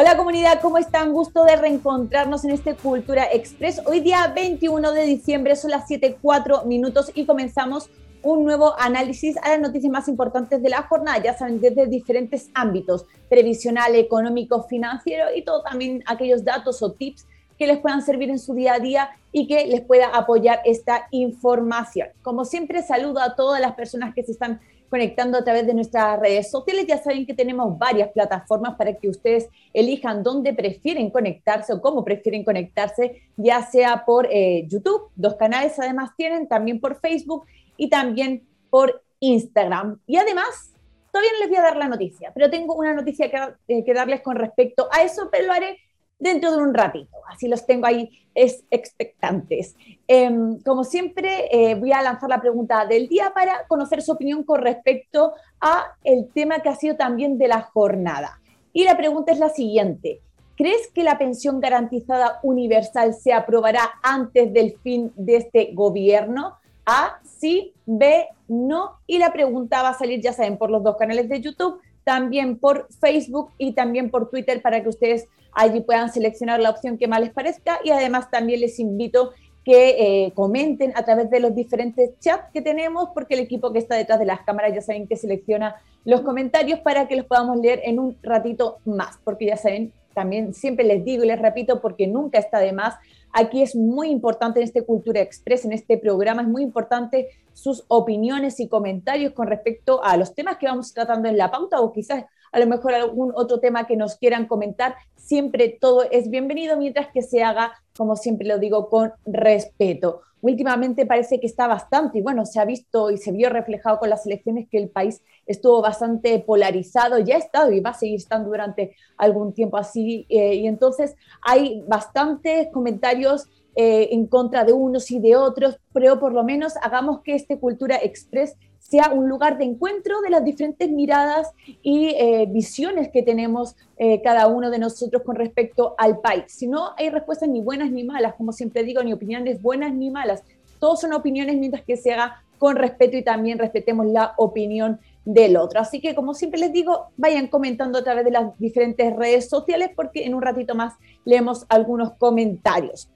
Hola 0.00 0.16
comunidad, 0.16 0.60
¿cómo 0.62 0.78
están? 0.78 1.12
Gusto 1.12 1.44
de 1.44 1.56
reencontrarnos 1.56 2.44
en 2.44 2.52
este 2.52 2.76
Cultura 2.76 3.24
Express. 3.32 3.82
Hoy 3.84 3.98
día 3.98 4.32
21 4.32 4.92
de 4.92 5.02
diciembre, 5.02 5.56
son 5.56 5.72
las 5.72 5.88
7.4 5.90 6.66
minutos 6.66 7.10
y 7.16 7.26
comenzamos 7.26 7.90
un 8.22 8.44
nuevo 8.44 8.78
análisis 8.78 9.36
a 9.38 9.48
las 9.48 9.60
noticias 9.60 9.90
más 9.90 10.06
importantes 10.06 10.62
de 10.62 10.68
la 10.68 10.84
jornada, 10.84 11.20
ya 11.20 11.36
saben, 11.36 11.60
desde 11.60 11.88
diferentes 11.88 12.48
ámbitos, 12.54 13.06
previsional, 13.28 13.96
económico, 13.96 14.62
financiero 14.68 15.34
y 15.34 15.42
todo 15.42 15.62
también 15.64 16.04
aquellos 16.06 16.44
datos 16.44 16.80
o 16.80 16.92
tips 16.92 17.26
que 17.58 17.66
les 17.66 17.78
puedan 17.78 18.02
servir 18.02 18.30
en 18.30 18.38
su 18.38 18.54
día 18.54 18.74
a 18.74 18.78
día 18.78 19.10
y 19.32 19.48
que 19.48 19.66
les 19.66 19.80
pueda 19.80 20.10
apoyar 20.10 20.60
esta 20.64 21.08
información. 21.10 22.06
Como 22.22 22.44
siempre, 22.44 22.84
saludo 22.84 23.18
a 23.18 23.34
todas 23.34 23.60
las 23.60 23.72
personas 23.72 24.14
que 24.14 24.22
se 24.22 24.30
están 24.30 24.60
conectando 24.88 25.38
a 25.38 25.44
través 25.44 25.66
de 25.66 25.74
nuestras 25.74 26.18
redes 26.18 26.50
sociales. 26.50 26.86
Ya 26.86 26.98
saben 26.98 27.26
que 27.26 27.34
tenemos 27.34 27.78
varias 27.78 28.10
plataformas 28.10 28.76
para 28.76 28.94
que 28.94 29.08
ustedes 29.08 29.48
elijan 29.72 30.22
dónde 30.22 30.52
prefieren 30.54 31.10
conectarse 31.10 31.72
o 31.72 31.80
cómo 31.80 32.04
prefieren 32.04 32.44
conectarse, 32.44 33.22
ya 33.36 33.62
sea 33.62 34.04
por 34.04 34.26
eh, 34.30 34.66
YouTube, 34.68 35.10
dos 35.16 35.34
canales 35.36 35.78
además 35.78 36.10
tienen, 36.16 36.48
también 36.48 36.80
por 36.80 37.00
Facebook 37.00 37.46
y 37.76 37.88
también 37.88 38.46
por 38.70 39.02
Instagram. 39.20 40.00
Y 40.06 40.16
además, 40.16 40.72
todavía 41.12 41.32
no 41.32 41.38
les 41.40 41.48
voy 41.48 41.58
a 41.58 41.62
dar 41.62 41.76
la 41.76 41.88
noticia, 41.88 42.32
pero 42.34 42.50
tengo 42.50 42.74
una 42.74 42.94
noticia 42.94 43.30
que, 43.30 43.38
eh, 43.68 43.84
que 43.84 43.94
darles 43.94 44.20
con 44.22 44.36
respecto 44.36 44.88
a 44.92 45.02
eso, 45.02 45.28
pero 45.30 45.46
lo 45.46 45.52
haré 45.52 45.78
dentro 46.18 46.52
de 46.52 46.58
un 46.58 46.74
ratito. 46.74 47.16
Así 47.28 47.48
los 47.48 47.66
tengo 47.66 47.86
ahí 47.86 48.10
es 48.34 48.64
expectantes. 48.70 49.74
Em, 50.06 50.60
como 50.62 50.84
siempre, 50.84 51.48
eh, 51.50 51.74
voy 51.74 51.92
a 51.92 52.02
lanzar 52.02 52.30
la 52.30 52.40
pregunta 52.40 52.86
del 52.86 53.08
día 53.08 53.32
para 53.34 53.66
conocer 53.66 54.02
su 54.02 54.12
opinión 54.12 54.44
con 54.44 54.60
respecto 54.60 55.32
a 55.60 55.96
el 56.04 56.28
tema 56.32 56.60
que 56.60 56.68
ha 56.68 56.76
sido 56.76 56.96
también 56.96 57.38
de 57.38 57.48
la 57.48 57.62
jornada. 57.62 58.40
Y 58.72 58.84
la 58.84 58.96
pregunta 58.96 59.32
es 59.32 59.38
la 59.38 59.48
siguiente. 59.48 60.20
¿Crees 60.56 60.88
que 60.92 61.04
la 61.04 61.18
pensión 61.18 61.60
garantizada 61.60 62.40
universal 62.42 63.14
se 63.14 63.32
aprobará 63.32 63.90
antes 64.02 64.52
del 64.52 64.76
fin 64.82 65.12
de 65.16 65.36
este 65.36 65.70
gobierno? 65.72 66.54
A, 66.84 67.20
sí, 67.22 67.72
B, 67.86 68.28
no. 68.48 68.98
Y 69.06 69.18
la 69.18 69.32
pregunta 69.32 69.82
va 69.82 69.90
a 69.90 69.98
salir, 69.98 70.20
ya 70.20 70.32
saben, 70.32 70.58
por 70.58 70.70
los 70.70 70.82
dos 70.82 70.96
canales 70.96 71.28
de 71.28 71.40
YouTube, 71.40 71.80
también 72.02 72.58
por 72.58 72.88
Facebook 73.00 73.52
y 73.58 73.72
también 73.72 74.10
por 74.10 74.30
Twitter 74.30 74.62
para 74.62 74.82
que 74.82 74.88
ustedes 74.88 75.28
allí 75.52 75.80
puedan 75.80 76.12
seleccionar 76.12 76.60
la 76.60 76.70
opción 76.70 76.98
que 76.98 77.08
más 77.08 77.20
les 77.20 77.30
parezca 77.30 77.80
y 77.84 77.90
además 77.90 78.30
también 78.30 78.60
les 78.60 78.78
invito 78.78 79.32
que 79.68 80.24
eh, 80.26 80.32
comenten 80.32 80.92
a 80.96 81.04
través 81.04 81.28
de 81.28 81.40
los 81.40 81.54
diferentes 81.54 82.18
chats 82.20 82.50
que 82.54 82.62
tenemos, 82.62 83.10
porque 83.12 83.34
el 83.34 83.40
equipo 83.40 83.70
que 83.70 83.78
está 83.78 83.96
detrás 83.96 84.18
de 84.18 84.24
las 84.24 84.40
cámaras 84.40 84.74
ya 84.74 84.80
saben 84.80 85.06
que 85.06 85.14
selecciona 85.14 85.76
los 86.06 86.22
comentarios 86.22 86.80
para 86.80 87.06
que 87.06 87.16
los 87.16 87.26
podamos 87.26 87.58
leer 87.58 87.82
en 87.84 87.98
un 87.98 88.16
ratito 88.22 88.78
más, 88.86 89.18
porque 89.24 89.44
ya 89.44 89.58
saben, 89.58 89.92
también 90.14 90.54
siempre 90.54 90.86
les 90.86 91.04
digo 91.04 91.22
y 91.22 91.26
les 91.26 91.38
repito, 91.38 91.82
porque 91.82 92.06
nunca 92.06 92.38
está 92.38 92.60
de 92.60 92.72
más, 92.72 92.94
aquí 93.30 93.62
es 93.62 93.76
muy 93.76 94.08
importante 94.08 94.58
en 94.60 94.64
este 94.64 94.86
Cultura 94.86 95.20
Express, 95.20 95.66
en 95.66 95.72
este 95.72 95.98
programa, 95.98 96.40
es 96.40 96.48
muy 96.48 96.62
importante 96.62 97.28
sus 97.52 97.84
opiniones 97.88 98.60
y 98.60 98.68
comentarios 98.68 99.34
con 99.34 99.48
respecto 99.48 100.02
a 100.02 100.16
los 100.16 100.34
temas 100.34 100.56
que 100.56 100.66
vamos 100.66 100.94
tratando 100.94 101.28
en 101.28 101.36
la 101.36 101.50
pauta 101.50 101.78
o 101.80 101.92
quizás 101.92 102.24
a 102.52 102.58
lo 102.58 102.66
mejor 102.66 102.94
algún 102.94 103.32
otro 103.34 103.60
tema 103.60 103.86
que 103.86 103.96
nos 103.96 104.16
quieran 104.16 104.46
comentar, 104.46 104.96
siempre 105.16 105.76
todo 105.80 106.04
es 106.10 106.30
bienvenido 106.30 106.76
mientras 106.76 107.08
que 107.12 107.22
se 107.22 107.42
haga, 107.42 107.72
como 107.96 108.16
siempre 108.16 108.46
lo 108.46 108.58
digo, 108.58 108.88
con 108.88 109.12
respeto. 109.26 110.22
Últimamente 110.40 111.04
parece 111.04 111.40
que 111.40 111.46
está 111.46 111.66
bastante, 111.66 112.18
y 112.18 112.22
bueno, 112.22 112.46
se 112.46 112.60
ha 112.60 112.64
visto 112.64 113.10
y 113.10 113.16
se 113.18 113.32
vio 113.32 113.50
reflejado 113.50 113.98
con 113.98 114.08
las 114.08 114.24
elecciones 114.24 114.68
que 114.70 114.78
el 114.78 114.88
país 114.88 115.20
estuvo 115.46 115.82
bastante 115.82 116.38
polarizado, 116.38 117.18
ya 117.18 117.34
ha 117.34 117.38
estado 117.38 117.72
y 117.72 117.80
va 117.80 117.90
a 117.90 117.94
seguir 117.94 118.16
estando 118.16 118.48
durante 118.48 118.94
algún 119.16 119.52
tiempo 119.52 119.76
así, 119.76 120.26
eh, 120.28 120.54
y 120.54 120.66
entonces 120.68 121.16
hay 121.42 121.82
bastantes 121.88 122.68
comentarios 122.72 123.48
eh, 123.74 124.08
en 124.12 124.26
contra 124.26 124.64
de 124.64 124.72
unos 124.72 125.10
y 125.10 125.18
de 125.18 125.36
otros, 125.36 125.78
pero 125.92 126.18
por 126.18 126.32
lo 126.32 126.44
menos 126.44 126.74
hagamos 126.82 127.20
que 127.22 127.34
este 127.34 127.58
Cultura 127.58 127.96
Express 127.96 128.56
sea 128.88 129.10
un 129.12 129.28
lugar 129.28 129.58
de 129.58 129.64
encuentro 129.64 130.20
de 130.22 130.30
las 130.30 130.44
diferentes 130.44 130.90
miradas 130.90 131.52
y 131.82 132.08
eh, 132.08 132.46
visiones 132.48 133.10
que 133.12 133.22
tenemos 133.22 133.76
eh, 133.98 134.22
cada 134.22 134.46
uno 134.46 134.70
de 134.70 134.78
nosotros 134.78 135.22
con 135.22 135.36
respecto 135.36 135.94
al 135.98 136.20
país. 136.20 136.44
Si 136.48 136.66
no 136.66 136.92
hay 136.96 137.10
respuestas 137.10 137.48
ni 137.48 137.60
buenas 137.60 137.90
ni 137.90 138.04
malas, 138.04 138.34
como 138.34 138.52
siempre 138.52 138.84
digo, 138.84 139.02
ni 139.02 139.12
opiniones 139.12 139.60
buenas 139.60 139.92
ni 139.92 140.10
malas. 140.10 140.42
Todos 140.80 141.00
son 141.00 141.12
opiniones 141.12 141.56
mientras 141.56 141.84
que 141.84 141.96
se 141.96 142.12
haga 142.12 142.42
con 142.58 142.76
respeto 142.76 143.16
y 143.16 143.22
también 143.22 143.58
respetemos 143.58 144.06
la 144.06 144.34
opinión 144.36 144.98
del 145.24 145.56
otro. 145.58 145.80
Así 145.80 146.00
que, 146.00 146.14
como 146.14 146.32
siempre 146.32 146.58
les 146.58 146.72
digo, 146.72 147.08
vayan 147.16 147.48
comentando 147.48 147.98
a 147.98 148.04
través 148.04 148.24
de 148.24 148.30
las 148.30 148.58
diferentes 148.58 149.14
redes 149.14 149.48
sociales 149.48 149.90
porque 149.94 150.24
en 150.24 150.34
un 150.34 150.42
ratito 150.42 150.74
más 150.74 150.94
leemos 151.24 151.66
algunos 151.68 152.12
comentarios. 152.14 153.10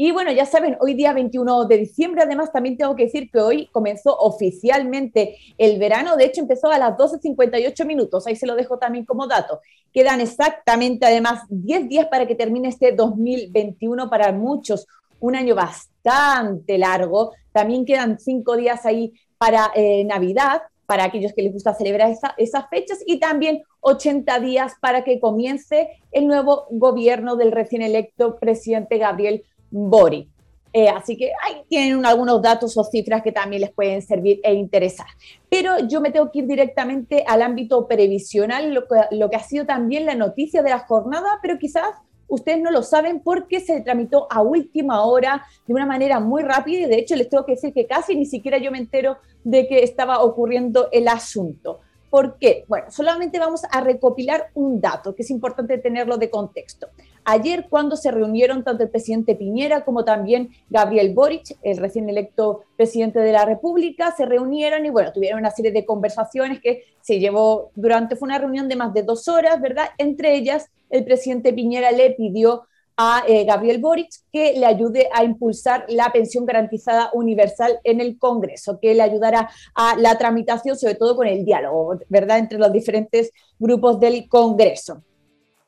Y 0.00 0.12
bueno, 0.12 0.30
ya 0.30 0.46
saben, 0.46 0.76
hoy 0.80 0.94
día 0.94 1.12
21 1.12 1.64
de 1.64 1.78
diciembre, 1.78 2.22
además 2.22 2.52
también 2.52 2.76
tengo 2.76 2.94
que 2.94 3.06
decir 3.06 3.28
que 3.32 3.40
hoy 3.40 3.66
comenzó 3.72 4.16
oficialmente 4.16 5.34
el 5.58 5.80
verano, 5.80 6.16
de 6.16 6.26
hecho 6.26 6.40
empezó 6.40 6.70
a 6.70 6.78
las 6.78 6.96
12.58 6.96 7.84
minutos, 7.84 8.24
ahí 8.28 8.36
se 8.36 8.46
lo 8.46 8.54
dejo 8.54 8.78
también 8.78 9.04
como 9.04 9.26
dato. 9.26 9.58
Quedan 9.92 10.20
exactamente 10.20 11.04
además 11.04 11.42
10 11.48 11.88
días 11.88 12.06
para 12.06 12.28
que 12.28 12.36
termine 12.36 12.68
este 12.68 12.92
2021 12.92 14.08
para 14.08 14.30
muchos, 14.30 14.86
un 15.18 15.34
año 15.34 15.56
bastante 15.56 16.78
largo. 16.78 17.32
También 17.50 17.84
quedan 17.84 18.20
5 18.20 18.56
días 18.56 18.86
ahí 18.86 19.12
para 19.36 19.72
eh, 19.74 20.04
Navidad, 20.04 20.62
para 20.86 21.02
aquellos 21.02 21.32
que 21.34 21.42
les 21.42 21.52
gusta 21.52 21.74
celebrar 21.74 22.14
esas 22.36 22.68
fechas, 22.70 23.00
y 23.04 23.18
también 23.18 23.62
80 23.80 24.38
días 24.38 24.74
para 24.80 25.02
que 25.02 25.18
comience 25.18 25.88
el 26.12 26.28
nuevo 26.28 26.66
gobierno 26.70 27.34
del 27.34 27.50
recién 27.50 27.82
electo 27.82 28.38
presidente 28.38 28.96
Gabriel 28.98 29.42
Bori. 29.70 30.28
Eh, 30.72 30.88
así 30.88 31.16
que 31.16 31.32
ahí 31.44 31.62
tienen 31.68 32.04
algunos 32.04 32.42
datos 32.42 32.76
o 32.76 32.84
cifras 32.84 33.22
que 33.22 33.32
también 33.32 33.62
les 33.62 33.72
pueden 33.72 34.02
servir 34.02 34.40
e 34.42 34.52
interesar. 34.52 35.06
Pero 35.48 35.78
yo 35.88 36.00
me 36.00 36.10
tengo 36.10 36.30
que 36.30 36.40
ir 36.40 36.46
directamente 36.46 37.24
al 37.26 37.42
ámbito 37.42 37.88
previsional, 37.88 38.74
lo 38.74 38.86
que, 38.86 39.16
lo 39.16 39.30
que 39.30 39.36
ha 39.36 39.42
sido 39.42 39.64
también 39.64 40.04
la 40.04 40.14
noticia 40.14 40.62
de 40.62 40.70
la 40.70 40.80
jornada, 40.80 41.38
pero 41.40 41.58
quizás 41.58 41.84
ustedes 42.28 42.60
no 42.60 42.70
lo 42.70 42.82
saben 42.82 43.20
porque 43.20 43.60
se 43.60 43.80
tramitó 43.80 44.26
a 44.30 44.42
última 44.42 45.02
hora 45.04 45.44
de 45.66 45.74
una 45.74 45.86
manera 45.86 46.20
muy 46.20 46.42
rápida 46.42 46.80
y 46.80 46.86
de 46.86 46.98
hecho 46.98 47.16
les 47.16 47.30
tengo 47.30 47.46
que 47.46 47.52
decir 47.52 47.72
que 47.72 47.86
casi 47.86 48.14
ni 48.14 48.26
siquiera 48.26 48.58
yo 48.58 48.70
me 48.70 48.78
entero 48.78 49.16
de 49.44 49.66
que 49.66 49.82
estaba 49.82 50.22
ocurriendo 50.22 50.88
el 50.92 51.08
asunto. 51.08 51.80
¿Por 52.10 52.38
qué? 52.38 52.64
Bueno, 52.68 52.90
solamente 52.90 53.38
vamos 53.38 53.62
a 53.70 53.80
recopilar 53.82 54.50
un 54.54 54.80
dato 54.80 55.14
que 55.14 55.22
es 55.22 55.30
importante 55.30 55.76
tenerlo 55.78 56.16
de 56.16 56.30
contexto. 56.30 56.88
Ayer, 57.24 57.66
cuando 57.68 57.96
se 57.96 58.10
reunieron 58.10 58.64
tanto 58.64 58.84
el 58.84 58.88
presidente 58.88 59.34
Piñera 59.34 59.84
como 59.84 60.04
también 60.04 60.50
Gabriel 60.70 61.12
Boric, 61.12 61.58
el 61.62 61.76
recién 61.76 62.08
electo 62.08 62.64
presidente 62.76 63.20
de 63.20 63.32
la 63.32 63.44
República, 63.44 64.14
se 64.16 64.24
reunieron 64.24 64.86
y 64.86 64.90
bueno, 64.90 65.12
tuvieron 65.12 65.40
una 65.40 65.50
serie 65.50 65.70
de 65.70 65.84
conversaciones 65.84 66.60
que 66.60 66.84
se 67.02 67.18
llevó 67.18 67.70
durante, 67.74 68.16
fue 68.16 68.28
una 68.28 68.38
reunión 68.38 68.68
de 68.68 68.76
más 68.76 68.94
de 68.94 69.02
dos 69.02 69.28
horas, 69.28 69.60
¿verdad? 69.60 69.88
Entre 69.98 70.34
ellas, 70.34 70.70
el 70.88 71.04
presidente 71.04 71.52
Piñera 71.52 71.92
le 71.92 72.12
pidió 72.12 72.62
a 73.00 73.22
eh, 73.28 73.44
Gabriel 73.44 73.78
Boric 73.78 74.10
que 74.32 74.54
le 74.58 74.66
ayude 74.66 75.08
a 75.14 75.22
impulsar 75.22 75.84
la 75.88 76.10
pensión 76.12 76.44
garantizada 76.44 77.10
universal 77.14 77.78
en 77.84 78.00
el 78.00 78.18
Congreso, 78.18 78.80
que 78.80 78.92
le 78.92 79.02
ayudara 79.02 79.48
a 79.76 79.96
la 79.96 80.18
tramitación, 80.18 80.76
sobre 80.76 80.96
todo 80.96 81.14
con 81.14 81.28
el 81.28 81.44
diálogo, 81.44 81.96
¿verdad?, 82.08 82.38
entre 82.38 82.58
los 82.58 82.72
diferentes 82.72 83.30
grupos 83.56 84.00
del 84.00 84.28
Congreso. 84.28 85.04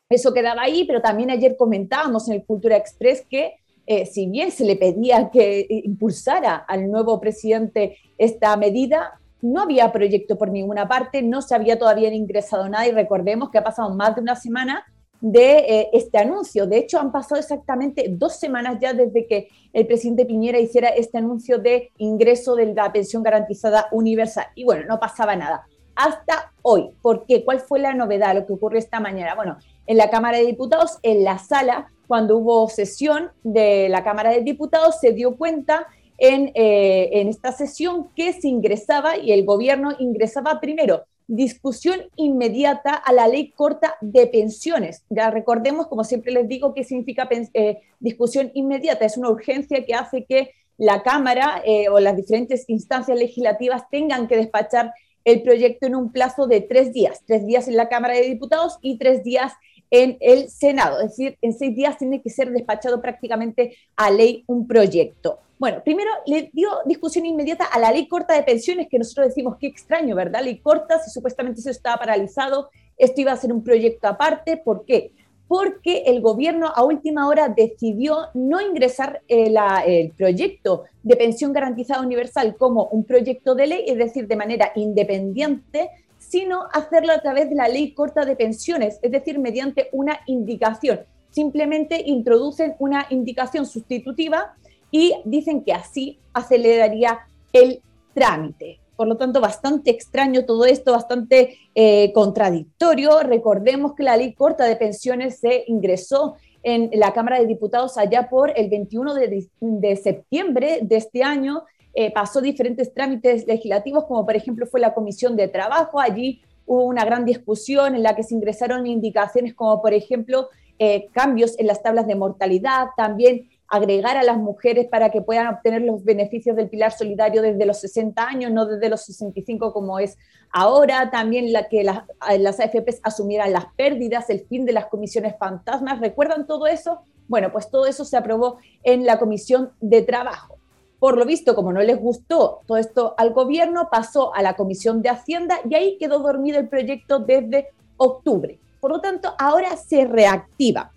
Eso 0.08 0.34
quedaba 0.34 0.62
ahí, 0.62 0.84
pero 0.84 1.00
también 1.00 1.30
ayer 1.30 1.56
comentábamos 1.56 2.28
en 2.28 2.34
el 2.34 2.44
Cultura 2.44 2.76
Express 2.76 3.24
que 3.30 3.54
eh, 3.86 4.06
si 4.06 4.26
bien 4.26 4.50
se 4.50 4.64
le 4.64 4.74
pedía 4.74 5.30
que 5.30 5.66
impulsara 5.68 6.56
al 6.56 6.90
nuevo 6.90 7.20
presidente 7.20 7.96
esta 8.18 8.56
medida, 8.56 9.20
no 9.40 9.62
había 9.62 9.92
proyecto 9.92 10.36
por 10.36 10.50
ninguna 10.50 10.88
parte, 10.88 11.22
no 11.22 11.42
se 11.42 11.54
había 11.54 11.78
todavía 11.78 12.12
ingresado 12.12 12.68
nada 12.68 12.88
y 12.88 12.90
recordemos 12.90 13.50
que 13.50 13.58
ha 13.58 13.64
pasado 13.64 13.94
más 13.94 14.16
de 14.16 14.20
una 14.20 14.34
semana 14.34 14.84
de 15.20 15.58
eh, 15.58 15.90
este 15.92 16.18
anuncio. 16.18 16.66
De 16.66 16.78
hecho, 16.78 16.98
han 16.98 17.12
pasado 17.12 17.40
exactamente 17.40 18.06
dos 18.08 18.36
semanas 18.36 18.78
ya 18.80 18.92
desde 18.92 19.26
que 19.26 19.48
el 19.72 19.86
presidente 19.86 20.24
Piñera 20.24 20.58
hiciera 20.58 20.88
este 20.88 21.18
anuncio 21.18 21.58
de 21.58 21.90
ingreso 21.98 22.54
de 22.54 22.74
la 22.74 22.92
pensión 22.92 23.22
garantizada 23.22 23.88
universal. 23.92 24.46
Y 24.54 24.64
bueno, 24.64 24.84
no 24.86 24.98
pasaba 24.98 25.36
nada. 25.36 25.66
Hasta 25.94 26.52
hoy. 26.62 26.90
¿Por 27.02 27.26
qué? 27.26 27.44
¿Cuál 27.44 27.60
fue 27.60 27.80
la 27.80 27.94
novedad? 27.94 28.34
Lo 28.34 28.46
que 28.46 28.54
ocurrió 28.54 28.78
esta 28.78 29.00
mañana. 29.00 29.34
Bueno, 29.34 29.58
en 29.86 29.96
la 29.96 30.08
Cámara 30.08 30.38
de 30.38 30.46
Diputados, 30.46 30.98
en 31.02 31.24
la 31.24 31.38
sala, 31.38 31.88
cuando 32.06 32.38
hubo 32.38 32.68
sesión 32.68 33.30
de 33.42 33.88
la 33.88 34.02
Cámara 34.02 34.30
de 34.30 34.40
Diputados, 34.40 34.98
se 35.00 35.12
dio 35.12 35.36
cuenta 35.36 35.86
en, 36.16 36.52
eh, 36.54 37.10
en 37.20 37.28
esta 37.28 37.52
sesión 37.52 38.08
que 38.14 38.32
se 38.32 38.48
ingresaba 38.48 39.16
y 39.16 39.32
el 39.32 39.44
gobierno 39.44 39.90
ingresaba 39.98 40.60
primero 40.60 41.04
discusión 41.30 42.00
inmediata 42.16 42.92
a 42.92 43.12
la 43.12 43.28
ley 43.28 43.52
corta 43.52 43.94
de 44.00 44.26
pensiones. 44.26 45.04
Ya 45.10 45.30
recordemos, 45.30 45.86
como 45.86 46.02
siempre 46.02 46.32
les 46.32 46.48
digo, 46.48 46.74
qué 46.74 46.82
significa 46.82 47.28
eh, 47.30 47.78
discusión 48.00 48.50
inmediata. 48.52 49.04
Es 49.04 49.16
una 49.16 49.30
urgencia 49.30 49.86
que 49.86 49.94
hace 49.94 50.24
que 50.24 50.50
la 50.76 51.04
Cámara 51.04 51.62
eh, 51.64 51.88
o 51.88 52.00
las 52.00 52.16
diferentes 52.16 52.64
instancias 52.68 53.16
legislativas 53.16 53.88
tengan 53.90 54.26
que 54.26 54.36
despachar 54.36 54.92
el 55.24 55.42
proyecto 55.42 55.86
en 55.86 55.94
un 55.94 56.10
plazo 56.10 56.48
de 56.48 56.62
tres 56.62 56.92
días, 56.92 57.22
tres 57.26 57.46
días 57.46 57.68
en 57.68 57.76
la 57.76 57.88
Cámara 57.88 58.14
de 58.14 58.22
Diputados 58.22 58.78
y 58.82 58.98
tres 58.98 59.22
días 59.22 59.52
en 59.52 59.60
el 59.90 60.48
Senado, 60.48 61.00
es 61.00 61.10
decir, 61.10 61.38
en 61.42 61.52
seis 61.52 61.74
días 61.74 61.98
tiene 61.98 62.22
que 62.22 62.30
ser 62.30 62.50
despachado 62.50 63.00
prácticamente 63.00 63.76
a 63.96 64.10
ley 64.10 64.44
un 64.46 64.66
proyecto. 64.66 65.38
Bueno, 65.60 65.82
primero 65.84 66.10
le 66.24 66.48
dio 66.54 66.70
discusión 66.86 67.26
inmediata 67.26 67.66
a 67.66 67.78
la 67.78 67.92
ley 67.92 68.08
corta 68.08 68.32
de 68.32 68.42
pensiones, 68.42 68.88
que 68.88 68.98
nosotros 68.98 69.26
decimos 69.26 69.58
qué 69.60 69.66
extraño, 69.66 70.16
¿verdad? 70.16 70.42
Ley 70.42 70.58
corta, 70.58 70.98
si 71.00 71.10
supuestamente 71.10 71.60
eso 71.60 71.68
estaba 71.68 71.98
paralizado, 71.98 72.70
esto 72.96 73.20
iba 73.20 73.32
a 73.32 73.36
ser 73.36 73.52
un 73.52 73.62
proyecto 73.62 74.08
aparte, 74.08 74.56
¿por 74.56 74.86
qué? 74.86 75.12
Porque 75.48 76.04
el 76.06 76.22
gobierno 76.22 76.72
a 76.74 76.82
última 76.82 77.28
hora 77.28 77.48
decidió 77.48 78.28
no 78.32 78.62
ingresar 78.62 79.20
eh, 79.28 79.52
el 79.86 80.12
proyecto 80.12 80.84
de 81.02 81.16
pensión 81.16 81.52
garantizada 81.52 82.00
universal 82.00 82.56
como 82.56 82.86
un 82.86 83.04
proyecto 83.04 83.54
de 83.54 83.66
ley, 83.66 83.84
es 83.86 83.98
decir, 83.98 84.28
de 84.28 84.36
manera 84.36 84.72
independiente, 84.76 85.90
sino 86.30 86.68
hacerlo 86.72 87.12
a 87.12 87.20
través 87.20 87.50
de 87.50 87.56
la 87.56 87.66
ley 87.66 87.92
corta 87.92 88.24
de 88.24 88.36
pensiones, 88.36 89.00
es 89.02 89.10
decir, 89.10 89.40
mediante 89.40 89.88
una 89.90 90.20
indicación. 90.26 91.00
Simplemente 91.30 92.00
introducen 92.06 92.76
una 92.78 93.06
indicación 93.10 93.66
sustitutiva 93.66 94.54
y 94.92 95.14
dicen 95.24 95.64
que 95.64 95.72
así 95.72 96.20
aceleraría 96.32 97.18
el 97.52 97.82
trámite. 98.14 98.78
Por 98.94 99.08
lo 99.08 99.16
tanto, 99.16 99.40
bastante 99.40 99.90
extraño 99.90 100.44
todo 100.44 100.66
esto, 100.66 100.92
bastante 100.92 101.58
eh, 101.74 102.12
contradictorio. 102.12 103.20
Recordemos 103.24 103.94
que 103.94 104.04
la 104.04 104.16
ley 104.16 104.32
corta 104.32 104.66
de 104.66 104.76
pensiones 104.76 105.40
se 105.40 105.64
ingresó 105.66 106.36
en 106.62 106.90
la 106.92 107.12
Cámara 107.12 107.40
de 107.40 107.46
Diputados 107.46 107.98
allá 107.98 108.28
por 108.28 108.52
el 108.56 108.68
21 108.68 109.14
de 109.14 109.96
septiembre 109.96 110.80
de 110.82 110.96
este 110.96 111.24
año 111.24 111.64
eh, 111.94 112.12
pasó 112.12 112.40
diferentes 112.40 112.94
trámites 112.94 113.46
legislativos, 113.46 114.04
como 114.04 114.24
por 114.24 114.36
ejemplo 114.36 114.66
fue 114.66 114.80
la 114.80 114.94
Comisión 114.94 115.36
de 115.36 115.48
Trabajo. 115.48 116.00
Allí 116.00 116.42
hubo 116.66 116.84
una 116.84 117.04
gran 117.04 117.24
discusión 117.24 117.94
en 117.94 118.02
la 118.02 118.14
que 118.14 118.22
se 118.22 118.34
ingresaron 118.34 118.86
indicaciones 118.86 119.54
como 119.54 119.82
por 119.82 119.92
ejemplo 119.92 120.48
eh, 120.78 121.08
cambios 121.12 121.58
en 121.58 121.66
las 121.66 121.82
tablas 121.82 122.06
de 122.06 122.14
mortalidad, 122.14 122.88
también 122.96 123.48
agregar 123.68 124.16
a 124.16 124.22
las 124.22 124.36
mujeres 124.38 124.86
para 124.88 125.10
que 125.10 125.20
puedan 125.20 125.46
obtener 125.46 125.82
los 125.82 126.04
beneficios 126.04 126.56
del 126.56 126.68
pilar 126.68 126.92
solidario 126.92 127.42
desde 127.42 127.66
los 127.66 127.78
60 127.80 128.22
años, 128.22 128.50
no 128.50 128.66
desde 128.66 128.88
los 128.88 129.02
65 129.02 129.72
como 129.72 129.98
es 129.98 130.16
ahora, 130.52 131.10
también 131.10 131.52
la 131.52 131.68
que 131.68 131.84
las, 131.84 132.02
las 132.38 132.58
AFPs 132.60 133.00
asumieran 133.02 133.52
las 133.52 133.66
pérdidas, 133.76 134.30
el 134.30 134.40
fin 134.40 134.64
de 134.64 134.72
las 134.72 134.86
comisiones 134.86 135.34
fantasmas. 135.38 136.00
¿Recuerdan 136.00 136.46
todo 136.46 136.66
eso? 136.66 137.02
Bueno, 137.28 137.52
pues 137.52 137.70
todo 137.70 137.86
eso 137.86 138.04
se 138.04 138.16
aprobó 138.16 138.58
en 138.82 139.06
la 139.06 139.18
Comisión 139.18 139.70
de 139.80 140.02
Trabajo. 140.02 140.59
Por 141.00 141.16
lo 141.16 141.24
visto, 141.24 141.54
como 141.54 141.72
no 141.72 141.80
les 141.80 141.98
gustó 141.98 142.60
todo 142.66 142.76
esto 142.76 143.14
al 143.16 143.32
gobierno, 143.32 143.88
pasó 143.90 144.34
a 144.34 144.42
la 144.42 144.54
Comisión 144.54 145.00
de 145.00 145.08
Hacienda 145.08 145.58
y 145.68 145.74
ahí 145.74 145.96
quedó 145.98 146.20
dormido 146.20 146.58
el 146.58 146.68
proyecto 146.68 147.18
desde 147.18 147.68
octubre. 147.96 148.60
Por 148.80 148.90
lo 148.92 149.00
tanto, 149.00 149.34
ahora 149.38 149.76
se 149.76 150.04
reactiva. 150.04 150.92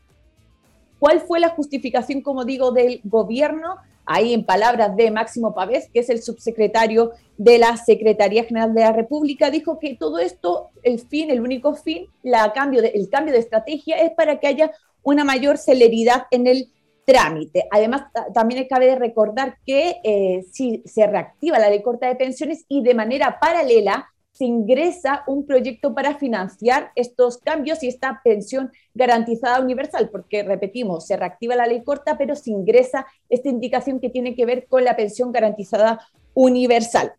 ¿Cuál 0.99 1.21
fue 1.21 1.39
la 1.39 1.49
justificación, 1.49 2.21
como 2.21 2.43
digo, 2.43 2.71
del 2.71 2.99
gobierno? 3.05 3.77
Ahí 4.05 4.33
en 4.33 4.45
palabras 4.45 4.95
de 4.97 5.09
Máximo 5.09 5.55
Pavés, 5.55 5.89
que 5.93 6.01
es 6.01 6.09
el 6.09 6.21
subsecretario 6.21 7.11
de 7.37 7.57
la 7.57 7.77
Secretaría 7.77 8.43
General 8.43 8.73
de 8.73 8.81
la 8.81 8.91
República, 8.91 9.49
dijo 9.49 9.79
que 9.79 9.95
todo 9.95 10.19
esto, 10.19 10.69
el 10.83 10.99
fin, 10.99 11.31
el 11.31 11.39
único 11.39 11.75
fin, 11.75 12.07
la 12.23 12.53
el 12.53 13.09
cambio 13.09 13.33
de 13.33 13.39
estrategia 13.39 13.97
es 13.99 14.11
para 14.11 14.41
que 14.41 14.47
haya 14.47 14.71
una 15.01 15.23
mayor 15.23 15.57
celeridad 15.57 16.23
en 16.31 16.47
el 16.47 16.72
trámite. 17.05 17.67
Además, 17.71 18.03
también 18.33 18.65
cabe 18.69 18.95
recordar 18.95 19.57
que 19.65 19.97
eh, 20.03 20.45
si 20.51 20.81
se 20.85 21.05
reactiva 21.07 21.59
la 21.59 21.69
ley 21.69 21.81
corta 21.81 22.07
de 22.07 22.15
pensiones 22.15 22.65
y 22.67 22.81
de 22.83 22.93
manera 22.93 23.39
paralela 23.39 24.09
se 24.31 24.45
ingresa 24.45 25.23
un 25.27 25.45
proyecto 25.45 25.93
para 25.93 26.15
financiar 26.15 26.91
estos 26.95 27.37
cambios 27.37 27.83
y 27.83 27.87
esta 27.87 28.19
pensión 28.23 28.71
garantizada 28.93 29.61
universal, 29.61 30.09
porque 30.09 30.41
repetimos, 30.41 31.05
se 31.05 31.15
reactiva 31.15 31.55
la 31.55 31.67
ley 31.67 31.83
corta, 31.83 32.17
pero 32.17 32.35
se 32.35 32.49
ingresa 32.49 33.05
esta 33.29 33.49
indicación 33.49 33.99
que 33.99 34.09
tiene 34.09 34.35
que 34.35 34.45
ver 34.45 34.65
con 34.67 34.83
la 34.83 34.95
pensión 34.95 35.31
garantizada 35.31 35.99
universal. 36.33 37.13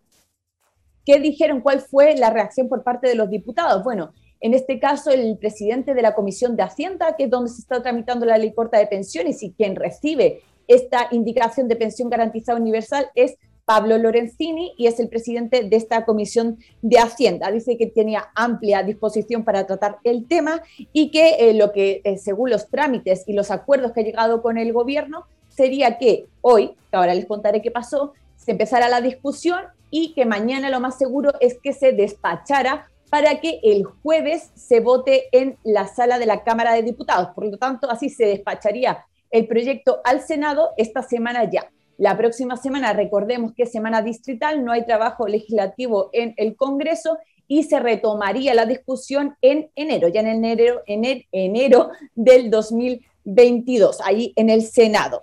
¿Qué 1.06 1.20
dijeron? 1.20 1.60
¿Cuál 1.60 1.80
fue 1.80 2.16
la 2.16 2.30
reacción 2.30 2.69
por 2.69 2.82
parte 2.82 3.08
de 3.08 3.14
los 3.14 3.30
diputados? 3.30 3.84
Bueno, 3.84 4.12
en 4.44 4.52
este 4.52 4.79
caso, 4.79 5.11
el 5.11 5.38
presidente 5.38 5.94
de 5.94 6.02
la 6.02 6.14
Comisión 6.14 6.55
de 6.55 6.62
Hacienda, 6.62 7.17
que 7.17 7.25
es 7.25 7.31
donde 7.31 7.49
se 7.49 7.62
está 7.62 7.82
tramitando 7.82 8.26
la 8.26 8.37
ley 8.37 8.52
corta 8.52 8.76
de 8.76 8.87
pensiones 8.87 9.43
y 9.43 9.52
quien 9.52 9.75
recibe 9.75 10.43
esta 10.69 11.08
indicación 11.12 11.67
de 11.67 11.76
pensión 11.76 12.11
garantizada 12.11 12.61
universal 12.61 13.06
es 13.14 13.38
Pablo 13.64 13.96
Lorenzini 13.96 14.75
y 14.76 14.87
es 14.87 15.00
el 15.00 15.08
presidente 15.08 15.62
de 15.62 15.76
esta 15.76 16.05
comisión 16.05 16.58
de 16.82 16.99
Hacienda. 16.99 17.50
Dice 17.50 17.79
que 17.79 17.87
tenía 17.87 18.26
amplia 18.35 18.82
disposición 18.82 19.44
para 19.44 19.67
tratar 19.67 19.96
el 20.05 20.29
tema 20.29 20.61
y 20.93 21.11
que 21.11 21.37
eh, 21.38 21.55
lo 21.55 21.73
que, 21.73 22.02
eh, 22.05 22.19
según 22.19 22.50
los 22.50 22.69
trámites 22.69 23.25
y 23.26 23.32
los 23.32 23.50
acuerdos 23.50 23.93
que 23.93 24.02
ha 24.02 24.05
llegado 24.05 24.43
con 24.43 24.58
el 24.58 24.75
gobierno, 24.75 25.25
sería 25.49 25.97
que 25.97 26.26
hoy, 26.43 26.73
que 26.90 26.99
ahora 26.99 27.14
les 27.14 27.25
contaré 27.25 27.62
qué 27.62 27.70
pasó, 27.70 28.12
se 28.37 28.50
empezara 28.50 28.90
la 28.90 29.00
discusión 29.00 29.62
y 29.90 30.12
que 30.12 30.26
mañana 30.26 30.69
lo 30.69 30.81
más 30.81 30.99
seguro 30.99 31.32
es 31.40 31.58
que 31.58 31.73
se 31.73 31.93
despachara 31.93 32.90
para 33.10 33.40
que 33.40 33.60
el 33.62 33.84
jueves 33.84 34.50
se 34.54 34.80
vote 34.80 35.28
en 35.32 35.56
la 35.62 35.86
sala 35.86 36.18
de 36.18 36.26
la 36.26 36.42
Cámara 36.42 36.74
de 36.74 36.82
Diputados. 36.82 37.28
Por 37.34 37.46
lo 37.46 37.58
tanto, 37.58 37.90
así 37.90 38.08
se 38.08 38.26
despacharía 38.26 39.04
el 39.30 39.46
proyecto 39.46 40.00
al 40.04 40.20
Senado 40.20 40.70
esta 40.76 41.02
semana 41.02 41.48
ya. 41.50 41.70
La 41.96 42.16
próxima 42.16 42.56
semana, 42.56 42.92
recordemos 42.92 43.52
que 43.54 43.64
es 43.64 43.72
semana 43.72 44.02
distrital, 44.02 44.64
no 44.64 44.72
hay 44.72 44.84
trabajo 44.84 45.28
legislativo 45.28 46.10
en 46.12 46.34
el 46.36 46.56
Congreso 46.56 47.18
y 47.46 47.62
se 47.64 47.78
retomaría 47.78 48.54
la 48.54 48.66
discusión 48.66 49.36
en 49.40 49.70
enero, 49.76 50.08
ya 50.08 50.20
en 50.20 50.44
enero, 50.44 50.82
en 50.86 51.24
enero 51.30 51.90
del 52.14 52.50
2022, 52.50 54.00
ahí 54.00 54.32
en 54.34 54.50
el 54.50 54.62
Senado. 54.62 55.22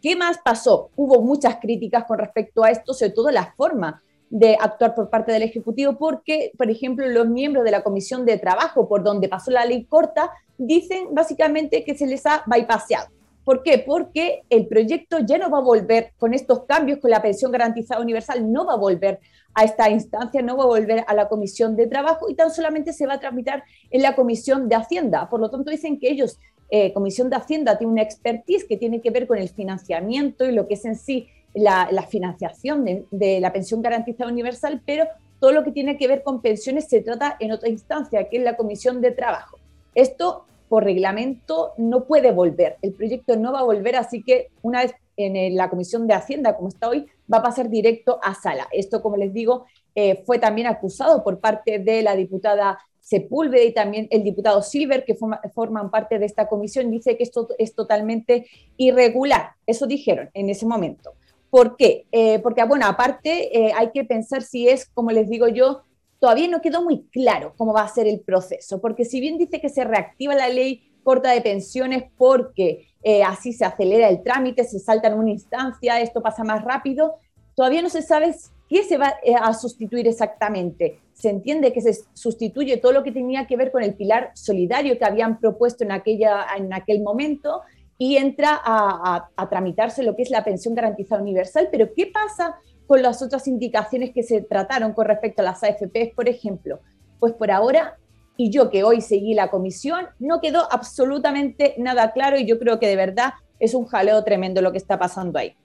¿Qué 0.00 0.14
más 0.14 0.38
pasó? 0.44 0.90
Hubo 0.96 1.20
muchas 1.20 1.56
críticas 1.56 2.04
con 2.04 2.18
respecto 2.18 2.64
a 2.64 2.70
esto, 2.70 2.94
sobre 2.94 3.12
todo 3.12 3.30
la 3.30 3.52
forma 3.56 4.02
de 4.30 4.56
actuar 4.60 4.94
por 4.94 5.08
parte 5.08 5.32
del 5.32 5.42
Ejecutivo, 5.42 5.96
porque, 5.98 6.52
por 6.58 6.70
ejemplo, 6.70 7.06
los 7.06 7.28
miembros 7.28 7.64
de 7.64 7.70
la 7.70 7.82
Comisión 7.82 8.24
de 8.26 8.38
Trabajo, 8.38 8.88
por 8.88 9.04
donde 9.04 9.28
pasó 9.28 9.50
la 9.50 9.64
ley 9.64 9.84
corta, 9.84 10.30
dicen 10.58 11.08
básicamente 11.14 11.84
que 11.84 11.96
se 11.96 12.06
les 12.06 12.26
ha 12.26 12.42
bypassado. 12.46 13.08
¿Por 13.44 13.62
qué? 13.62 13.78
Porque 13.78 14.42
el 14.50 14.66
proyecto 14.66 15.18
ya 15.20 15.38
no 15.38 15.48
va 15.50 15.58
a 15.58 15.62
volver 15.62 16.12
con 16.18 16.34
estos 16.34 16.64
cambios, 16.64 16.98
con 16.98 17.12
la 17.12 17.22
pensión 17.22 17.52
garantizada 17.52 18.00
universal, 18.00 18.52
no 18.52 18.66
va 18.66 18.72
a 18.72 18.76
volver 18.76 19.20
a 19.54 19.62
esta 19.62 19.88
instancia, 19.88 20.42
no 20.42 20.56
va 20.56 20.64
a 20.64 20.66
volver 20.66 21.04
a 21.06 21.14
la 21.14 21.28
Comisión 21.28 21.76
de 21.76 21.86
Trabajo 21.86 22.28
y 22.28 22.34
tan 22.34 22.50
solamente 22.50 22.92
se 22.92 23.06
va 23.06 23.14
a 23.14 23.20
tramitar 23.20 23.62
en 23.92 24.02
la 24.02 24.16
Comisión 24.16 24.68
de 24.68 24.74
Hacienda. 24.74 25.28
Por 25.30 25.38
lo 25.38 25.48
tanto, 25.48 25.70
dicen 25.70 26.00
que 26.00 26.10
ellos, 26.10 26.40
eh, 26.70 26.92
Comisión 26.92 27.30
de 27.30 27.36
Hacienda, 27.36 27.78
tiene 27.78 27.92
una 27.92 28.02
expertise 28.02 28.64
que 28.64 28.76
tiene 28.76 29.00
que 29.00 29.12
ver 29.12 29.28
con 29.28 29.38
el 29.38 29.48
financiamiento 29.48 30.44
y 30.44 30.50
lo 30.50 30.66
que 30.66 30.74
es 30.74 30.84
en 30.84 30.96
sí 30.96 31.28
la, 31.56 32.06
financiación 32.08 32.84
de, 32.84 33.40
la 33.40 33.52
pensión 33.52 33.82
garantizada 33.82 34.30
universal, 34.30 34.82
pero 34.84 35.06
todo 35.40 35.52
lo 35.52 35.64
que 35.64 35.72
tiene 35.72 35.96
que 35.96 36.06
ver 36.06 36.22
con 36.22 36.42
pensiones 36.42 36.86
se 36.88 37.00
trata 37.00 37.36
en 37.40 37.52
otra 37.52 37.68
instancia, 37.68 38.28
que 38.28 38.38
es 38.38 38.42
la 38.42 38.56
Comisión 38.56 39.00
de 39.00 39.10
Trabajo. 39.10 39.58
Esto 39.94 40.44
por 40.68 40.84
reglamento 40.84 41.72
no 41.78 42.04
puede 42.04 42.32
volver, 42.32 42.76
el 42.82 42.92
proyecto 42.92 43.36
no 43.36 43.52
va 43.52 43.60
a 43.60 43.64
volver, 43.64 43.96
así 43.96 44.22
que 44.22 44.48
una 44.62 44.82
vez 44.82 44.94
en 45.16 45.56
la 45.56 45.70
Comisión 45.70 46.06
de 46.06 46.14
Hacienda, 46.14 46.56
como 46.56 46.68
está 46.68 46.88
hoy, 46.88 47.06
va 47.32 47.38
a 47.38 47.42
pasar 47.42 47.70
directo 47.70 48.18
a 48.22 48.34
sala. 48.34 48.68
Esto, 48.70 49.00
como 49.00 49.16
les 49.16 49.32
digo, 49.32 49.64
eh, 49.94 50.22
fue 50.26 50.38
también 50.38 50.66
acusado 50.66 51.24
por 51.24 51.40
parte 51.40 51.78
de 51.78 52.02
la 52.02 52.14
diputada 52.14 52.78
Sepúlveda 53.00 53.62
y 53.62 53.72
también 53.72 54.08
el 54.10 54.24
diputado 54.24 54.60
Silver, 54.62 55.04
que 55.04 55.16
forman 55.54 55.90
parte 55.90 56.18
de 56.18 56.26
esta 56.26 56.48
comisión, 56.48 56.90
dice 56.90 57.16
que 57.16 57.22
esto 57.22 57.48
es 57.56 57.72
totalmente 57.72 58.46
irregular. 58.76 59.52
Eso 59.64 59.86
dijeron 59.86 60.28
en 60.34 60.50
ese 60.50 60.66
momento. 60.66 61.14
¿Por 61.56 61.74
qué? 61.78 62.04
Eh, 62.12 62.38
porque, 62.40 62.62
bueno, 62.64 62.84
aparte 62.84 63.58
eh, 63.58 63.72
hay 63.74 63.90
que 63.90 64.04
pensar 64.04 64.42
si 64.42 64.68
es, 64.68 64.84
como 64.90 65.10
les 65.10 65.30
digo 65.30 65.48
yo, 65.48 65.84
todavía 66.20 66.48
no 66.48 66.60
quedó 66.60 66.84
muy 66.84 67.04
claro 67.04 67.54
cómo 67.56 67.72
va 67.72 67.80
a 67.80 67.88
ser 67.88 68.06
el 68.06 68.20
proceso, 68.20 68.78
porque 68.82 69.06
si 69.06 69.20
bien 69.20 69.38
dice 69.38 69.58
que 69.58 69.70
se 69.70 69.82
reactiva 69.82 70.34
la 70.34 70.50
ley 70.50 70.92
corta 71.02 71.30
de 71.30 71.40
pensiones 71.40 72.04
porque 72.18 72.88
eh, 73.02 73.22
así 73.22 73.54
se 73.54 73.64
acelera 73.64 74.10
el 74.10 74.22
trámite, 74.22 74.64
se 74.64 74.78
salta 74.78 75.08
en 75.08 75.14
una 75.14 75.30
instancia, 75.30 75.98
esto 75.98 76.20
pasa 76.20 76.44
más 76.44 76.62
rápido, 76.62 77.14
todavía 77.54 77.80
no 77.80 77.88
se 77.88 78.02
sabe 78.02 78.34
qué 78.68 78.82
se 78.82 78.98
va 78.98 79.14
a 79.40 79.54
sustituir 79.54 80.06
exactamente. 80.06 81.00
Se 81.14 81.30
entiende 81.30 81.72
que 81.72 81.80
se 81.80 81.94
sustituye 82.12 82.76
todo 82.76 82.92
lo 82.92 83.02
que 83.02 83.12
tenía 83.12 83.46
que 83.46 83.56
ver 83.56 83.72
con 83.72 83.82
el 83.82 83.94
pilar 83.94 84.30
solidario 84.34 84.98
que 84.98 85.06
habían 85.06 85.40
propuesto 85.40 85.84
en, 85.84 85.92
aquella, 85.92 86.44
en 86.54 86.74
aquel 86.74 87.00
momento, 87.00 87.62
y 87.98 88.16
entra 88.16 88.60
a, 88.62 89.48
tramitarse 89.48 90.02
lo 90.02 90.16
que 90.16 90.22
es 90.22 90.30
la 90.30 90.44
pensión 90.44 90.74
garantizada 90.74 91.22
universal. 91.22 91.68
Pero 91.70 91.92
¿qué 91.94 92.06
pasa 92.06 92.56
con 92.86 93.02
las 93.02 93.22
otras 93.22 93.48
indicaciones 93.48 94.12
que 94.12 94.22
se 94.22 94.42
trataron 94.42 94.92
con 94.92 95.06
respecto 95.06 95.42
a 95.42 95.46
las 95.46 95.62
AFPs, 95.62 96.14
por 96.14 96.28
ejemplo? 96.28 96.80
Pues 97.18 97.32
por 97.32 97.50
ahora, 97.50 97.96
y 98.36 98.50
yo 98.50 98.70
que 98.70 98.84
hoy 98.84 99.00
seguí 99.00 99.34
la 99.34 99.50
comisión, 99.50 100.06
no 100.18 100.40
quedó 100.40 100.70
absolutamente 100.70 101.74
nada 101.78 102.12
claro 102.12 102.38
y 102.38 102.46
yo 102.46 102.58
creo 102.58 102.78
que 102.78 102.88
de 102.88 102.96
verdad 102.96 103.32
es 103.58 103.74
un 103.74 103.86
jaleo 103.86 104.22
tremendo 104.24 104.60
lo 104.60 104.72
que 104.72 104.78
está 104.78 104.98
pasando 104.98 105.38
ahí. 105.38 105.56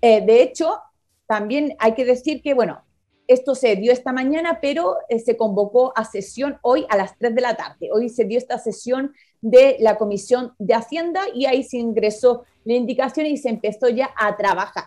Eh, 0.00 0.24
de 0.24 0.42
hecho, 0.42 0.78
también 1.26 1.74
hay 1.80 1.94
que 1.94 2.04
decir 2.04 2.40
que, 2.42 2.54
bueno, 2.54 2.82
esto 3.26 3.56
se 3.56 3.74
dio 3.74 3.92
esta 3.92 4.12
mañana, 4.12 4.60
pero 4.60 4.98
eh, 5.08 5.18
se 5.18 5.36
convocó 5.36 5.92
a 5.96 6.04
sesión 6.04 6.58
hoy 6.62 6.86
a 6.88 6.96
las 6.96 7.18
3 7.18 7.34
de 7.34 7.40
la 7.40 7.56
tarde. 7.56 7.88
Hoy 7.92 8.08
se 8.08 8.24
dio 8.24 8.38
esta 8.38 8.58
sesión 8.58 9.12
de 9.40 9.76
la 9.80 9.96
Comisión 9.96 10.54
de 10.58 10.74
Hacienda 10.74 11.22
y 11.34 11.46
ahí 11.46 11.62
se 11.62 11.78
ingresó 11.78 12.44
la 12.64 12.74
indicación 12.74 13.26
y 13.26 13.36
se 13.36 13.48
empezó 13.48 13.88
ya 13.88 14.10
a 14.16 14.36
trabajar 14.36 14.84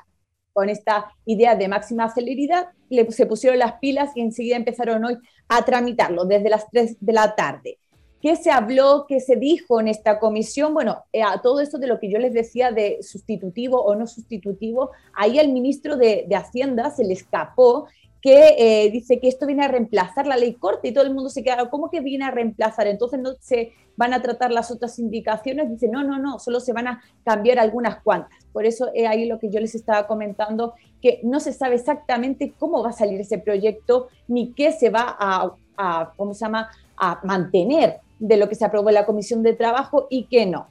con 0.54 0.70
esta 0.70 1.12
idea 1.26 1.56
de 1.56 1.68
máxima 1.68 2.14
celeridad. 2.14 2.68
se 3.10 3.26
pusieron 3.26 3.60
las 3.60 3.74
pilas 3.80 4.12
y 4.16 4.22
enseguida 4.22 4.58
empezaron 4.58 5.06
hoy 5.06 5.18
a 5.48 5.64
tramitarlo 5.64 6.26
desde 6.26 6.50
las 6.50 6.70
3 6.70 6.98
de 7.00 7.14
la 7.14 7.36
tarde. 7.36 7.78
¿Qué 8.22 8.36
se 8.36 8.52
habló, 8.52 9.06
qué 9.08 9.22
se 9.22 9.38
dijo 9.38 9.80
en 9.80 9.88
esta 9.88 10.20
comisión? 10.20 10.74
Bueno, 10.74 11.06
eh, 11.14 11.24
a 11.24 11.42
todo 11.42 11.62
esto 11.62 11.78
de 11.78 11.88
lo 11.88 12.00
que 12.00 12.12
yo 12.12 12.20
les 12.20 12.34
decía 12.34 12.72
de 12.72 13.02
sustitutivo 13.02 13.82
o 13.82 13.96
no 13.96 14.08
sustitutivo, 14.08 14.92
ahí 15.14 15.40
al 15.40 15.54
ministro 15.54 15.96
de, 15.96 16.26
de 16.28 16.36
Hacienda 16.36 16.92
se 16.92 17.06
le 17.06 17.14
escapó 17.14 17.88
que 18.22 18.56
eh, 18.58 18.92
dice 18.92 19.20
que 19.20 19.30
esto 19.30 19.46
viene 19.46 19.64
a 19.64 19.70
reemplazar 19.70 20.28
la 20.28 20.36
ley 20.36 20.54
corte 20.54 20.90
y 20.90 20.94
todo 20.94 21.06
el 21.06 21.14
mundo 21.14 21.30
se 21.30 21.44
queda, 21.44 21.70
¿cómo 21.70 21.90
que 21.90 22.02
viene 22.02 22.26
a 22.26 22.32
reemplazar? 22.32 22.88
Entonces 22.88 23.20
no 23.20 23.32
se 23.40 23.72
van 23.96 24.14
a 24.14 24.22
tratar 24.22 24.52
las 24.52 24.72
otras 24.72 25.00
indicaciones. 25.00 25.70
Dice, 25.70 25.88
no, 25.88 26.04
no, 26.04 26.20
no, 26.20 26.40
solo 26.40 26.60
se 26.60 26.74
van 26.74 26.88
a 26.88 27.02
cambiar 27.24 27.60
algunas 27.60 28.02
cuantas. 28.02 28.32
Por 28.52 28.66
eso 28.66 28.90
es 28.94 29.08
ahí 29.08 29.26
lo 29.26 29.40
que 29.40 29.50
yo 29.50 29.60
les 29.60 29.76
estaba 29.76 30.08
comentando, 30.08 30.74
que 31.02 31.22
no 31.24 31.40
se 31.40 31.54
sabe 31.54 31.76
exactamente 31.76 32.54
cómo 32.58 32.84
va 32.84 32.90
a 32.90 32.94
salir 32.94 33.22
ese 33.22 33.38
proyecto 33.38 34.10
ni 34.28 34.54
qué 34.54 34.72
se 34.74 34.90
va 34.90 35.16
a, 35.18 35.54
a 35.78 36.14
¿cómo 36.18 36.34
se 36.34 36.46
llama?, 36.46 36.70
a 36.98 37.22
mantener 37.24 38.00
de 38.20 38.36
lo 38.36 38.50
que 38.50 38.56
se 38.56 38.66
aprobó 38.66 38.90
en 38.90 38.96
la 38.96 39.06
Comisión 39.06 39.44
de 39.44 39.54
Trabajo 39.54 40.08
y 40.10 40.26
qué 40.26 40.46
no. 40.46 40.68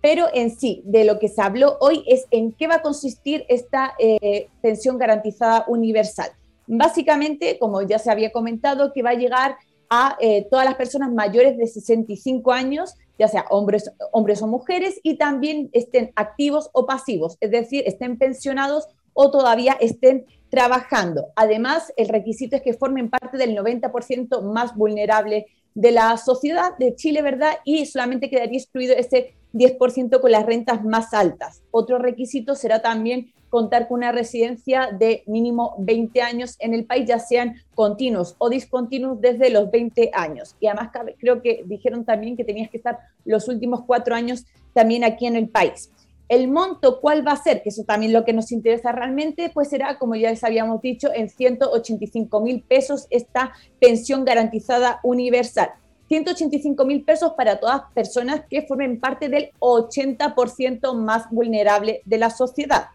Pero 0.00 0.26
en 0.32 0.50
sí, 0.50 0.82
de 0.84 1.04
lo 1.04 1.18
que 1.18 1.28
se 1.28 1.42
habló 1.42 1.76
hoy 1.80 2.04
es 2.06 2.26
en 2.30 2.52
qué 2.52 2.68
va 2.68 2.76
a 2.76 2.82
consistir 2.82 3.44
esta 3.48 3.94
eh, 3.98 4.48
pensión 4.60 4.98
garantizada 4.98 5.64
universal 5.66 6.30
Básicamente, 6.74 7.58
como 7.58 7.82
ya 7.82 7.98
se 7.98 8.10
había 8.10 8.32
comentado, 8.32 8.94
que 8.94 9.02
va 9.02 9.10
a 9.10 9.14
llegar 9.14 9.58
a 9.90 10.16
eh, 10.20 10.46
todas 10.50 10.64
las 10.64 10.76
personas 10.76 11.12
mayores 11.12 11.58
de 11.58 11.66
65 11.66 12.50
años, 12.50 12.94
ya 13.18 13.28
sea 13.28 13.44
hombres, 13.50 13.92
hombres 14.10 14.40
o 14.40 14.46
mujeres, 14.46 14.98
y 15.02 15.18
también 15.18 15.68
estén 15.74 16.12
activos 16.16 16.70
o 16.72 16.86
pasivos, 16.86 17.36
es 17.40 17.50
decir, 17.50 17.84
estén 17.86 18.16
pensionados 18.16 18.88
o 19.12 19.30
todavía 19.30 19.74
estén 19.82 20.24
trabajando. 20.48 21.26
Además, 21.36 21.92
el 21.98 22.08
requisito 22.08 22.56
es 22.56 22.62
que 22.62 22.72
formen 22.72 23.10
parte 23.10 23.36
del 23.36 23.54
90% 23.54 24.40
más 24.40 24.74
vulnerable 24.74 25.44
de 25.74 25.90
la 25.90 26.16
sociedad 26.16 26.74
de 26.78 26.94
Chile, 26.94 27.20
¿verdad? 27.20 27.58
Y 27.66 27.84
solamente 27.84 28.30
quedaría 28.30 28.58
excluido 28.58 28.94
ese 28.94 29.34
10% 29.52 30.20
con 30.20 30.30
las 30.30 30.46
rentas 30.46 30.84
más 30.84 31.12
altas. 31.14 31.62
Otro 31.70 31.98
requisito 31.98 32.54
será 32.54 32.82
también 32.82 33.32
contar 33.52 33.86
con 33.86 33.98
una 33.98 34.12
residencia 34.12 34.88
de 34.98 35.24
mínimo 35.26 35.74
20 35.78 36.22
años 36.22 36.56
en 36.58 36.72
el 36.72 36.86
país, 36.86 37.06
ya 37.06 37.18
sean 37.18 37.56
continuos 37.74 38.34
o 38.38 38.48
discontinuos 38.48 39.20
desde 39.20 39.50
los 39.50 39.70
20 39.70 40.10
años. 40.14 40.56
Y 40.58 40.68
además 40.68 40.90
creo 41.18 41.42
que 41.42 41.62
dijeron 41.66 42.06
también 42.06 42.34
que 42.34 42.44
tenías 42.44 42.70
que 42.70 42.78
estar 42.78 42.98
los 43.26 43.48
últimos 43.48 43.82
cuatro 43.84 44.14
años 44.14 44.46
también 44.72 45.04
aquí 45.04 45.26
en 45.26 45.36
el 45.36 45.50
país. 45.50 45.90
El 46.30 46.48
monto, 46.48 46.98
¿cuál 47.02 47.28
va 47.28 47.32
a 47.32 47.42
ser? 47.42 47.62
Que 47.62 47.68
eso 47.68 47.84
también 47.84 48.14
lo 48.14 48.24
que 48.24 48.32
nos 48.32 48.52
interesa 48.52 48.90
realmente, 48.90 49.50
pues 49.52 49.68
será, 49.68 49.98
como 49.98 50.14
ya 50.14 50.30
les 50.30 50.42
habíamos 50.44 50.80
dicho, 50.80 51.10
en 51.14 51.28
185 51.28 52.40
mil 52.40 52.62
pesos 52.62 53.06
esta 53.10 53.52
pensión 53.78 54.24
garantizada 54.24 54.98
universal. 55.02 55.72
185 56.12 56.84
mil 56.84 57.04
pesos 57.04 57.32
para 57.38 57.58
todas 57.58 57.90
personas 57.94 58.42
que 58.50 58.66
formen 58.66 59.00
parte 59.00 59.30
del 59.30 59.50
80% 59.60 60.92
más 60.94 61.30
vulnerable 61.30 62.02
de 62.04 62.18
la 62.18 62.28
sociedad. 62.28 62.88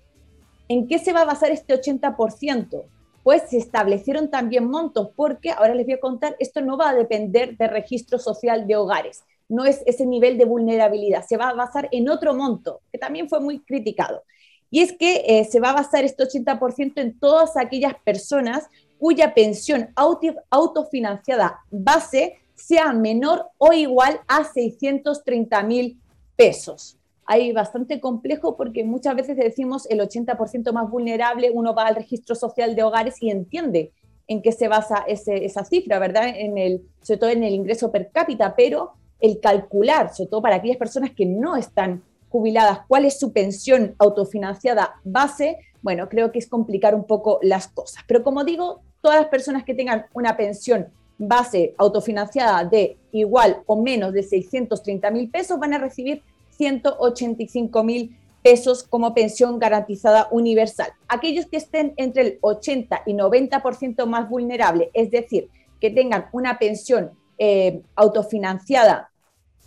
¿En 0.67 0.87
qué 0.87 0.99
se 0.99 1.13
va 1.13 1.21
a 1.21 1.25
basar 1.25 1.49
este 1.49 1.73
80%? 1.73 2.83
Pues 3.23 3.49
se 3.49 3.57
establecieron 3.57 4.29
también 4.29 4.69
montos, 4.69 5.09
porque 5.15 5.49
ahora 5.49 5.73
les 5.73 5.87
voy 5.87 5.95
a 5.95 5.99
contar, 5.99 6.35
esto 6.37 6.61
no 6.61 6.77
va 6.77 6.89
a 6.89 6.93
depender 6.93 7.57
del 7.57 7.71
registro 7.71 8.19
social 8.19 8.67
de 8.67 8.75
hogares, 8.75 9.23
no 9.49 9.65
es 9.65 9.81
ese 9.87 10.05
nivel 10.05 10.37
de 10.37 10.45
vulnerabilidad, 10.45 11.25
se 11.25 11.37
va 11.37 11.49
a 11.49 11.55
basar 11.55 11.89
en 11.91 12.09
otro 12.09 12.35
monto, 12.35 12.81
que 12.91 12.99
también 12.99 13.29
fue 13.29 13.39
muy 13.39 13.61
criticado. 13.61 14.21
Y 14.69 14.81
es 14.81 14.93
que 14.93 15.23
eh, 15.25 15.45
se 15.45 15.59
va 15.59 15.71
a 15.71 15.81
basar 15.81 16.05
este 16.05 16.23
80% 16.23 17.01
en 17.01 17.17
todas 17.17 17.57
aquellas 17.57 17.95
personas 18.05 18.69
cuya 18.99 19.33
pensión 19.33 19.89
autofinanciada 19.95 21.61
base 21.71 22.37
sea 22.57 22.91
menor 22.91 23.47
o 23.57 23.71
igual 23.71 24.19
a 24.27 24.43
630 24.43 25.63
mil 25.63 26.01
pesos 26.35 26.97
hay 27.27 27.51
bastante 27.51 27.99
complejo 27.99 28.55
porque 28.55 28.85
muchas 28.85 29.15
veces 29.15 29.35
decimos 29.35 29.85
el 29.89 29.99
80% 29.99 30.71
más 30.71 30.89
vulnerable, 30.89 31.51
uno 31.51 31.75
va 31.75 31.87
al 31.87 31.95
registro 31.95 32.35
social 32.35 32.73
de 32.73 32.83
hogares 32.83 33.21
y 33.21 33.29
entiende 33.29 33.91
en 34.27 34.41
qué 34.41 34.53
se 34.53 34.69
basa 34.69 35.03
esa 35.07 35.65
cifra, 35.65 35.99
¿verdad? 35.99 36.29
En 36.35 36.57
el, 36.57 36.81
sobre 37.01 37.19
todo 37.19 37.29
en 37.29 37.43
el 37.43 37.53
ingreso 37.53 37.91
per 37.91 38.11
cápita, 38.11 38.55
pero 38.55 38.93
el 39.19 39.39
calcular, 39.41 40.13
sobre 40.13 40.29
todo 40.29 40.41
para 40.41 40.55
aquellas 40.55 40.77
personas 40.77 41.11
que 41.11 41.25
no 41.25 41.57
están 41.57 42.01
jubiladas, 42.29 42.79
cuál 42.87 43.05
es 43.05 43.19
su 43.19 43.33
pensión 43.33 43.95
autofinanciada 43.99 44.95
base, 45.03 45.57
bueno, 45.81 46.07
creo 46.07 46.31
que 46.31 46.39
es 46.39 46.47
complicar 46.47 46.95
un 46.95 47.05
poco 47.05 47.39
las 47.41 47.67
cosas. 47.67 48.03
Pero 48.07 48.23
como 48.23 48.45
digo, 48.45 48.81
todas 49.01 49.19
las 49.19 49.29
personas 49.29 49.63
que 49.63 49.73
tengan 49.73 50.05
una 50.13 50.37
pensión 50.37 50.87
base 51.17 51.73
autofinanciada 51.77 52.63
de 52.63 52.97
igual 53.11 53.63
o 53.65 53.81
menos 53.81 54.13
de 54.13 54.23
630 54.23 55.11
mil 55.11 55.29
pesos 55.29 55.59
van 55.59 55.73
a 55.73 55.77
recibir 55.77 56.21
185 56.51 57.83
mil 57.83 58.15
pesos 58.43 58.83
como 58.83 59.13
pensión 59.13 59.59
garantizada 59.59 60.27
universal. 60.31 60.89
Aquellos 61.07 61.47
que 61.47 61.57
estén 61.57 61.93
entre 61.97 62.21
el 62.21 62.37
80 62.41 63.03
y 63.05 63.13
90% 63.13 64.05
más 64.05 64.29
vulnerable, 64.29 64.89
es 64.93 65.11
decir, 65.11 65.49
que 65.81 65.89
tengan 65.89 66.27
una 66.31 66.57
pensión 66.57 67.11
eh, 67.37 67.81
autofinanciada 67.95 69.11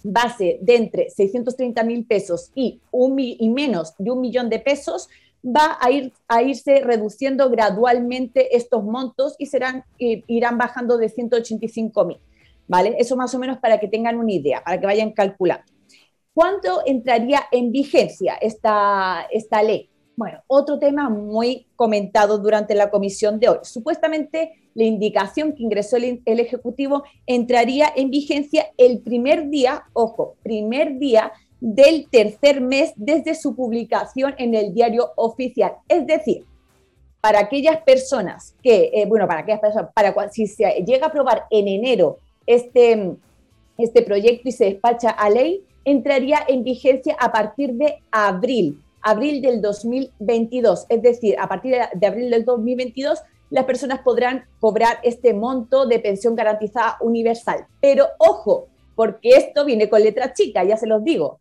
base 0.02 0.58
de 0.62 0.76
entre 0.76 1.10
630 1.10 1.82
mil 1.84 2.06
pesos 2.06 2.50
y, 2.54 2.80
un, 2.90 3.18
y 3.18 3.48
menos 3.50 3.94
de 3.98 4.10
un 4.10 4.20
millón 4.20 4.48
de 4.48 4.58
pesos, 4.58 5.08
va 5.44 5.78
a, 5.80 5.90
ir, 5.90 6.12
a 6.28 6.42
irse 6.42 6.80
reduciendo 6.80 7.50
gradualmente 7.50 8.56
estos 8.56 8.84
montos 8.84 9.36
y 9.38 9.46
serán, 9.46 9.84
irán 9.98 10.58
bajando 10.58 10.98
de 10.98 11.08
185 11.08 12.04
mil. 12.04 12.18
¿Vale? 12.68 12.94
Eso 12.98 13.16
más 13.16 13.34
o 13.34 13.38
menos 13.40 13.58
para 13.58 13.80
que 13.80 13.88
tengan 13.88 14.16
una 14.16 14.30
idea, 14.30 14.62
para 14.62 14.78
que 14.78 14.86
vayan 14.86 15.10
calculando. 15.10 15.64
¿Cuándo 16.32 16.82
entraría 16.86 17.42
en 17.50 17.72
vigencia 17.72 18.34
esta, 18.40 19.26
esta 19.32 19.62
ley? 19.62 19.90
Bueno, 20.16 20.42
otro 20.46 20.78
tema 20.78 21.08
muy 21.08 21.66
comentado 21.74 22.38
durante 22.38 22.74
la 22.74 22.90
comisión 22.90 23.40
de 23.40 23.48
hoy. 23.48 23.58
Supuestamente 23.62 24.52
la 24.74 24.84
indicación 24.84 25.54
que 25.54 25.62
ingresó 25.62 25.96
el, 25.96 26.22
el, 26.24 26.40
Ejecutivo 26.40 27.02
entraría 27.26 27.92
en 27.96 28.10
vigencia 28.10 28.66
el 28.76 29.00
primer 29.00 29.48
día, 29.48 29.84
ojo, 29.92 30.36
primer 30.42 30.98
día 30.98 31.32
del 31.60 32.08
tercer 32.10 32.60
mes 32.60 32.92
desde 32.96 33.34
su 33.34 33.54
publicación 33.54 34.34
en 34.38 34.54
el 34.54 34.74
diario 34.74 35.12
oficial. 35.16 35.74
Es 35.88 36.06
decir, 36.06 36.44
para 37.20 37.40
aquellas 37.40 37.82
personas 37.82 38.54
que, 38.62 38.90
eh, 38.94 39.06
bueno, 39.06 39.26
para 39.26 39.40
aquellas 39.40 39.60
personas, 39.60 39.90
para 39.94 40.30
si 40.30 40.46
se 40.46 40.64
llega 40.86 41.06
a 41.06 41.08
aprobar 41.08 41.44
en 41.50 41.68
enero 41.68 42.18
este, 42.46 43.14
este 43.76 44.02
proyecto 44.02 44.48
y 44.48 44.52
se 44.52 44.64
despacha 44.66 45.10
a 45.10 45.28
ley, 45.28 45.62
entraría 45.84 46.38
en 46.48 46.64
vigencia 46.64 47.16
a 47.18 47.30
partir 47.30 47.74
de 47.74 47.98
abril, 48.10 48.80
abril 49.02 49.42
del 49.42 49.60
2022. 49.60 50.86
Es 50.88 51.02
decir, 51.02 51.36
a 51.38 51.48
partir 51.48 51.76
de 51.94 52.06
abril 52.06 52.30
del 52.30 52.44
2022 52.44 53.20
las 53.50 53.64
personas 53.64 54.00
podrán 54.00 54.44
cobrar 54.60 54.98
este 55.02 55.34
monto 55.34 55.86
de 55.86 55.98
pensión 55.98 56.34
garantizada 56.36 56.96
universal. 57.00 57.66
Pero 57.80 58.06
ojo, 58.18 58.68
porque 58.94 59.30
esto 59.30 59.64
viene 59.64 59.88
con 59.88 60.02
letra 60.02 60.32
chica, 60.32 60.64
ya 60.64 60.76
se 60.76 60.86
los 60.86 61.04
digo. 61.04 61.40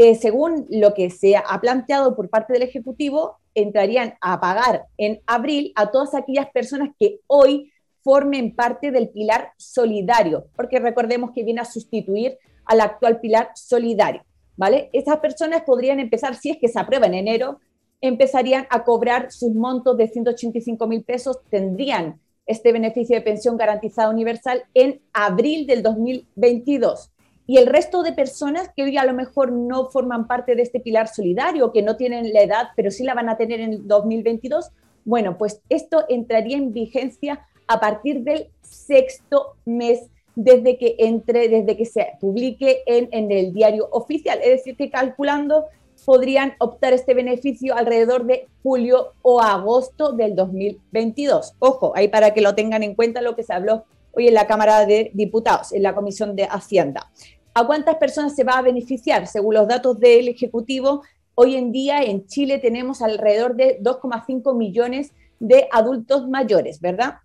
Eh, 0.00 0.14
según 0.14 0.66
lo 0.70 0.94
que 0.94 1.10
se 1.10 1.36
ha 1.36 1.60
planteado 1.60 2.14
por 2.14 2.30
parte 2.30 2.52
del 2.52 2.62
Ejecutivo, 2.62 3.38
entrarían 3.54 4.14
a 4.20 4.40
pagar 4.40 4.84
en 4.96 5.20
abril 5.26 5.72
a 5.74 5.90
todas 5.90 6.14
aquellas 6.14 6.48
personas 6.50 6.90
que 6.98 7.18
hoy 7.26 7.72
formen 8.04 8.54
parte 8.54 8.92
del 8.92 9.08
pilar 9.08 9.52
solidario, 9.56 10.46
porque 10.54 10.78
recordemos 10.78 11.32
que 11.32 11.42
viene 11.42 11.60
a 11.60 11.64
sustituir 11.64 12.38
al 12.64 12.80
actual 12.80 13.18
pilar 13.20 13.50
solidario, 13.56 14.22
¿vale? 14.56 14.88
Esas 14.92 15.18
personas 15.18 15.62
podrían 15.62 15.98
empezar, 15.98 16.36
si 16.36 16.50
es 16.50 16.58
que 16.58 16.68
se 16.68 16.78
aprueba 16.78 17.06
en 17.06 17.14
enero, 17.14 17.58
empezarían 18.00 18.68
a 18.70 18.84
cobrar 18.84 19.32
sus 19.32 19.52
montos 19.52 19.96
de 19.96 20.06
185 20.06 20.86
mil 20.86 21.02
pesos, 21.02 21.40
tendrían 21.50 22.20
este 22.46 22.72
beneficio 22.72 23.16
de 23.16 23.22
pensión 23.22 23.56
garantizada 23.56 24.10
universal 24.10 24.62
en 24.74 25.00
abril 25.12 25.66
del 25.66 25.82
2022. 25.82 27.10
Y 27.50 27.56
el 27.56 27.66
resto 27.66 28.02
de 28.02 28.12
personas 28.12 28.68
que 28.76 28.82
hoy 28.82 28.98
a 28.98 29.06
lo 29.06 29.14
mejor 29.14 29.52
no 29.52 29.88
forman 29.88 30.26
parte 30.26 30.54
de 30.54 30.60
este 30.60 30.80
pilar 30.80 31.08
solidario, 31.08 31.72
que 31.72 31.80
no 31.80 31.96
tienen 31.96 32.30
la 32.34 32.42
edad, 32.42 32.68
pero 32.76 32.90
sí 32.90 33.04
la 33.04 33.14
van 33.14 33.30
a 33.30 33.38
tener 33.38 33.60
en 33.60 33.72
el 33.72 33.88
2022, 33.88 34.70
bueno, 35.06 35.38
pues 35.38 35.62
esto 35.70 36.04
entraría 36.10 36.58
en 36.58 36.74
vigencia 36.74 37.46
a 37.66 37.80
partir 37.80 38.20
del 38.20 38.48
sexto 38.60 39.54
mes 39.64 40.10
desde 40.34 40.76
que 40.76 40.96
entre, 40.98 41.48
desde 41.48 41.74
que 41.74 41.86
se 41.86 42.08
publique 42.20 42.82
en, 42.84 43.32
el 43.32 43.54
diario 43.54 43.88
oficial. 43.92 44.38
Es 44.42 44.58
decir, 44.58 44.76
que 44.76 44.90
calculando 44.90 45.64
podrían 46.04 46.52
optar 46.58 46.92
este 46.92 47.14
beneficio 47.14 47.74
alrededor 47.74 48.26
de 48.26 48.46
julio 48.62 49.14
o 49.22 49.40
agosto 49.40 50.12
del 50.12 50.36
2022. 50.36 51.54
Ojo, 51.60 51.92
ahí 51.96 52.08
para 52.08 52.34
que 52.34 52.42
lo 52.42 52.54
tengan 52.54 52.82
en 52.82 52.94
cuenta 52.94 53.22
lo 53.22 53.34
que 53.34 53.42
se 53.42 53.54
habló 53.54 53.84
hoy 54.12 54.28
en 54.28 54.34
la 54.34 54.46
Cámara 54.46 54.84
de 54.84 55.10
Diputados, 55.14 55.72
en 55.72 55.82
la 55.82 55.94
Comisión 55.94 56.36
de 56.36 56.44
Hacienda. 56.44 57.10
¿A 57.58 57.66
cuántas 57.66 57.96
personas 57.96 58.36
se 58.36 58.44
va 58.44 58.52
a 58.52 58.62
beneficiar? 58.62 59.26
Según 59.26 59.54
los 59.56 59.66
datos 59.66 59.98
del 59.98 60.28
Ejecutivo, 60.28 61.02
hoy 61.34 61.56
en 61.56 61.72
día 61.72 62.04
en 62.04 62.24
Chile 62.28 62.58
tenemos 62.58 63.02
alrededor 63.02 63.56
de 63.56 63.80
2,5 63.80 64.56
millones 64.56 65.10
de 65.40 65.66
adultos 65.72 66.28
mayores, 66.28 66.80
¿verdad? 66.80 67.16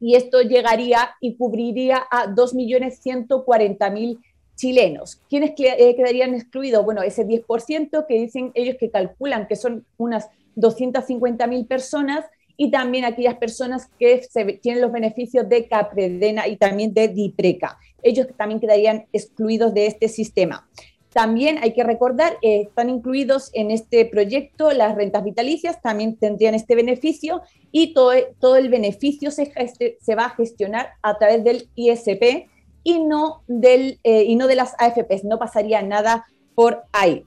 Y 0.00 0.16
esto 0.16 0.42
llegaría 0.42 1.10
y 1.20 1.36
cubriría 1.36 2.02
a 2.10 2.26
2.140.000 2.26 4.18
chilenos. 4.56 5.20
¿Quiénes 5.28 5.52
eh, 5.56 5.94
quedarían 5.94 6.34
excluidos? 6.34 6.84
Bueno, 6.84 7.02
ese 7.02 7.24
10% 7.24 8.06
que 8.08 8.14
dicen 8.18 8.50
ellos 8.54 8.74
que 8.76 8.90
calculan 8.90 9.46
que 9.46 9.54
son 9.54 9.86
unas 9.98 10.30
250 10.56 11.46
mil 11.46 11.64
personas 11.66 12.24
y 12.60 12.70
también 12.70 13.06
aquellas 13.06 13.36
personas 13.36 13.88
que 13.98 14.20
tienen 14.60 14.82
los 14.82 14.92
beneficios 14.92 15.48
de 15.48 15.66
Capredena 15.66 16.46
y 16.46 16.58
también 16.58 16.92
de 16.92 17.08
Dipreca. 17.08 17.78
Ellos 18.02 18.26
también 18.36 18.60
quedarían 18.60 19.06
excluidos 19.14 19.72
de 19.72 19.86
este 19.86 20.08
sistema. 20.08 20.68
También 21.10 21.56
hay 21.62 21.72
que 21.72 21.84
recordar, 21.84 22.36
eh, 22.42 22.66
están 22.68 22.90
incluidos 22.90 23.48
en 23.54 23.70
este 23.70 24.04
proyecto 24.04 24.72
las 24.72 24.94
rentas 24.94 25.24
vitalicias, 25.24 25.80
también 25.80 26.16
tendrían 26.16 26.54
este 26.54 26.74
beneficio 26.74 27.40
y 27.72 27.94
todo, 27.94 28.12
todo 28.38 28.56
el 28.56 28.68
beneficio 28.68 29.30
se, 29.30 29.50
se 29.98 30.14
va 30.14 30.26
a 30.26 30.36
gestionar 30.36 30.90
a 31.00 31.16
través 31.16 31.42
del 31.42 31.70
ISP, 31.76 32.46
y 32.84 33.00
no, 33.00 33.42
del, 33.46 34.00
eh, 34.04 34.24
y 34.24 34.36
no 34.36 34.46
de 34.46 34.56
las 34.56 34.74
AFPs, 34.78 35.24
no 35.24 35.38
pasaría 35.38 35.80
nada 35.80 36.26
por 36.54 36.82
ahí. 36.92 37.24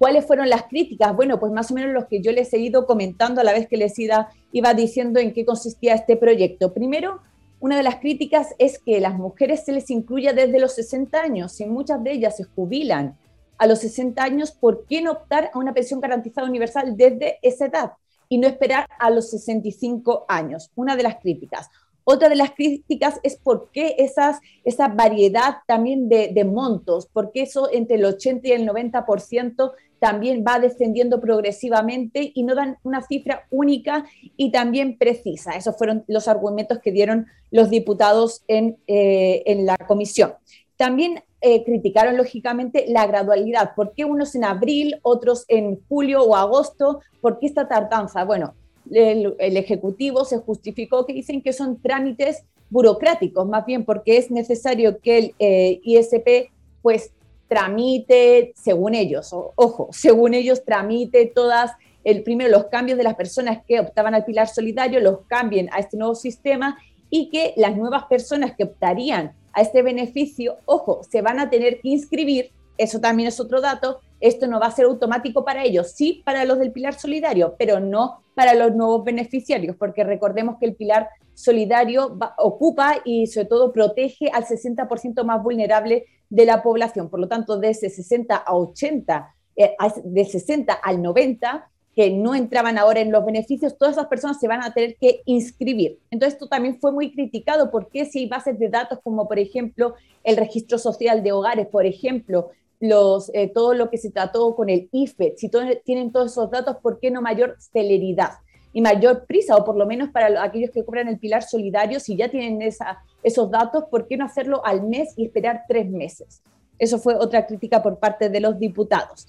¿Cuáles 0.00 0.24
fueron 0.24 0.48
las 0.48 0.62
críticas? 0.62 1.14
Bueno, 1.14 1.38
pues 1.38 1.52
más 1.52 1.70
o 1.70 1.74
menos 1.74 1.92
los 1.92 2.06
que 2.06 2.22
yo 2.22 2.32
les 2.32 2.50
he 2.54 2.58
ido 2.58 2.86
comentando 2.86 3.42
a 3.42 3.44
la 3.44 3.52
vez 3.52 3.68
que 3.68 3.76
les 3.76 3.98
iba, 3.98 4.30
iba 4.50 4.72
diciendo 4.72 5.20
en 5.20 5.34
qué 5.34 5.44
consistía 5.44 5.92
este 5.92 6.16
proyecto. 6.16 6.72
Primero, 6.72 7.20
una 7.60 7.76
de 7.76 7.82
las 7.82 7.96
críticas 7.96 8.54
es 8.56 8.78
que 8.78 8.98
las 8.98 9.18
mujeres 9.18 9.66
se 9.66 9.72
les 9.72 9.90
incluya 9.90 10.32
desde 10.32 10.58
los 10.58 10.72
60 10.72 11.20
años. 11.20 11.52
Si 11.52 11.66
muchas 11.66 12.02
de 12.02 12.12
ellas 12.12 12.34
se 12.38 12.44
jubilan 12.44 13.18
a 13.58 13.66
los 13.66 13.80
60 13.80 14.22
años, 14.22 14.52
¿por 14.52 14.86
qué 14.86 15.02
no 15.02 15.12
optar 15.12 15.50
a 15.52 15.58
una 15.58 15.74
pensión 15.74 16.00
garantizada 16.00 16.48
universal 16.48 16.96
desde 16.96 17.38
esa 17.42 17.66
edad 17.66 17.92
y 18.30 18.38
no 18.38 18.48
esperar 18.48 18.86
a 18.98 19.10
los 19.10 19.28
65 19.28 20.24
años? 20.28 20.70
Una 20.76 20.96
de 20.96 21.02
las 21.02 21.16
críticas. 21.16 21.68
Otra 22.04 22.30
de 22.30 22.36
las 22.36 22.52
críticas 22.52 23.20
es 23.22 23.36
por 23.36 23.70
qué 23.70 23.96
esas, 23.98 24.40
esa 24.64 24.88
variedad 24.88 25.58
también 25.66 26.08
de, 26.08 26.44
montos, 26.44 27.06
porque 27.12 27.42
eso 27.42 27.70
entre 27.70 27.96
el 27.96 28.04
80 28.06 28.48
y 28.48 28.52
el 28.52 28.66
90% 28.66 29.72
también 30.00 30.42
va 30.46 30.58
descendiendo 30.58 31.20
progresivamente 31.20 32.32
y 32.34 32.42
no 32.42 32.54
dan 32.54 32.78
una 32.82 33.02
cifra 33.02 33.46
única 33.50 34.06
y 34.36 34.50
también 34.50 34.98
precisa. 34.98 35.52
Esos 35.52 35.76
fueron 35.76 36.04
los 36.08 36.26
argumentos 36.26 36.78
que 36.80 36.90
dieron 36.90 37.26
los 37.50 37.70
diputados 37.70 38.42
en, 38.48 38.78
eh, 38.86 39.42
en 39.46 39.66
la 39.66 39.76
comisión. 39.76 40.32
También 40.76 41.22
eh, 41.42 41.62
criticaron 41.64 42.16
lógicamente 42.16 42.86
la 42.88 43.06
gradualidad. 43.06 43.74
¿Por 43.74 43.92
qué 43.92 44.04
unos 44.04 44.34
en 44.34 44.44
abril, 44.44 44.96
otros 45.02 45.44
en 45.48 45.78
julio 45.88 46.22
o 46.22 46.34
agosto? 46.34 47.00
¿Por 47.20 47.38
qué 47.38 47.46
esta 47.46 47.68
tardanza? 47.68 48.24
Bueno, 48.24 48.54
el, 48.90 49.56
Ejecutivo 49.56 50.24
se 50.24 50.38
justificó 50.38 51.06
que 51.06 51.12
dicen 51.12 51.42
que 51.42 51.52
son 51.52 51.80
trámites 51.80 52.44
burocráticos, 52.70 53.46
más 53.46 53.66
bien 53.66 53.84
porque 53.84 54.16
es 54.16 54.30
necesario 54.30 55.00
que 55.00 55.18
el 55.18 55.34
eh, 55.38 55.80
ISP 55.82 56.50
pues 56.82 57.12
tramite, 57.50 58.52
según 58.54 58.94
ellos, 58.94 59.30
ojo, 59.32 59.88
según 59.90 60.34
ellos 60.34 60.64
tramite 60.64 61.26
todas, 61.26 61.72
el 62.04 62.22
primero 62.22 62.48
los 62.48 62.66
cambios 62.66 62.96
de 62.96 63.02
las 63.02 63.16
personas 63.16 63.58
que 63.66 63.80
optaban 63.80 64.14
al 64.14 64.24
pilar 64.24 64.46
solidario, 64.46 65.00
los 65.00 65.22
cambien 65.26 65.68
a 65.72 65.80
este 65.80 65.96
nuevo 65.96 66.14
sistema 66.14 66.78
y 67.10 67.28
que 67.28 67.52
las 67.56 67.76
nuevas 67.76 68.04
personas 68.04 68.54
que 68.56 68.62
optarían 68.62 69.32
a 69.52 69.62
este 69.62 69.82
beneficio, 69.82 70.58
ojo, 70.64 71.02
se 71.02 71.22
van 71.22 71.40
a 71.40 71.50
tener 71.50 71.80
que 71.80 71.88
inscribir, 71.88 72.52
eso 72.78 73.00
también 73.00 73.28
es 73.28 73.40
otro 73.40 73.60
dato, 73.60 74.00
esto 74.20 74.46
no 74.46 74.60
va 74.60 74.66
a 74.66 74.70
ser 74.70 74.84
automático 74.84 75.44
para 75.44 75.64
ellos, 75.64 75.92
sí 75.92 76.22
para 76.24 76.44
los 76.44 76.58
del 76.58 76.72
pilar 76.72 76.94
solidario, 76.94 77.56
pero 77.58 77.80
no 77.80 78.22
para 78.34 78.54
los 78.54 78.74
nuevos 78.74 79.04
beneficiarios, 79.04 79.76
porque 79.76 80.04
recordemos 80.04 80.56
que 80.58 80.66
el 80.66 80.76
pilar 80.76 81.08
solidario 81.34 82.18
ocupa 82.38 82.96
y 83.04 83.26
sobre 83.26 83.46
todo 83.46 83.72
protege 83.72 84.30
al 84.30 84.44
60% 84.44 85.24
más 85.24 85.42
vulnerable 85.42 86.06
de 86.28 86.44
la 86.44 86.62
población. 86.62 87.08
Por 87.08 87.20
lo 87.20 87.28
tanto, 87.28 87.58
de 87.58 87.70
ese 87.70 87.90
60 87.90 88.36
a 88.36 88.54
80, 88.54 89.34
eh, 89.56 89.74
de 90.04 90.24
60 90.24 90.72
al 90.72 91.02
90, 91.02 91.70
que 91.94 92.10
no 92.10 92.34
entraban 92.34 92.78
ahora 92.78 93.00
en 93.00 93.10
los 93.10 93.24
beneficios, 93.24 93.76
todas 93.76 93.96
esas 93.96 94.06
personas 94.06 94.38
se 94.38 94.46
van 94.46 94.62
a 94.62 94.72
tener 94.72 94.96
que 94.96 95.22
inscribir. 95.24 95.98
Entonces, 96.10 96.34
esto 96.34 96.48
también 96.48 96.78
fue 96.78 96.92
muy 96.92 97.12
criticado 97.12 97.70
porque 97.70 98.04
si 98.04 98.20
hay 98.20 98.28
bases 98.28 98.58
de 98.58 98.68
datos 98.68 99.00
como, 99.02 99.26
por 99.26 99.38
ejemplo, 99.38 99.94
el 100.22 100.36
registro 100.36 100.78
social 100.78 101.22
de 101.22 101.32
hogares, 101.32 101.66
por 101.66 101.84
ejemplo, 101.84 102.50
los, 102.80 103.30
eh, 103.34 103.48
todo 103.52 103.74
lo 103.74 103.90
que 103.90 103.98
se 103.98 104.10
trató 104.10 104.56
con 104.56 104.70
el 104.70 104.88
IFE, 104.90 105.34
si 105.36 105.50
tienen 105.84 106.10
todos 106.10 106.32
esos 106.32 106.50
datos, 106.50 106.78
¿por 106.82 106.98
qué 106.98 107.10
no 107.10 107.20
mayor 107.20 107.56
celeridad 107.58 108.30
y 108.72 108.80
mayor 108.80 109.26
prisa? 109.26 109.56
O 109.56 109.64
por 109.64 109.76
lo 109.76 109.86
menos 109.86 110.08
para 110.08 110.42
aquellos 110.42 110.70
que 110.70 110.84
cobran 110.84 111.08
el 111.08 111.18
pilar 111.18 111.42
solidario, 111.42 112.00
si 112.00 112.16
ya 112.16 112.30
tienen 112.30 112.60
esos 112.62 113.50
datos, 113.50 113.84
¿por 113.90 114.08
qué 114.08 114.16
no 114.16 114.24
hacerlo 114.24 114.64
al 114.64 114.82
mes 114.82 115.12
y 115.16 115.26
esperar 115.26 115.64
tres 115.68 115.88
meses? 115.90 116.42
Eso 116.78 116.98
fue 116.98 117.14
otra 117.14 117.46
crítica 117.46 117.82
por 117.82 117.98
parte 117.98 118.30
de 118.30 118.40
los 118.40 118.58
diputados. 118.58 119.28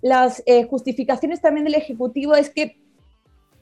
Las 0.00 0.42
eh, 0.46 0.64
justificaciones 0.64 1.40
también 1.40 1.64
del 1.64 1.74
Ejecutivo 1.74 2.36
es 2.36 2.50
que 2.50 2.76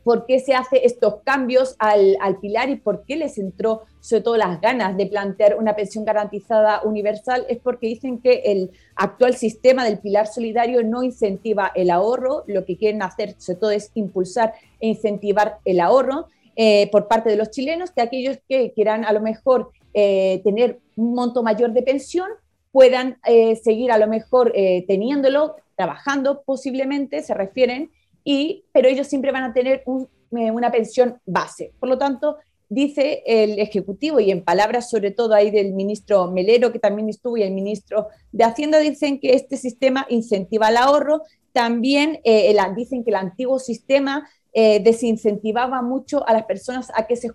por 0.06 0.24
qué 0.24 0.38
se 0.38 0.54
hace 0.54 0.86
estos 0.86 1.16
cambios 1.24 1.74
al, 1.80 2.16
pilar 2.40 2.70
y 2.70 2.76
por 2.76 3.04
qué 3.06 3.16
les 3.16 3.38
entró 3.38 3.82
sobre 3.98 4.22
todo 4.22 4.36
las 4.36 4.60
ganas 4.60 4.96
de 4.96 5.06
plantear 5.06 5.58
una 5.58 5.74
pensión 5.74 6.04
garantizada 6.04 6.80
universal, 6.84 7.44
es 7.48 7.58
porque 7.58 7.88
dicen 7.88 8.20
que 8.20 8.42
el 8.44 8.70
actual 8.94 9.34
sistema 9.34 9.84
del 9.84 9.98
pilar 9.98 10.28
solidario 10.28 10.84
no 10.84 11.02
incentiva 11.02 11.72
el 11.74 11.90
ahorro, 11.90 12.44
lo 12.46 12.64
que 12.64 12.76
quieren 12.76 13.02
hacer 13.02 13.34
sobre 13.38 13.58
todo 13.58 13.70
es 13.72 13.90
impulsar 13.94 14.52
e 14.78 14.86
incentivar 14.86 15.58
el 15.64 15.80
ahorro 15.80 16.28
eh, 16.54 16.88
por 16.92 17.08
parte 17.08 17.28
de 17.28 17.36
los 17.36 17.50
chilenos, 17.50 17.90
que 17.90 18.02
aquellos 18.02 18.38
que 18.48 18.70
quieran 18.74 19.04
a 19.04 19.12
lo 19.12 19.20
mejor 19.20 19.72
eh, 19.92 20.40
tener 20.44 20.78
un 20.94 21.14
monto 21.14 21.42
mayor 21.42 21.72
de 21.72 21.82
pensión 21.82 22.28
puedan 22.70 23.18
eh, 23.26 23.56
seguir 23.56 23.90
a 23.90 23.98
lo 23.98 24.06
mejor 24.06 24.52
teniéndolo, 24.86 25.56
trabajando 25.74 26.42
posiblemente, 26.46 27.24
se 27.24 27.34
refieren, 27.34 27.90
pero 28.72 28.88
ellos 28.88 29.06
siempre 29.06 29.32
van 29.32 29.44
a 29.44 29.52
tener 29.52 29.84
eh, 29.86 30.50
una 30.50 30.70
pensión 30.70 31.20
base. 31.24 31.72
Por 31.78 31.88
lo 31.88 31.98
tanto, 31.98 32.36
dice 32.68 33.22
el 33.26 33.58
Ejecutivo 33.58 34.18
y 34.18 34.30
en 34.30 34.42
palabras 34.42 34.90
sobre 34.90 35.12
todo 35.12 35.34
ahí 35.34 35.50
del 35.50 35.72
ministro 35.72 36.30
Melero, 36.30 36.72
que 36.72 36.78
también 36.78 37.08
estuvo, 37.08 37.36
y 37.36 37.42
el 37.42 37.52
ministro 37.52 38.08
de 38.32 38.44
Hacienda, 38.44 38.78
dicen 38.78 39.20
que 39.20 39.34
este 39.34 39.56
sistema 39.56 40.06
incentiva 40.08 40.68
el 40.68 40.76
ahorro. 40.76 41.22
También 41.52 42.20
eh, 42.24 42.54
dicen 42.76 43.04
que 43.04 43.10
el 43.10 43.16
antiguo 43.16 43.58
sistema 43.58 44.28
eh, 44.52 44.80
desincentivaba 44.80 45.82
mucho 45.82 46.26
a 46.26 46.32
las 46.32 46.44
personas 46.44 46.90
a 46.94 47.06
que 47.06 47.16
se, 47.16 47.30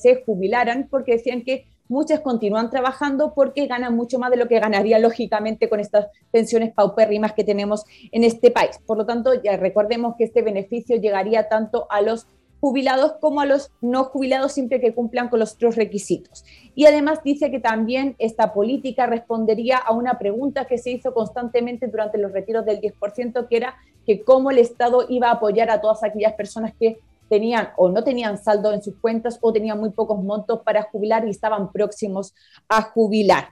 se 0.00 0.22
jubilaran 0.24 0.88
porque 0.90 1.12
decían 1.12 1.42
que 1.42 1.66
muchas 1.88 2.20
continúan 2.20 2.70
trabajando 2.70 3.32
porque 3.34 3.66
ganan 3.66 3.94
mucho 3.94 4.18
más 4.18 4.30
de 4.30 4.36
lo 4.36 4.48
que 4.48 4.60
ganaría 4.60 4.98
lógicamente 4.98 5.68
con 5.68 5.80
estas 5.80 6.06
pensiones 6.30 6.72
paupérrimas 6.72 7.32
que 7.32 7.44
tenemos 7.44 7.84
en 8.12 8.24
este 8.24 8.50
país. 8.50 8.78
Por 8.86 8.98
lo 8.98 9.06
tanto, 9.06 9.40
ya 9.42 9.56
recordemos 9.56 10.14
que 10.16 10.24
este 10.24 10.42
beneficio 10.42 10.96
llegaría 10.96 11.48
tanto 11.48 11.86
a 11.90 12.00
los 12.00 12.26
jubilados 12.60 13.12
como 13.20 13.40
a 13.40 13.46
los 13.46 13.70
no 13.80 14.04
jubilados 14.04 14.52
siempre 14.52 14.80
que 14.80 14.94
cumplan 14.94 15.28
con 15.28 15.40
los 15.40 15.54
otros 15.54 15.76
requisitos. 15.76 16.44
Y 16.74 16.86
además 16.86 17.20
dice 17.22 17.50
que 17.50 17.60
también 17.60 18.16
esta 18.18 18.52
política 18.52 19.06
respondería 19.06 19.76
a 19.76 19.92
una 19.92 20.18
pregunta 20.18 20.66
que 20.66 20.78
se 20.78 20.90
hizo 20.90 21.12
constantemente 21.12 21.86
durante 21.86 22.18
los 22.18 22.32
retiros 22.32 22.64
del 22.64 22.80
10%, 22.80 23.46
que 23.48 23.56
era 23.56 23.76
que 24.06 24.22
cómo 24.22 24.50
el 24.50 24.58
Estado 24.58 25.04
iba 25.08 25.28
a 25.28 25.34
apoyar 25.34 25.70
a 25.70 25.80
todas 25.80 26.02
aquellas 26.02 26.34
personas 26.34 26.72
que 26.78 26.98
tenían 27.28 27.70
o 27.76 27.88
no 27.88 28.04
tenían 28.04 28.38
saldo 28.38 28.72
en 28.72 28.82
sus 28.82 28.96
cuentas 28.96 29.38
o 29.40 29.52
tenían 29.52 29.78
muy 29.78 29.90
pocos 29.90 30.22
montos 30.22 30.60
para 30.64 30.82
jubilar 30.84 31.26
y 31.26 31.30
estaban 31.30 31.72
próximos 31.72 32.34
a 32.68 32.82
jubilar. 32.82 33.50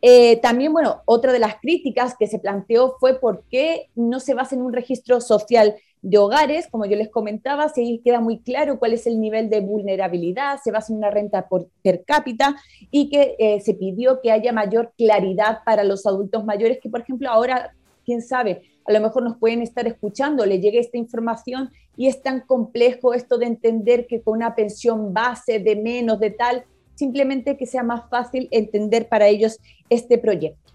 Eh, 0.00 0.36
también, 0.40 0.72
bueno, 0.72 1.02
otra 1.06 1.32
de 1.32 1.40
las 1.40 1.56
críticas 1.56 2.14
que 2.16 2.28
se 2.28 2.38
planteó 2.38 2.96
fue 3.00 3.18
por 3.18 3.44
qué 3.50 3.88
no 3.96 4.20
se 4.20 4.34
basa 4.34 4.54
en 4.54 4.62
un 4.62 4.72
registro 4.72 5.20
social 5.20 5.74
de 6.02 6.18
hogares, 6.18 6.68
como 6.70 6.86
yo 6.86 6.96
les 6.96 7.08
comentaba, 7.10 7.68
si 7.68 7.80
ahí 7.80 8.00
queda 8.04 8.20
muy 8.20 8.38
claro 8.38 8.78
cuál 8.78 8.92
es 8.92 9.08
el 9.08 9.20
nivel 9.20 9.50
de 9.50 9.60
vulnerabilidad, 9.60 10.60
se 10.62 10.70
basa 10.70 10.92
en 10.92 10.98
una 10.98 11.10
renta 11.10 11.48
por, 11.48 11.68
per 11.82 12.04
cápita 12.04 12.54
y 12.92 13.10
que 13.10 13.34
eh, 13.40 13.60
se 13.60 13.74
pidió 13.74 14.20
que 14.20 14.30
haya 14.30 14.52
mayor 14.52 14.92
claridad 14.96 15.58
para 15.64 15.82
los 15.82 16.06
adultos 16.06 16.44
mayores 16.44 16.78
que, 16.80 16.88
por 16.88 17.00
ejemplo, 17.00 17.28
ahora, 17.28 17.74
quién 18.04 18.22
sabe, 18.22 18.62
a 18.86 18.92
lo 18.92 19.00
mejor 19.00 19.24
nos 19.24 19.36
pueden 19.36 19.60
estar 19.60 19.86
escuchando, 19.88 20.46
le 20.46 20.60
llegue 20.60 20.78
esta 20.78 20.96
información 20.96 21.70
y 21.98 22.06
es 22.06 22.22
tan 22.22 22.42
complejo 22.42 23.12
esto 23.12 23.38
de 23.38 23.46
entender 23.46 24.06
que 24.06 24.22
con 24.22 24.36
una 24.36 24.54
pensión 24.54 25.12
base 25.12 25.58
de 25.58 25.74
menos 25.74 26.20
de 26.20 26.30
tal, 26.30 26.64
simplemente 26.94 27.56
que 27.56 27.66
sea 27.66 27.82
más 27.82 28.08
fácil 28.08 28.46
entender 28.52 29.08
para 29.08 29.26
ellos 29.26 29.58
este 29.90 30.16
proyecto. 30.16 30.72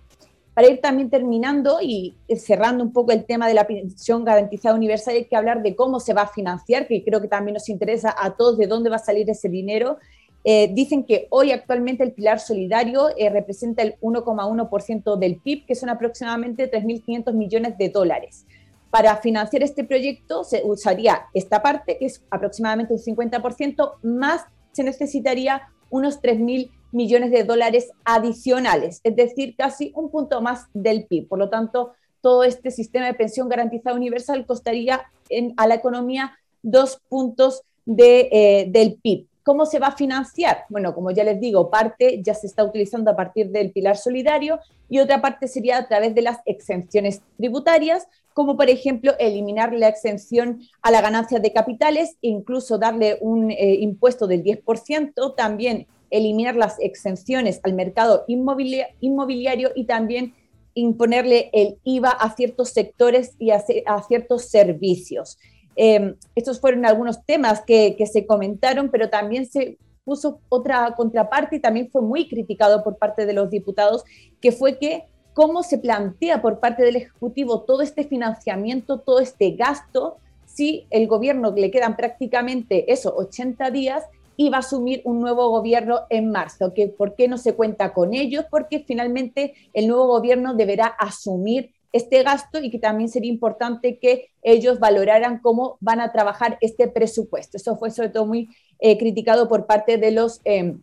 Para 0.54 0.68
ir 0.68 0.82
también 0.82 1.10
terminando 1.10 1.78
y 1.82 2.14
cerrando 2.36 2.84
un 2.84 2.92
poco 2.92 3.14
el 3.14 3.24
tema 3.24 3.48
de 3.48 3.54
la 3.54 3.66
pensión 3.66 4.26
garantizada 4.26 4.76
universal, 4.76 5.16
hay 5.16 5.26
que 5.26 5.38
hablar 5.38 5.64
de 5.64 5.78
cómo 5.78 6.02
se 6.02 6.14
va 6.14 6.24
a 6.24 6.28
financiar, 6.28 6.88
que 6.88 7.04
creo 7.06 7.22
que 7.22 7.30
también 7.30 7.54
nos 7.54 7.70
interesa 7.70 8.14
a 8.16 8.36
todos 8.36 8.58
de 8.58 8.68
dónde 8.68 8.90
va 8.90 8.98
a 8.98 9.00
salir 9.00 9.28
ese 9.30 9.48
dinero. 9.48 9.98
Eh, 10.44 10.70
dicen 10.74 11.06
que 11.06 11.28
hoy 11.30 11.52
actualmente 11.52 12.04
el 12.04 12.12
pilar 12.12 12.42
solidario 12.42 13.08
eh, 13.18 13.30
representa 13.30 13.82
el 13.82 13.96
1,1% 14.02 15.18
del 15.18 15.38
PIB, 15.38 15.66
que 15.66 15.76
son 15.76 15.88
aproximadamente 15.88 16.70
3.500 16.70 17.34
millones 17.34 17.78
de 17.78 17.88
dólares. 17.88 18.46
Para 18.94 19.18
financiar 19.18 19.64
este 19.64 19.84
proyecto 19.84 20.44
se 20.44 20.62
usaría 20.64 21.24
esta 21.34 21.64
parte, 21.64 21.98
que 21.98 22.06
es 22.06 22.24
aproximadamente 22.30 22.94
un 22.94 23.00
50%, 23.00 23.94
más 24.04 24.46
se 24.72 24.84
necesitaría 24.84 25.64
unos 25.90 26.22
3.000 26.22 26.70
millones 26.92 27.32
de 27.32 27.44
dólares 27.44 27.90
adicionales, 28.06 29.02
es 29.04 29.16
decir, 29.16 29.56
casi 29.58 29.92
un 29.96 30.12
punto 30.12 30.42
más 30.42 30.68
del 30.76 31.08
PIB. 31.08 31.28
Por 31.28 31.40
lo 31.40 31.50
tanto, 31.50 31.94
todo 32.22 32.44
este 32.44 32.70
sistema 32.70 33.08
de 33.08 33.16
pensión 33.16 33.50
garantizada 33.50 33.96
universal 33.96 34.46
costaría 34.46 35.10
a 35.58 35.68
la 35.68 35.74
economía 35.74 36.38
dos 36.62 37.02
puntos 37.10 37.64
eh, 37.98 38.68
del 38.70 39.00
PIB. 39.02 39.26
¿Cómo 39.44 39.66
se 39.66 39.80
va 39.80 39.88
a 39.88 39.96
financiar? 39.96 40.66
Bueno, 40.70 40.94
como 40.96 41.12
ya 41.12 41.24
les 41.24 41.40
digo, 41.40 41.70
parte 41.70 42.22
ya 42.24 42.34
se 42.34 42.48
está 42.48 42.64
utilizando 42.64 43.12
a 43.12 43.16
partir 43.16 43.50
del 43.50 43.72
pilar 43.72 43.98
solidario 43.98 44.60
y 44.90 45.00
otra 45.00 45.22
parte 45.22 45.48
sería 45.48 45.78
a 45.78 45.88
través 45.88 46.16
de 46.16 46.22
las 46.22 46.40
exenciones 46.46 47.22
tributarias, 47.38 48.08
como 48.34 48.56
por 48.56 48.70
ejemplo 48.70 49.14
eliminar 49.20 49.74
la 49.74 49.90
exención 49.90 50.62
a 50.82 50.92
la 50.92 51.02
ganancia 51.02 51.40
de 51.40 51.52
capitales 51.52 52.18
e 52.22 52.30
incluso 52.30 52.78
darle 52.78 53.18
un 53.22 53.52
eh, 53.52 53.76
impuesto 53.80 54.28
del 54.28 54.44
10%, 54.44 55.36
también 55.36 55.88
eliminar 56.10 56.56
las 56.56 56.80
exenciones 56.80 57.60
al 57.64 57.74
mercado 57.74 58.24
inmobiliario 58.28 59.72
y 59.76 59.86
también 59.86 60.36
imponerle 60.76 61.50
el 61.54 61.78
IVA 61.84 62.10
a 62.10 62.36
ciertos 62.36 62.70
sectores 62.70 63.36
y 63.40 63.52
a, 63.52 63.60
ciertos 64.08 64.46
servicios. 64.46 65.38
Em, 65.76 66.16
estos 66.36 66.60
fueron 66.60 66.86
algunos 66.86 67.26
temas 67.26 67.62
que, 67.62 67.96
se 68.12 68.26
comentaron, 68.26 68.90
pero 68.90 69.10
también 69.10 69.46
se 69.46 69.78
puso 70.04 70.40
otra 70.50 70.94
contraparte 70.96 71.58
y 71.58 71.60
también 71.60 71.90
fue 71.90 72.02
muy 72.02 72.28
criticado 72.28 72.84
por 72.84 72.98
parte 72.98 73.26
de 73.26 73.34
los 73.34 73.50
diputados, 73.50 74.04
que 74.42 74.52
fue 74.52 74.78
que 74.78 75.06
cómo 75.34 75.64
se 75.64 75.78
plantea 75.78 76.42
por 76.42 76.60
parte 76.60 76.84
del 76.84 76.98
Ejecutivo 76.98 77.62
todo 77.62 77.82
este 77.82 78.04
financiamiento, 78.04 79.00
todo 79.00 79.20
este 79.20 79.52
gasto, 79.52 80.18
si 80.46 80.86
el 80.90 81.08
gobierno 81.08 81.52
le 81.56 81.72
quedan 81.72 81.96
prácticamente 81.96 82.92
eso, 82.92 83.16
80 83.16 83.72
días 83.72 84.04
y 84.36 84.50
va 84.50 84.58
a 84.58 84.60
asumir 84.60 85.02
un 85.06 85.20
nuevo 85.20 85.50
gobierno 85.50 86.02
en 86.10 86.32
marzo. 86.32 86.74
¿Que, 86.74 86.88
¿Por 86.88 87.16
qué 87.16 87.28
no 87.28 87.38
se 87.38 87.54
cuenta 87.54 87.94
con 87.94 88.14
ellos? 88.14 88.46
Porque 88.50 88.80
finalmente 88.80 89.54
el 89.74 89.88
nuevo 89.88 90.08
gobierno 90.08 90.54
deberá 90.54 90.86
asumir 90.86 91.72
este 91.94 92.24
gasto 92.24 92.60
y 92.60 92.70
que 92.72 92.80
también 92.80 93.08
sería 93.08 93.32
importante 93.32 94.00
que 94.00 94.32
ellos 94.42 94.80
valoraran 94.80 95.40
cómo 95.40 95.78
van 95.80 96.02
a 96.02 96.12
trabajar 96.12 96.58
este 96.60 96.88
presupuesto. 96.88 97.58
Eso 97.58 97.78
fue 97.78 97.92
sobre 97.92 98.10
todo 98.10 98.26
muy 98.26 98.50
eh, 98.80 98.98
criticado 98.98 99.48
por 99.48 99.68
parte 99.68 99.98
de 99.98 100.12
los 100.12 100.42
em, 100.44 100.82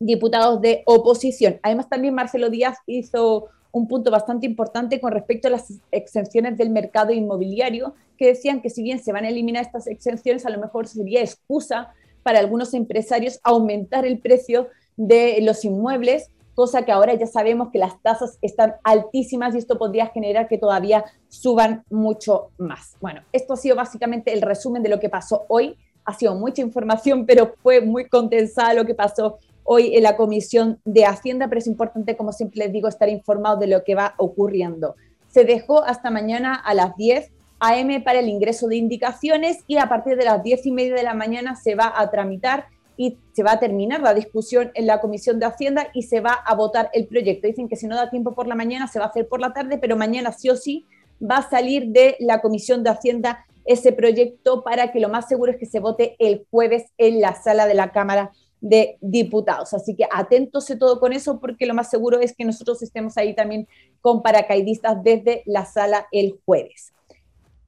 diputados 0.00 0.60
de 0.60 0.82
oposición. 0.86 1.60
Además, 1.62 1.88
también 1.88 2.14
Marcelo 2.14 2.48
Díaz 2.48 2.78
hizo 2.86 3.48
un 3.72 3.86
punto 3.86 4.10
bastante 4.10 4.46
importante 4.46 5.00
con 5.00 5.12
respecto 5.12 5.48
a 5.48 5.50
las 5.50 5.72
exenciones 5.92 6.56
del 6.56 6.70
mercado 6.70 7.12
inmobiliario, 7.12 7.94
que 8.16 8.28
decían 8.28 8.62
que 8.62 8.70
si 8.70 8.82
bien 8.82 8.98
se 8.98 9.12
van 9.12 9.24
a 9.24 9.28
eliminar 9.28 9.62
estas 9.62 9.86
exenciones, 9.86 10.46
a 10.46 10.50
lo 10.50 10.58
mejor 10.58 10.88
sería 10.88 11.20
excusa 11.20 11.92
para 12.22 12.38
algunos 12.38 12.72
empresarios 12.74 13.38
aumentar 13.42 14.06
el 14.06 14.18
precio 14.18 14.68
de 14.96 15.38
los 15.42 15.64
inmuebles, 15.64 16.30
cosa 16.58 16.84
que 16.84 16.90
ahora 16.90 17.14
ya 17.14 17.28
sabemos 17.28 17.68
que 17.72 17.78
las 17.78 18.02
tasas 18.02 18.36
están 18.42 18.74
altísimas 18.82 19.54
y 19.54 19.58
esto 19.58 19.78
podría 19.78 20.08
generar 20.08 20.48
que 20.48 20.58
todavía 20.58 21.04
suban 21.28 21.84
mucho 21.88 22.50
más. 22.58 22.96
Bueno, 23.00 23.20
esto 23.32 23.52
ha 23.54 23.56
sido 23.56 23.76
básicamente 23.76 24.32
el 24.32 24.42
resumen 24.42 24.82
de 24.82 24.88
lo 24.88 24.98
que 24.98 25.08
pasó 25.08 25.44
hoy. 25.46 25.76
Ha 26.04 26.14
sido 26.14 26.34
mucha 26.34 26.60
información, 26.60 27.26
pero 27.26 27.54
fue 27.62 27.80
muy 27.80 28.08
condensada 28.08 28.74
lo 28.74 28.84
que 28.86 28.96
pasó 28.96 29.38
hoy 29.62 29.94
en 29.94 30.02
la 30.02 30.16
Comisión 30.16 30.80
de 30.84 31.06
Hacienda, 31.06 31.46
pero 31.46 31.60
es 31.60 31.68
importante, 31.68 32.16
como 32.16 32.32
siempre 32.32 32.58
les 32.58 32.72
digo, 32.72 32.88
estar 32.88 33.08
informados 33.08 33.60
de 33.60 33.68
lo 33.68 33.84
que 33.84 33.94
va 33.94 34.14
ocurriendo. 34.16 34.96
Se 35.28 35.44
dejó 35.44 35.84
hasta 35.84 36.10
mañana 36.10 36.56
a 36.56 36.74
las 36.74 36.96
10 36.96 37.30
AM 37.60 38.02
para 38.02 38.18
el 38.18 38.28
ingreso 38.28 38.66
de 38.66 38.74
indicaciones 38.74 39.58
y 39.68 39.76
a 39.76 39.88
partir 39.88 40.16
de 40.16 40.24
las 40.24 40.42
diez 40.42 40.66
y 40.66 40.72
media 40.72 40.96
de 40.96 41.04
la 41.04 41.14
mañana 41.14 41.54
se 41.54 41.76
va 41.76 41.92
a 41.94 42.10
tramitar 42.10 42.66
y 42.98 43.16
se 43.32 43.44
va 43.44 43.52
a 43.52 43.60
terminar 43.60 44.00
la 44.00 44.12
discusión 44.12 44.72
en 44.74 44.86
la 44.86 45.00
Comisión 45.00 45.38
de 45.38 45.46
Hacienda 45.46 45.86
y 45.94 46.02
se 46.02 46.20
va 46.20 46.32
a 46.32 46.54
votar 46.56 46.90
el 46.92 47.06
proyecto. 47.06 47.46
Dicen 47.46 47.68
que 47.68 47.76
si 47.76 47.86
no 47.86 47.94
da 47.94 48.10
tiempo 48.10 48.34
por 48.34 48.48
la 48.48 48.56
mañana 48.56 48.88
se 48.88 48.98
va 48.98 49.06
a 49.06 49.08
hacer 49.08 49.28
por 49.28 49.40
la 49.40 49.52
tarde, 49.52 49.78
pero 49.78 49.96
mañana 49.96 50.32
sí 50.32 50.50
o 50.50 50.56
sí 50.56 50.84
va 51.22 51.36
a 51.36 51.48
salir 51.48 51.86
de 51.86 52.16
la 52.18 52.40
Comisión 52.40 52.82
de 52.82 52.90
Hacienda 52.90 53.46
ese 53.64 53.92
proyecto 53.92 54.64
para 54.64 54.90
que 54.90 54.98
lo 54.98 55.08
más 55.08 55.28
seguro 55.28 55.52
es 55.52 55.58
que 55.58 55.66
se 55.66 55.78
vote 55.78 56.16
el 56.18 56.44
jueves 56.50 56.86
en 56.98 57.20
la 57.20 57.40
sala 57.40 57.66
de 57.66 57.74
la 57.74 57.92
Cámara 57.92 58.32
de 58.60 58.98
Diputados. 59.00 59.72
Así 59.74 59.94
que 59.94 60.08
atentos 60.10 60.68
a 60.68 60.78
todo 60.78 60.98
con 60.98 61.12
eso 61.12 61.38
porque 61.38 61.66
lo 61.66 61.74
más 61.74 61.90
seguro 61.90 62.18
es 62.18 62.34
que 62.34 62.44
nosotros 62.44 62.82
estemos 62.82 63.16
ahí 63.16 63.32
también 63.32 63.68
con 64.00 64.22
paracaidistas 64.22 65.04
desde 65.04 65.44
la 65.46 65.64
sala 65.66 66.08
el 66.10 66.40
jueves 66.44 66.92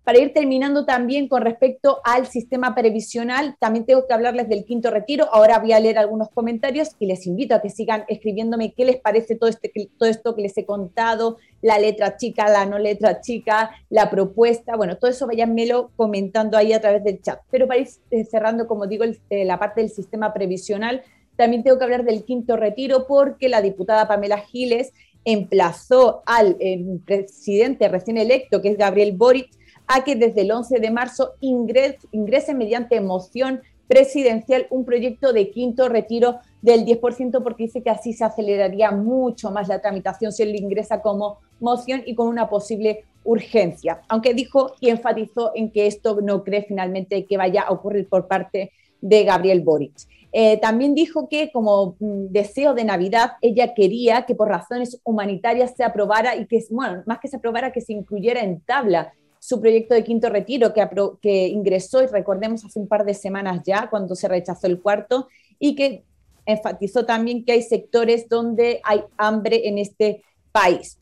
para 0.04 0.18
ir 0.18 0.32
terminando 0.32 0.84
también 0.84 1.28
con 1.28 1.42
respecto 1.42 2.00
al 2.04 2.26
sistema 2.26 2.74
previsional, 2.74 3.56
también 3.58 3.84
tengo 3.84 4.06
que 4.06 4.14
hablarles 4.14 4.48
del 4.48 4.64
quinto 4.64 4.90
retiro. 4.90 5.28
Ahora 5.32 5.58
voy 5.58 5.72
a 5.72 5.80
leer 5.80 5.98
algunos 5.98 6.30
comentarios 6.30 6.90
y 6.98 7.06
les 7.06 7.26
invito 7.26 7.54
a 7.54 7.60
que 7.60 7.70
sigan 7.70 8.04
escribiéndome 8.08 8.72
qué 8.72 8.84
les 8.84 8.96
parece 8.96 9.36
todo, 9.36 9.50
este, 9.50 9.70
todo 9.98 10.08
esto 10.08 10.34
que 10.34 10.42
les 10.42 10.56
he 10.56 10.64
contado, 10.64 11.36
la 11.62 11.78
letra 11.78 12.16
chica, 12.16 12.48
la 12.48 12.66
no 12.66 12.78
letra 12.78 13.20
chica, 13.20 13.70
la 13.90 14.10
propuesta. 14.10 14.76
Bueno, 14.76 14.96
todo 14.96 15.10
eso 15.10 15.26
váyanmelo 15.26 15.90
comentando 15.96 16.56
ahí 16.56 16.72
a 16.72 16.80
través 16.80 17.04
del 17.04 17.20
chat. 17.20 17.40
Pero 17.50 17.68
para 17.68 17.80
ir 17.80 17.88
eh, 18.10 18.24
cerrando, 18.24 18.66
como 18.66 18.86
digo, 18.86 19.04
eh, 19.04 19.44
la 19.44 19.58
parte 19.58 19.82
del 19.82 19.90
sistema 19.90 20.32
previsional, 20.32 21.02
también 21.36 21.62
tengo 21.62 21.78
que 21.78 21.84
hablar 21.84 22.04
del 22.04 22.24
quinto 22.24 22.56
retiro 22.56 23.06
porque 23.06 23.48
la 23.48 23.62
diputada 23.62 24.08
Pamela 24.08 24.38
Giles 24.38 24.92
emplazó 25.24 26.22
al 26.26 26.56
eh, 26.60 26.82
presidente 27.04 27.88
recién 27.88 28.16
electo, 28.16 28.60
que 28.60 28.70
es 28.70 28.78
Gabriel 28.78 29.12
Boric, 29.12 29.50
a 29.92 30.04
que 30.04 30.14
desde 30.14 30.42
el 30.42 30.52
11 30.52 30.78
de 30.78 30.90
marzo 30.90 31.32
ingrese, 31.40 32.54
mediante 32.54 33.00
moción 33.00 33.60
presidencial 33.88 34.68
un 34.70 34.84
proyecto 34.84 35.32
de 35.32 35.50
quinto 35.50 35.88
retiro 35.88 36.38
del 36.62 36.84
10% 36.84 37.42
porque 37.42 37.64
dice 37.64 37.82
que 37.82 37.90
así 37.90 38.12
se 38.12 38.24
aceleraría 38.24 38.92
mucho 38.92 39.50
más 39.50 39.66
la 39.66 39.80
tramitación 39.80 40.30
si 40.30 40.44
él 40.44 40.54
ingresa 40.54 41.02
como 41.02 41.38
moción 41.58 42.02
y 42.06 42.14
con 42.14 42.28
una 42.28 42.48
posible 42.48 43.04
urgencia. 43.24 44.00
Aunque 44.08 44.32
dijo 44.32 44.74
y 44.78 44.90
enfatizó 44.90 45.50
en 45.56 45.72
que 45.72 45.88
esto 45.88 46.20
no 46.20 46.44
cree 46.44 46.62
finalmente 46.62 47.26
que 47.26 47.36
vaya 47.36 47.62
a 47.62 47.72
ocurrir 47.72 48.08
por 48.08 48.28
parte 48.28 48.70
de 49.00 49.24
Gabriel 49.24 49.62
Boric. 49.62 49.94
Eh, 50.32 50.58
también 50.58 50.94
dijo 50.94 51.28
que 51.28 51.50
como 51.50 51.96
mm, 51.98 52.26
deseo 52.30 52.74
de 52.74 52.84
Navidad, 52.84 53.32
ella 53.40 53.74
quería 53.74 54.24
que 54.24 54.36
por 54.36 54.48
razones 54.48 55.00
humanitarias 55.02 55.74
se 55.76 55.82
aprobara 55.82 56.36
y 56.36 56.46
que, 56.46 56.64
bueno, 56.70 57.02
más 57.06 57.18
que 57.18 57.26
se 57.26 57.38
aprobara, 57.38 57.72
que 57.72 57.80
se 57.80 57.92
incluyera 57.92 58.40
en 58.40 58.60
tabla 58.60 59.12
su 59.50 59.60
proyecto 59.60 59.94
de 59.94 60.04
quinto 60.04 60.28
retiro 60.28 60.72
que, 60.72 60.88
que 61.20 61.48
ingresó, 61.48 62.04
y 62.04 62.06
recordemos, 62.06 62.64
hace 62.64 62.78
un 62.78 62.86
par 62.86 63.04
de 63.04 63.14
semanas 63.14 63.62
ya, 63.66 63.90
cuando 63.90 64.14
se 64.14 64.28
rechazó 64.28 64.68
el 64.68 64.80
cuarto, 64.80 65.26
y 65.58 65.74
que 65.74 66.04
enfatizó 66.46 67.04
también 67.04 67.44
que 67.44 67.50
hay 67.50 67.62
sectores 67.62 68.28
donde 68.28 68.80
hay 68.84 69.02
hambre 69.16 69.66
en 69.68 69.78
este 69.78 70.22
país. 70.52 71.00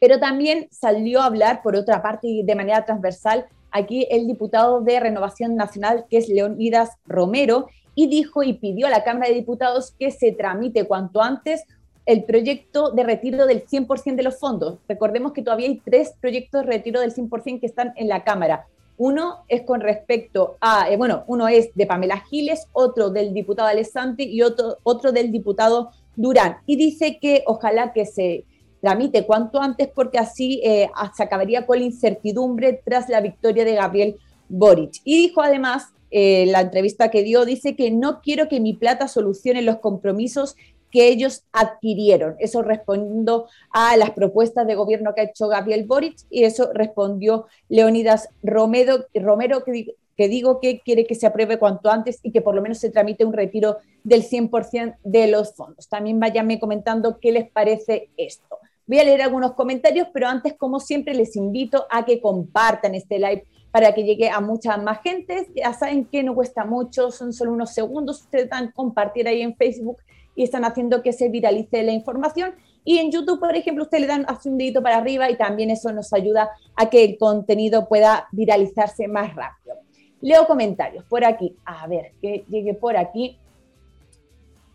Pero 0.00 0.18
también 0.18 0.66
salió 0.72 1.20
a 1.20 1.26
hablar, 1.26 1.62
por 1.62 1.76
otra 1.76 2.02
parte 2.02 2.26
y 2.26 2.42
de 2.42 2.56
manera 2.56 2.84
transversal, 2.84 3.46
aquí 3.70 4.08
el 4.10 4.26
diputado 4.26 4.80
de 4.80 4.98
Renovación 4.98 5.54
Nacional, 5.54 6.06
que 6.10 6.16
es 6.16 6.28
Leonidas 6.28 6.90
Romero, 7.06 7.68
y 7.94 8.08
dijo 8.08 8.42
y 8.42 8.54
pidió 8.54 8.88
a 8.88 8.90
la 8.90 9.04
Cámara 9.04 9.28
de 9.28 9.36
Diputados 9.36 9.94
que 9.96 10.10
se 10.10 10.32
tramite 10.32 10.88
cuanto 10.88 11.22
antes 11.22 11.62
el 12.06 12.24
proyecto 12.24 12.90
de 12.90 13.04
retiro 13.04 13.46
del 13.46 13.64
100% 13.66 14.16
de 14.16 14.22
los 14.22 14.38
fondos. 14.38 14.78
Recordemos 14.88 15.32
que 15.32 15.42
todavía 15.42 15.68
hay 15.68 15.80
tres 15.84 16.14
proyectos 16.20 16.62
de 16.62 16.66
retiro 16.66 17.00
del 17.00 17.14
100% 17.14 17.60
que 17.60 17.66
están 17.66 17.92
en 17.96 18.08
la 18.08 18.24
Cámara. 18.24 18.66
Uno 18.98 19.44
es 19.48 19.62
con 19.62 19.80
respecto 19.80 20.56
a, 20.60 20.90
eh, 20.90 20.96
bueno, 20.96 21.24
uno 21.26 21.48
es 21.48 21.74
de 21.74 21.86
Pamela 21.86 22.24
Giles, 22.28 22.66
otro 22.72 23.10
del 23.10 23.32
diputado 23.32 23.68
Alessandri 23.68 24.24
y 24.24 24.42
otro, 24.42 24.78
otro 24.82 25.12
del 25.12 25.32
diputado 25.32 25.90
Durán. 26.14 26.58
Y 26.66 26.76
dice 26.76 27.18
que 27.20 27.42
ojalá 27.46 27.92
que 27.92 28.04
se 28.04 28.44
tramite 28.80 29.24
cuanto 29.24 29.60
antes 29.60 29.88
porque 29.88 30.18
así 30.18 30.60
eh, 30.64 30.90
se 31.16 31.22
acabaría 31.22 31.66
con 31.66 31.78
la 31.78 31.84
incertidumbre 31.84 32.82
tras 32.84 33.08
la 33.08 33.20
victoria 33.20 33.64
de 33.64 33.74
Gabriel 33.74 34.16
Boric. 34.48 35.00
Y 35.04 35.28
dijo 35.28 35.40
además, 35.40 35.92
eh, 36.14 36.44
la 36.48 36.60
entrevista 36.60 37.10
que 37.10 37.22
dio, 37.22 37.46
dice 37.46 37.74
que 37.74 37.90
no 37.90 38.20
quiero 38.20 38.46
que 38.48 38.60
mi 38.60 38.74
plata 38.74 39.08
solucione 39.08 39.62
los 39.62 39.78
compromisos 39.78 40.56
que 40.92 41.08
ellos 41.08 41.44
adquirieron. 41.50 42.36
Eso 42.38 42.62
respondiendo 42.62 43.48
a 43.70 43.96
las 43.96 44.10
propuestas 44.10 44.66
de 44.66 44.76
gobierno 44.76 45.14
que 45.14 45.22
ha 45.22 45.24
hecho 45.24 45.48
Gabriel 45.48 45.84
Boric 45.84 46.18
y 46.30 46.44
eso 46.44 46.70
respondió 46.72 47.46
Leonidas 47.68 48.28
Romero, 48.42 49.06
Romero 49.14 49.64
que, 49.64 49.96
que 50.16 50.28
digo 50.28 50.60
que 50.60 50.80
quiere 50.80 51.06
que 51.06 51.14
se 51.14 51.26
apruebe 51.26 51.58
cuanto 51.58 51.90
antes 51.90 52.20
y 52.22 52.30
que 52.30 52.42
por 52.42 52.54
lo 52.54 52.62
menos 52.62 52.78
se 52.78 52.90
tramite 52.90 53.24
un 53.24 53.32
retiro 53.32 53.78
del 54.04 54.22
100% 54.22 54.96
de 55.02 55.26
los 55.28 55.54
fondos. 55.54 55.88
También 55.88 56.20
váyanme 56.20 56.60
comentando 56.60 57.18
qué 57.18 57.32
les 57.32 57.50
parece 57.50 58.10
esto. 58.18 58.58
Voy 58.86 58.98
a 58.98 59.04
leer 59.04 59.22
algunos 59.22 59.52
comentarios, 59.52 60.08
pero 60.12 60.28
antes, 60.28 60.54
como 60.54 60.78
siempre, 60.78 61.14
les 61.14 61.36
invito 61.36 61.86
a 61.88 62.04
que 62.04 62.20
compartan 62.20 62.94
este 62.94 63.18
live 63.18 63.46
para 63.70 63.94
que 63.94 64.02
llegue 64.02 64.28
a 64.28 64.40
mucha 64.40 64.76
más 64.76 65.00
gente. 65.02 65.48
Ya 65.56 65.72
saben 65.72 66.04
que 66.04 66.22
no 66.22 66.34
cuesta 66.34 66.66
mucho, 66.66 67.10
son 67.10 67.32
solo 67.32 67.52
unos 67.52 67.72
segundos. 67.72 68.20
Ustedes 68.20 68.50
dan 68.50 68.72
compartir 68.72 69.26
ahí 69.26 69.40
en 69.40 69.56
Facebook 69.56 69.96
y 70.34 70.44
están 70.44 70.64
haciendo 70.64 71.02
que 71.02 71.12
se 71.12 71.28
viralice 71.28 71.82
la 71.82 71.92
información. 71.92 72.54
Y 72.84 72.98
en 72.98 73.10
YouTube, 73.12 73.38
por 73.38 73.54
ejemplo, 73.54 73.84
ustedes 73.84 74.02
le 74.02 74.06
dan 74.08 74.26
un 74.44 74.58
dedito 74.58 74.82
para 74.82 74.96
arriba 74.96 75.30
y 75.30 75.36
también 75.36 75.70
eso 75.70 75.92
nos 75.92 76.12
ayuda 76.12 76.50
a 76.74 76.90
que 76.90 77.04
el 77.04 77.18
contenido 77.18 77.88
pueda 77.88 78.28
viralizarse 78.32 79.06
más 79.08 79.34
rápido. 79.34 79.76
Leo 80.20 80.46
comentarios 80.46 81.04
por 81.04 81.24
aquí. 81.24 81.56
A 81.64 81.86
ver, 81.86 82.12
que 82.20 82.44
llegue 82.48 82.74
por 82.74 82.96
aquí. 82.96 83.38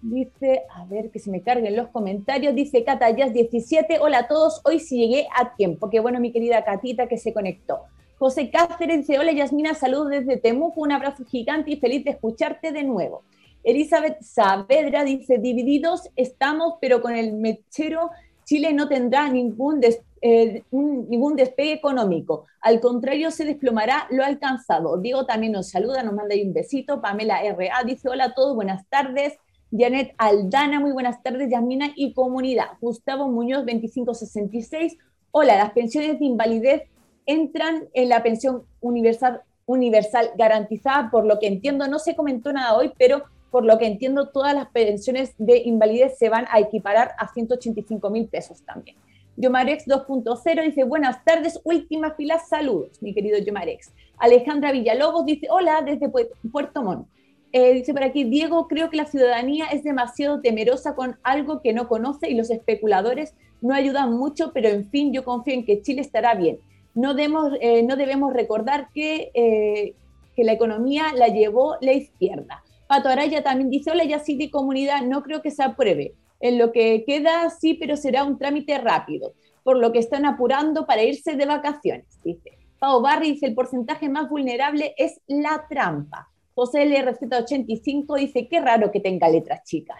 Dice, 0.02 0.64
a 0.74 0.86
ver, 0.86 1.10
que 1.10 1.20
se 1.20 1.32
me 1.32 1.42
carguen 1.42 1.76
los 1.76 1.90
comentarios. 1.90 2.56
Dice 2.56 2.86
Catayas17, 2.86 3.98
hola 4.00 4.20
a 4.20 4.28
todos, 4.28 4.62
hoy 4.64 4.80
sí 4.80 4.98
llegué 4.98 5.28
a 5.36 5.56
tiempo. 5.56 5.90
Qué 5.90 6.00
bueno, 6.00 6.20
mi 6.20 6.32
querida 6.32 6.64
Catita 6.64 7.08
que 7.08 7.18
se 7.18 7.34
conectó. 7.34 7.82
José 8.18 8.50
Cáceres 8.50 8.98
dice, 8.98 9.20
hola 9.20 9.32
Yasmina, 9.32 9.76
saludos 9.76 10.10
desde 10.10 10.38
Temuco, 10.38 10.82
un 10.82 10.92
abrazo 10.92 11.24
gigante 11.26 11.72
y 11.72 11.78
feliz 11.78 12.04
de 12.04 12.12
escucharte 12.12 12.72
de 12.72 12.84
nuevo. 12.84 13.24
Elizabeth 13.68 14.22
Saavedra 14.22 15.04
dice, 15.04 15.40
divididos 15.40 16.10
estamos, 16.16 16.76
pero 16.80 17.02
con 17.02 17.14
el 17.14 17.34
mechero 17.34 18.12
Chile 18.46 18.72
no 18.72 18.88
tendrá 18.88 19.28
ningún, 19.28 19.82
eh, 20.22 20.64
ningún 20.72 21.36
despegue 21.36 21.74
económico. 21.74 22.46
Al 22.62 22.80
contrario, 22.80 23.30
se 23.30 23.44
desplomará 23.44 24.08
lo 24.10 24.24
alcanzado. 24.24 24.96
Diego 25.00 25.26
también 25.26 25.52
nos 25.52 25.70
saluda, 25.70 26.02
nos 26.02 26.14
manda 26.14 26.34
un 26.42 26.54
besito. 26.54 27.02
Pamela 27.02 27.44
R.A. 27.44 27.84
dice, 27.84 28.08
hola 28.08 28.24
a 28.24 28.34
todos, 28.34 28.56
buenas 28.56 28.88
tardes. 28.88 29.34
Janet 29.78 30.14
Aldana, 30.18 30.80
muy 30.80 30.94
buenas 30.94 31.22
tardes, 31.22 31.50
Yasmina 31.52 31.92
y 31.94 32.14
comunidad. 32.14 32.68
Gustavo 32.80 33.28
Muñoz, 33.28 33.66
2566. 33.66 34.98
Hola, 35.32 35.58
las 35.58 35.72
pensiones 35.74 36.20
de 36.20 36.26
invalidez 36.26 36.84
entran 37.26 37.90
en 37.94 38.08
la 38.08 38.24
pensión 38.24 38.64
universal, 38.80 39.42
universal 39.66 40.32
garantizada, 40.38 41.12
por 41.12 41.26
lo 41.26 41.38
que 41.38 41.48
entiendo, 41.48 41.86
no 41.90 42.00
se 42.00 42.16
comentó 42.16 42.54
nada 42.54 42.74
hoy, 42.78 42.94
pero 42.98 43.26
por 43.52 43.66
lo 43.66 43.78
que 43.78 43.88
entiendo, 43.88 44.30
todas 44.30 44.54
las 44.54 44.68
pensiones 44.70 45.34
de 45.38 45.58
invalidez 45.60 46.18
se 46.18 46.30
van 46.30 46.46
a 46.50 46.60
equiparar 46.60 47.12
a 47.18 47.28
185 47.28 48.10
mil 48.10 48.28
pesos 48.28 48.64
también. 48.64 48.98
Yomarex 49.38 49.86
2.0 49.86 50.64
dice, 50.64 50.84
buenas 50.84 51.24
tardes, 51.24 51.60
última 51.64 52.12
fila, 52.16 52.40
saludos, 52.40 53.02
mi 53.02 53.14
querido 53.14 53.38
Yomarex. 53.38 53.94
Alejandra 54.18 54.72
Villalobos 54.72 55.26
dice, 55.26 55.48
hola, 55.50 55.82
desde 55.86 56.10
Puerto 56.10 56.84
Montt. 56.84 57.08
Eh, 57.54 57.74
dice 57.74 57.94
por 57.94 58.04
aquí, 58.04 58.24
Diego, 58.24 58.68
creo 58.68 58.90
que 58.90 58.98
la 58.98 59.06
ciudadanía 59.06 59.68
es 59.68 59.84
demasiado 59.84 60.42
temerosa 60.42 60.96
con 60.96 61.18
algo 61.24 61.62
que 61.62 61.72
no 61.72 61.88
conoce 61.88 62.30
y 62.30 62.36
los 62.36 62.50
especuladores 62.50 63.36
no 63.62 63.74
ayudan 63.74 64.14
mucho, 64.14 64.52
pero 64.54 64.70
en 64.70 64.90
fin, 64.90 65.14
yo 65.14 65.24
confío 65.24 65.54
en 65.54 65.66
que 65.66 65.82
Chile 65.82 66.02
estará 66.02 66.36
bien. 66.36 66.60
No, 66.94 67.14
debemos, 67.14 67.54
eh, 67.62 67.84
no 67.84 67.96
debemos 67.96 68.34
recordar 68.34 68.90
que, 68.94 69.32
eh, 69.34 69.94
que 70.36 70.44
la 70.44 70.54
economía 70.54 71.14
la 71.16 71.28
llevó 71.28 71.78
la 71.80 71.94
izquierda. 71.94 72.64
Pato 72.88 73.10
Araya 73.10 73.44
también 73.44 73.70
dice, 73.70 73.92
hola 73.92 74.06
Yaciti 74.06 74.50
Comunidad, 74.50 75.02
no 75.02 75.24
creo 75.24 75.42
que 75.42 75.52
se 75.52 75.64
apruebe. 75.64 76.16
En 76.40 76.58
lo 76.58 76.72
que 76.72 77.04
queda 77.06 77.50
sí, 77.50 77.74
pero 77.74 77.98
será 77.98 78.24
un 78.24 78.38
trámite 78.38 78.78
rápido, 78.78 79.34
por 79.64 79.78
lo 79.78 79.92
que 79.92 80.00
están 80.00 80.26
apurando 80.26 80.86
para 80.86 81.04
irse 81.04 81.36
de 81.36 81.46
vacaciones, 81.46 82.06
dice. 82.24 82.58
Pau 82.80 83.02
Barri 83.02 83.32
dice, 83.32 83.48
el 83.48 83.56
porcentaje 83.56 84.08
más 84.08 84.30
vulnerable 84.30 84.94
es 84.98 85.20
la 85.28 85.66
trampa. 85.68 86.30
José 86.54 86.86
LRZ85 86.86 88.20
dice, 88.20 88.48
qué 88.48 88.62
raro 88.62 88.92
que 88.92 89.00
tenga 89.00 89.30
letras 89.30 89.64
chicas. 89.64 89.98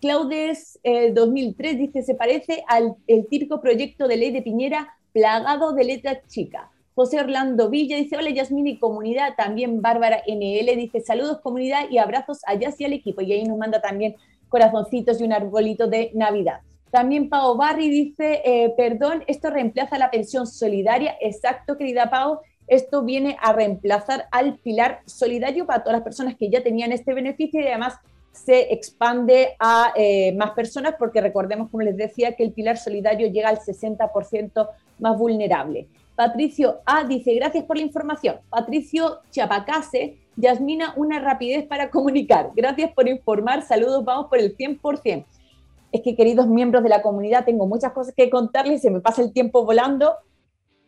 Claudes 0.00 0.78
2003 1.14 1.72
eh, 1.72 1.76
dice, 1.76 2.02
se 2.02 2.14
parece 2.14 2.62
al 2.68 2.94
el 3.06 3.26
típico 3.28 3.60
proyecto 3.60 4.06
de 4.06 4.16
ley 4.16 4.30
de 4.30 4.42
Piñera 4.42 4.94
plagado 5.12 5.72
de 5.72 5.84
letras 5.84 6.18
chicas. 6.28 6.68
José 6.96 7.20
Orlando 7.20 7.68
Villa 7.68 7.98
dice, 7.98 8.16
hola 8.16 8.30
Yasmini 8.30 8.70
y 8.70 8.78
comunidad, 8.78 9.34
también 9.36 9.82
Bárbara 9.82 10.22
NL 10.26 10.76
dice, 10.76 11.02
saludos 11.02 11.42
comunidad 11.42 11.90
y 11.90 11.98
abrazos 11.98 12.38
a 12.46 12.54
Yas 12.54 12.80
y 12.80 12.86
al 12.86 12.94
equipo, 12.94 13.20
y 13.20 13.34
ahí 13.34 13.44
nos 13.44 13.58
manda 13.58 13.82
también 13.82 14.16
corazoncitos 14.48 15.20
y 15.20 15.24
un 15.24 15.34
arbolito 15.34 15.88
de 15.88 16.10
Navidad. 16.14 16.60
También 16.90 17.28
Pau 17.28 17.54
Barri 17.54 17.90
dice, 17.90 18.40
eh, 18.46 18.72
perdón, 18.78 19.24
esto 19.26 19.50
reemplaza 19.50 19.98
la 19.98 20.10
pensión 20.10 20.46
solidaria, 20.46 21.16
exacto 21.20 21.76
querida 21.76 22.08
Pau, 22.08 22.38
esto 22.66 23.04
viene 23.04 23.36
a 23.42 23.52
reemplazar 23.52 24.26
al 24.32 24.56
pilar 24.60 25.02
solidario 25.04 25.66
para 25.66 25.80
todas 25.80 25.98
las 25.98 26.02
personas 26.02 26.34
que 26.36 26.48
ya 26.48 26.62
tenían 26.62 26.92
este 26.92 27.12
beneficio 27.12 27.60
y 27.60 27.66
además 27.66 27.98
se 28.32 28.72
expande 28.72 29.54
a 29.58 29.92
eh, 29.96 30.34
más 30.34 30.52
personas 30.52 30.94
porque 30.98 31.20
recordemos, 31.20 31.68
como 31.68 31.82
les 31.82 31.98
decía, 31.98 32.32
que 32.36 32.42
el 32.42 32.52
pilar 32.52 32.78
solidario 32.78 33.28
llega 33.28 33.50
al 33.50 33.58
60% 33.58 34.66
más 34.98 35.18
vulnerable. 35.18 35.88
Patricio 36.16 36.80
A 36.86 37.04
dice, 37.04 37.34
gracias 37.34 37.64
por 37.64 37.76
la 37.76 37.82
información. 37.82 38.36
Patricio 38.48 39.20
Chapacase, 39.30 40.18
Yasmina, 40.36 40.94
una 40.96 41.20
rapidez 41.20 41.66
para 41.66 41.90
comunicar. 41.90 42.50
Gracias 42.56 42.90
por 42.92 43.06
informar. 43.06 43.62
Saludos, 43.62 44.04
vamos 44.04 44.26
por 44.28 44.38
el 44.38 44.56
100%. 44.56 45.26
Es 45.92 46.00
que, 46.02 46.16
queridos 46.16 46.46
miembros 46.46 46.82
de 46.82 46.88
la 46.88 47.02
comunidad, 47.02 47.44
tengo 47.44 47.66
muchas 47.66 47.92
cosas 47.92 48.14
que 48.14 48.30
contarles, 48.30 48.82
se 48.82 48.90
me 48.90 49.00
pasa 49.00 49.22
el 49.22 49.32
tiempo 49.32 49.64
volando 49.64 50.14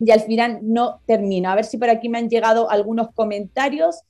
y 0.00 0.10
al 0.10 0.20
final 0.20 0.60
no 0.62 1.00
termino. 1.06 1.50
A 1.50 1.54
ver 1.54 1.64
si 1.64 1.76
por 1.76 1.90
aquí 1.90 2.08
me 2.08 2.18
han 2.18 2.30
llegado 2.30 2.70
algunos 2.70 3.08
comentarios. 3.14 4.00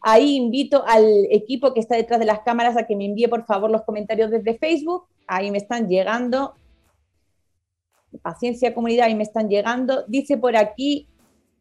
Ahí 0.00 0.36
invito 0.36 0.84
al 0.86 1.26
equipo 1.30 1.74
que 1.74 1.80
está 1.80 1.96
detrás 1.96 2.20
de 2.20 2.26
las 2.26 2.40
cámaras 2.40 2.76
a 2.76 2.86
que 2.86 2.94
me 2.94 3.04
envíe 3.04 3.26
por 3.26 3.44
favor 3.46 3.68
los 3.70 3.82
comentarios 3.82 4.30
desde 4.30 4.58
Facebook. 4.58 5.06
Ahí 5.26 5.50
me 5.50 5.58
están 5.58 5.88
llegando 5.88 6.54
paciencia 8.22 8.74
comunidad 8.74 9.08
y 9.08 9.14
me 9.14 9.22
están 9.22 9.48
llegando. 9.48 10.04
Dice 10.06 10.36
por 10.36 10.56
aquí, 10.56 11.06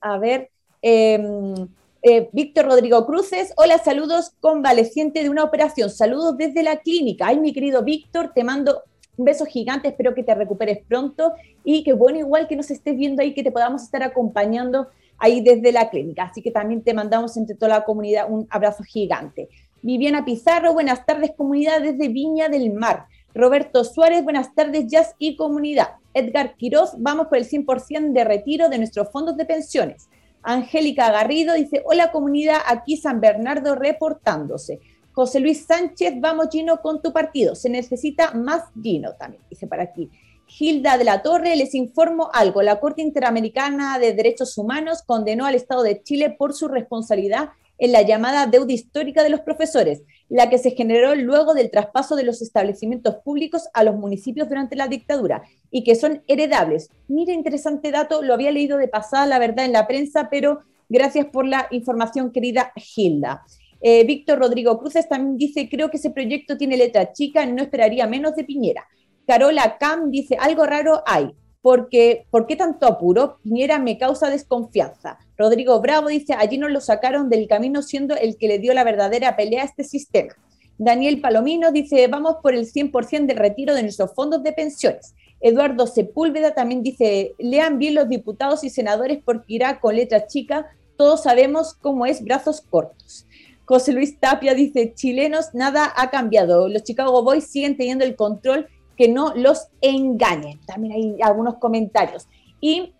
a 0.01 0.17
ver, 0.17 0.49
em, 0.81 1.53
eh, 2.01 2.29
Víctor 2.31 2.65
Rodrigo 2.65 3.05
Cruces, 3.05 3.53
hola, 3.57 3.77
saludos, 3.79 4.31
convaleciente 4.39 5.23
de 5.23 5.29
una 5.29 5.43
operación, 5.43 5.89
saludos 5.89 6.37
desde 6.37 6.63
la 6.63 6.77
clínica. 6.77 7.27
Ay, 7.27 7.39
mi 7.39 7.53
querido 7.53 7.83
Víctor, 7.83 8.31
te 8.33 8.43
mando 8.43 8.83
un 9.17 9.25
beso 9.25 9.45
gigante, 9.45 9.89
espero 9.89 10.13
que 10.13 10.23
te 10.23 10.33
recuperes 10.35 10.79
pronto 10.87 11.33
y 11.63 11.83
que 11.83 11.93
bueno, 11.93 12.19
igual 12.19 12.47
que 12.47 12.55
nos 12.55 12.69
estés 12.71 12.95
viendo 12.95 13.21
ahí, 13.21 13.33
que 13.33 13.43
te 13.43 13.51
podamos 13.51 13.83
estar 13.83 14.03
acompañando 14.03 14.87
ahí 15.17 15.41
desde 15.41 15.71
la 15.71 15.89
clínica. 15.89 16.25
Así 16.25 16.41
que 16.41 16.51
también 16.51 16.83
te 16.83 16.93
mandamos 16.93 17.35
entre 17.35 17.55
toda 17.55 17.79
la 17.79 17.83
comunidad 17.83 18.27
un 18.29 18.47
abrazo 18.49 18.83
gigante. 18.83 19.49
Viviana 19.81 20.23
Pizarro, 20.23 20.73
buenas 20.73 21.05
tardes 21.05 21.31
comunidad 21.35 21.81
desde 21.81 22.07
Viña 22.09 22.49
del 22.49 22.73
Mar. 22.73 23.05
Roberto 23.37 23.83
Suárez, 23.83 24.23
buenas 24.23 24.55
tardes, 24.55 24.87
Jazz 24.87 25.13
y 25.19 25.35
comunidad. 25.35 25.89
Edgar 26.15 26.55
Quiroz, 26.55 26.93
vamos 26.97 27.27
por 27.27 27.37
el 27.37 27.47
100% 27.47 28.11
de 28.11 28.23
retiro 28.23 28.67
de 28.67 28.79
nuestros 28.79 29.11
fondos 29.11 29.37
de 29.37 29.45
pensiones. 29.45 30.09
Angélica 30.41 31.11
Garrido 31.11 31.53
dice, 31.53 31.83
hola 31.85 32.11
comunidad, 32.11 32.57
aquí 32.65 32.97
San 32.97 33.21
Bernardo 33.21 33.75
reportándose. 33.75 34.79
José 35.11 35.39
Luis 35.39 35.65
Sánchez, 35.67 36.15
vamos 36.19 36.47
Gino 36.51 36.81
con 36.81 36.99
tu 36.99 37.13
partido. 37.13 37.53
Se 37.53 37.69
necesita 37.69 38.31
más 38.31 38.63
Gino 38.81 39.13
también, 39.13 39.43
dice 39.51 39.67
para 39.67 39.83
aquí. 39.83 40.09
Gilda 40.47 40.97
de 40.97 41.03
la 41.03 41.21
Torre, 41.21 41.55
les 41.55 41.75
informo 41.75 42.31
algo. 42.33 42.63
La 42.63 42.79
Corte 42.79 43.03
Interamericana 43.03 43.99
de 43.99 44.13
Derechos 44.13 44.57
Humanos 44.57 45.03
condenó 45.05 45.45
al 45.45 45.53
Estado 45.53 45.83
de 45.83 46.01
Chile 46.01 46.35
por 46.35 46.53
su 46.53 46.69
responsabilidad 46.69 47.49
en 47.77 47.91
la 47.91 48.01
llamada 48.01 48.47
deuda 48.47 48.73
histórica 48.73 49.21
de 49.21 49.29
los 49.29 49.41
profesores, 49.41 50.01
la 50.29 50.49
que 50.49 50.57
se 50.57 50.71
generó 50.71 51.15
luego 51.15 51.53
del 51.53 51.71
traspaso 51.71 52.15
de 52.15 52.23
los 52.23 52.41
establecimientos 52.41 53.15
públicos 53.23 53.69
a 53.73 53.83
los 53.83 53.95
municipios 53.95 54.49
durante 54.49 54.75
la 54.75 54.87
dictadura 54.87 55.43
y 55.71 55.83
que 55.83 55.95
son 55.95 56.23
heredables. 56.27 56.89
Mira, 57.07 57.33
interesante 57.33 57.91
dato, 57.91 58.21
lo 58.21 58.33
había 58.33 58.51
leído 58.51 58.77
de 58.77 58.87
pasada, 58.87 59.25
la 59.25 59.39
verdad, 59.39 59.65
en 59.65 59.73
la 59.73 59.87
prensa, 59.87 60.29
pero 60.29 60.59
gracias 60.89 61.27
por 61.27 61.45
la 61.45 61.67
información, 61.71 62.31
querida 62.31 62.71
Gilda. 62.75 63.43
Eh, 63.79 64.03
Víctor 64.05 64.39
Rodrigo 64.39 64.79
Cruces 64.79 65.07
también 65.07 65.37
dice, 65.37 65.69
creo 65.69 65.89
que 65.89 65.97
ese 65.97 66.09
proyecto 66.09 66.57
tiene 66.57 66.77
letra 66.77 67.13
chica, 67.13 67.45
no 67.45 67.61
esperaría 67.61 68.07
menos 68.07 68.35
de 68.35 68.43
Piñera. 68.43 68.85
Carola 69.25 69.77
Cam 69.77 70.09
dice, 70.09 70.37
algo 70.39 70.65
raro 70.65 71.03
hay 71.05 71.31
porque 71.67 72.27
¿por 72.29 72.47
qué 72.47 72.55
tanto 72.55 72.87
apuro? 72.87 73.39
Piñera 73.43 73.77
me 73.77 73.97
causa 73.97 74.29
desconfianza. 74.29 75.17
Rodrigo 75.37 75.79
Bravo 75.81 76.07
dice, 76.07 76.33
allí 76.33 76.57
nos 76.57 76.71
lo 76.71 76.81
sacaron 76.81 77.29
del 77.29 77.47
camino 77.47 77.81
siendo 77.81 78.15
el 78.15 78.37
que 78.37 78.47
le 78.47 78.59
dio 78.59 78.73
la 78.73 78.83
verdadera 78.83 79.35
pelea 79.35 79.61
a 79.61 79.65
este 79.65 79.83
sistema. 79.83 80.33
Daniel 80.77 81.21
Palomino 81.21 81.71
dice, 81.71 82.07
vamos 82.07 82.37
por 82.41 82.53
el 82.53 82.71
100% 82.71 83.25
del 83.25 83.37
retiro 83.37 83.73
de 83.73 83.83
nuestros 83.83 84.13
fondos 84.13 84.43
de 84.43 84.53
pensiones. 84.53 85.15
Eduardo 85.39 85.87
Sepúlveda 85.87 86.53
también 86.53 86.83
dice, 86.83 87.33
lean 87.37 87.77
bien 87.77 87.95
los 87.95 88.09
diputados 88.09 88.63
y 88.63 88.69
senadores 88.69 89.19
porque 89.23 89.53
irá 89.53 89.79
con 89.79 89.95
letra 89.95 90.27
chica, 90.27 90.67
todos 90.97 91.23
sabemos 91.23 91.73
cómo 91.75 92.05
es 92.05 92.23
brazos 92.23 92.61
cortos. 92.61 93.27
José 93.65 93.91
Luis 93.91 94.19
Tapia 94.19 94.53
dice, 94.55 94.93
chilenos, 94.95 95.53
nada 95.53 95.91
ha 95.95 96.09
cambiado, 96.09 96.67
los 96.69 96.83
Chicago 96.83 97.21
Boys 97.23 97.45
siguen 97.45 97.77
teniendo 97.77 98.05
el 98.05 98.15
control 98.15 98.67
que 98.95 99.07
no 99.07 99.33
los 99.35 99.67
engañen. 99.81 100.59
También 100.65 100.93
hay 100.93 101.21
algunos 101.21 101.55
comentarios. 101.55 102.27
Y 102.59 102.93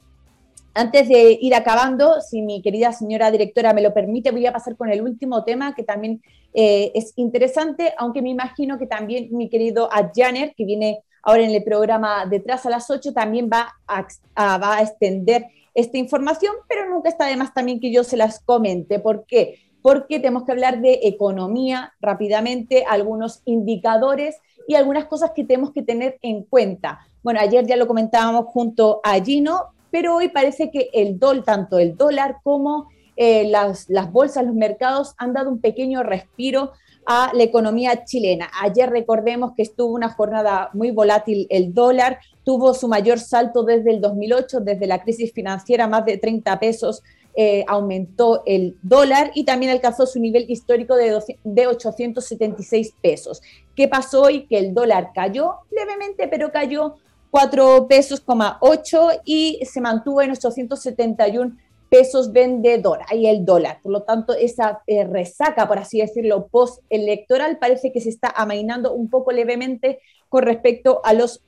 antes 0.78 1.10
de 1.10 1.38
ir 1.42 1.56
acabando, 1.56 2.22
si 2.22 2.42
mi 2.42 2.62
querida 2.62 2.92
señora 2.92 3.32
directora 3.32 3.74
me 3.74 3.82
lo 3.82 3.94
permite, 3.94 4.32
voy 4.32 4.46
a 4.46 4.54
pasar 4.54 4.78
con 4.78 4.90
el 4.90 5.02
último 5.02 5.44
tema 5.44 5.74
que 5.74 5.84
también 5.84 6.22
eh, 6.54 6.92
es 6.94 7.14
interesante, 7.16 7.94
aunque 7.98 8.22
me 8.22 8.30
imagino 8.30 8.78
que 8.78 8.86
también 8.86 9.30
mi 9.32 9.50
querido 9.50 9.90
Adjaner, 9.92 10.54
que 10.56 10.66
viene 10.66 11.00
ahora 11.24 11.44
en 11.44 11.52
el 11.52 11.64
programa 11.64 12.26
Detrás 12.28 12.66
a 12.66 12.70
las 12.70 12.90
8 12.90 13.12
también 13.12 13.50
va 13.52 13.76
a, 13.88 14.58
va 14.58 14.78
a 14.78 14.82
extender 14.82 15.48
esta 15.74 15.98
información, 15.98 16.54
pero 16.70 16.90
nunca 16.90 17.10
está 17.10 17.26
de 17.26 17.38
más 17.38 17.54
también 17.54 17.80
que 17.80 17.92
yo 17.92 18.04
se 18.04 18.16
las 18.16 18.40
comente. 18.40 19.00
¿Por 19.00 19.26
qué? 19.26 19.60
Porque 19.82 20.20
tenemos 20.20 20.44
que 20.44 20.52
hablar 20.52 20.82
de 20.82 21.00
economía 21.04 21.94
rápidamente, 22.00 22.86
algunos 22.88 23.42
indicadores 23.46 24.38
y 24.68 24.76
algunas 24.76 25.06
cosas 25.06 25.32
que 25.36 25.44
tenemos 25.44 25.72
que 25.72 25.82
tener 25.82 26.18
en 26.22 26.44
cuenta. 26.44 27.00
Bueno, 27.24 27.40
ayer 27.40 27.66
ya 27.66 27.76
lo 27.76 27.88
comentábamos 27.88 28.46
junto 28.48 29.02
a 29.04 29.20
Gino, 29.24 29.74
pero 29.92 30.16
hoy 30.16 30.30
parece 30.30 30.72
que 30.72 30.90
el 30.94 31.20
dólar, 31.20 31.44
tanto 31.44 31.80
el 31.80 31.96
dólar 31.96 32.38
como 32.44 32.90
eh, 33.16 33.48
las, 33.50 33.88
bolsas, 34.12 34.46
los 34.46 34.56
mercados 34.56 35.16
han 35.18 35.34
dado 35.34 35.50
un 35.50 35.60
pequeño 35.60 36.04
respiro 36.04 36.72
a 37.06 37.32
la 37.34 37.44
economía 37.44 38.04
chilena. 38.06 38.50
Ayer 38.62 38.90
recordemos 38.90 39.54
que 39.56 39.64
estuvo 39.64 39.94
una 39.94 40.10
jornada 40.10 40.70
muy 40.74 40.92
volátil 40.92 41.48
el 41.50 41.74
dólar, 41.74 42.20
tuvo 42.44 42.74
su 42.74 42.88
mayor 42.88 43.20
salto 43.20 43.64
desde 43.64 43.92
el 43.92 44.02
2008, 44.02 44.60
desde 44.60 44.88
la 44.88 45.02
crisis 45.02 45.32
financiera, 45.32 45.88
más 45.88 46.06
de 46.06 46.18
30 46.18 46.60
pesos 46.60 47.02
eh, 47.40 47.64
aumentó 47.68 48.42
el 48.48 48.78
dólar 48.82 49.30
y 49.36 49.46
también 49.46 49.72
alcanzó 49.72 50.08
su 50.08 50.20
nivel 50.20 50.50
histórico 50.50 50.96
de, 50.96 51.22
de 51.44 51.68
876 51.68 52.96
pesos. 53.00 53.44
¿Qué 53.76 53.88
pasó 53.88 54.24
hoy? 54.24 54.48
Que 54.48 54.58
el 54.58 54.74
dólar 54.74 55.12
cayó 55.14 55.58
levemente, 55.70 56.28
pero 56.28 56.52
cayó 56.52 56.96
4 57.32 57.88
pesos, 57.88 58.24
8 58.60 59.10
y 59.26 59.60
se 59.66 59.82
mantuvo 59.82 60.22
en 60.22 60.32
871 60.32 61.58
pesos 61.90 62.32
vendedor, 62.32 63.00
ahí 63.10 63.28
el 63.28 63.46
dólar. 63.46 63.80
Por 63.82 63.92
lo 63.92 64.04
tanto, 64.04 64.34
esa 64.34 64.82
eh, 64.88 65.06
resaca, 65.06 65.68
por 65.68 65.80
así 65.80 66.00
decirlo, 66.00 66.48
post-electoral 66.48 67.58
parece 67.60 67.92
que 67.92 68.02
se 68.02 68.10
está 68.10 68.30
amainando 68.30 68.94
un 68.94 69.10
poco 69.10 69.32
levemente 69.32 70.00
con 70.30 70.44
respecto 70.44 71.02
a 71.06 71.14
los, 71.14 71.42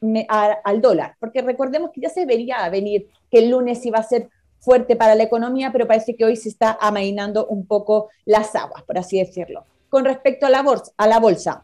al 0.64 0.82
dólar, 0.82 1.16
porque 1.20 1.42
recordemos 1.42 1.92
que 1.94 2.02
ya 2.02 2.10
se 2.10 2.26
vería 2.26 2.68
venir 2.70 3.10
que 3.30 3.40
el 3.40 3.50
lunes 3.50 3.86
iba 3.86 4.00
a 4.00 4.04
ser 4.04 4.30
fuerte 4.60 4.96
para 4.96 5.16
la 5.16 5.24
economía, 5.24 5.72
pero 5.72 5.88
parece 5.88 6.16
que 6.16 6.26
hoy 6.26 6.36
se 6.36 6.50
está 6.50 6.78
amainando 6.80 7.46
un 7.48 7.66
poco 7.66 8.10
las 8.26 8.56
aguas, 8.56 8.84
por 8.84 8.98
así 8.98 9.20
decirlo. 9.20 9.66
Con 9.90 10.06
respecto 10.06 10.46
a 10.46 10.50
la 10.50 10.62
bolsa, 10.62 10.94
a 10.98 11.08
la 11.08 11.20
bolsa 11.20 11.64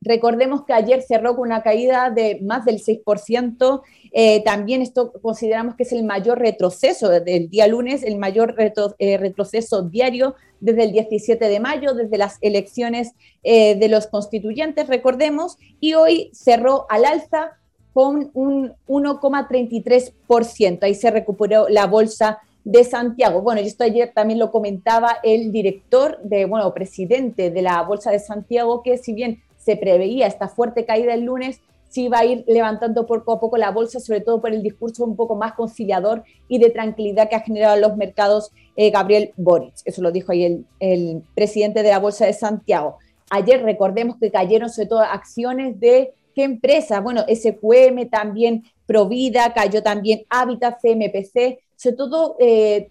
Recordemos 0.00 0.64
que 0.64 0.72
ayer 0.72 1.02
cerró 1.02 1.34
con 1.34 1.48
una 1.48 1.62
caída 1.62 2.10
de 2.10 2.40
más 2.42 2.64
del 2.64 2.80
6%. 2.80 3.82
Eh, 4.12 4.42
también 4.44 4.80
esto 4.80 5.12
consideramos 5.20 5.74
que 5.74 5.82
es 5.82 5.92
el 5.92 6.04
mayor 6.04 6.38
retroceso 6.38 7.08
del 7.08 7.50
día 7.50 7.66
lunes, 7.66 8.02
el 8.04 8.16
mayor 8.16 8.54
eh, 8.58 9.16
retroceso 9.18 9.82
diario 9.82 10.36
desde 10.60 10.84
el 10.84 10.92
17 10.92 11.48
de 11.48 11.60
mayo, 11.60 11.94
desde 11.94 12.16
las 12.16 12.38
elecciones 12.40 13.12
eh, 13.42 13.76
de 13.76 13.88
los 13.88 14.06
constituyentes, 14.06 14.88
recordemos, 14.88 15.56
y 15.80 15.94
hoy 15.94 16.30
cerró 16.32 16.86
al 16.90 17.04
alza 17.04 17.52
con 17.92 18.30
un 18.34 18.74
1,33%. 18.86 20.82
Ahí 20.82 20.94
se 20.94 21.10
recuperó 21.10 21.68
la 21.68 21.86
bolsa 21.86 22.38
de 22.64 22.84
Santiago. 22.84 23.40
Bueno, 23.40 23.60
esto 23.60 23.84
ayer 23.84 24.12
también 24.14 24.38
lo 24.38 24.50
comentaba 24.50 25.18
el 25.22 25.52
director 25.52 26.20
de, 26.22 26.44
bueno, 26.44 26.72
presidente 26.74 27.50
de 27.50 27.62
la 27.62 27.82
Bolsa 27.82 28.10
de 28.10 28.18
Santiago, 28.18 28.82
que 28.82 28.98
si 28.98 29.14
bien 29.14 29.42
se 29.68 29.76
preveía 29.76 30.26
esta 30.26 30.48
fuerte 30.48 30.86
caída 30.86 31.12
el 31.12 31.24
lunes, 31.24 31.60
sí 31.90 32.08
va 32.08 32.20
a 32.20 32.24
ir 32.24 32.42
levantando 32.46 33.04
poco 33.04 33.34
a 33.34 33.38
poco 33.38 33.58
la 33.58 33.70
bolsa, 33.70 34.00
sobre 34.00 34.22
todo 34.22 34.40
por 34.40 34.50
el 34.50 34.62
discurso 34.62 35.04
un 35.04 35.14
poco 35.14 35.36
más 35.36 35.52
conciliador 35.52 36.24
y 36.48 36.58
de 36.58 36.70
tranquilidad 36.70 37.28
que 37.28 37.36
ha 37.36 37.40
generado 37.40 37.74
en 37.74 37.82
los 37.82 37.94
mercados 37.98 38.50
eh, 38.76 38.88
Gabriel 38.88 39.34
Boric. 39.36 39.74
Eso 39.84 40.00
lo 40.00 40.10
dijo 40.10 40.32
ahí 40.32 40.44
el, 40.44 40.64
el, 40.80 41.22
presidente 41.34 41.82
de 41.82 41.90
la 41.90 41.98
Bolsa 41.98 42.24
de 42.24 42.32
Santiago. 42.32 42.96
Ayer 43.28 43.62
recordemos 43.62 44.16
que 44.16 44.30
cayeron 44.30 44.70
sobre 44.70 44.88
todo 44.88 45.00
acciones 45.00 45.78
de 45.78 46.14
qué 46.34 46.44
empresas, 46.44 47.02
bueno, 47.02 47.26
SQM 47.28 48.08
también, 48.08 48.64
Provida, 48.86 49.52
cayó 49.52 49.82
también 49.82 50.22
Habitat, 50.30 50.80
CMPC, 50.80 51.58
sobre 51.76 51.96
todo 51.96 52.36
eh, 52.40 52.88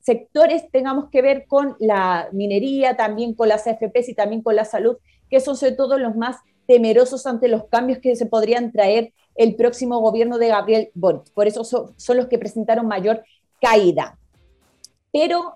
sectores 0.00 0.70
tengamos 0.70 1.10
que 1.10 1.20
ver 1.20 1.44
con 1.46 1.76
la 1.78 2.30
minería, 2.32 2.96
también 2.96 3.34
con 3.34 3.48
las 3.48 3.66
AFPs 3.66 4.08
y 4.08 4.14
también 4.14 4.40
con 4.40 4.56
la 4.56 4.64
salud, 4.64 4.96
que 5.30 5.40
son 5.40 5.56
sobre 5.56 5.72
todo 5.72 5.98
los 5.98 6.16
más 6.16 6.36
temerosos 6.66 7.26
ante 7.26 7.48
los 7.48 7.64
cambios 7.64 7.98
que 7.98 8.14
se 8.16 8.26
podrían 8.26 8.72
traer 8.72 9.12
el 9.34 9.56
próximo 9.56 10.00
gobierno 10.00 10.38
de 10.38 10.48
Gabriel 10.48 10.90
Boric. 10.94 11.32
Por 11.32 11.46
eso 11.46 11.64
son, 11.64 12.16
los 12.16 12.26
que 12.26 12.38
presentaron 12.38 12.86
mayor 12.86 13.24
caída. 13.60 14.18
Pero, 15.12 15.54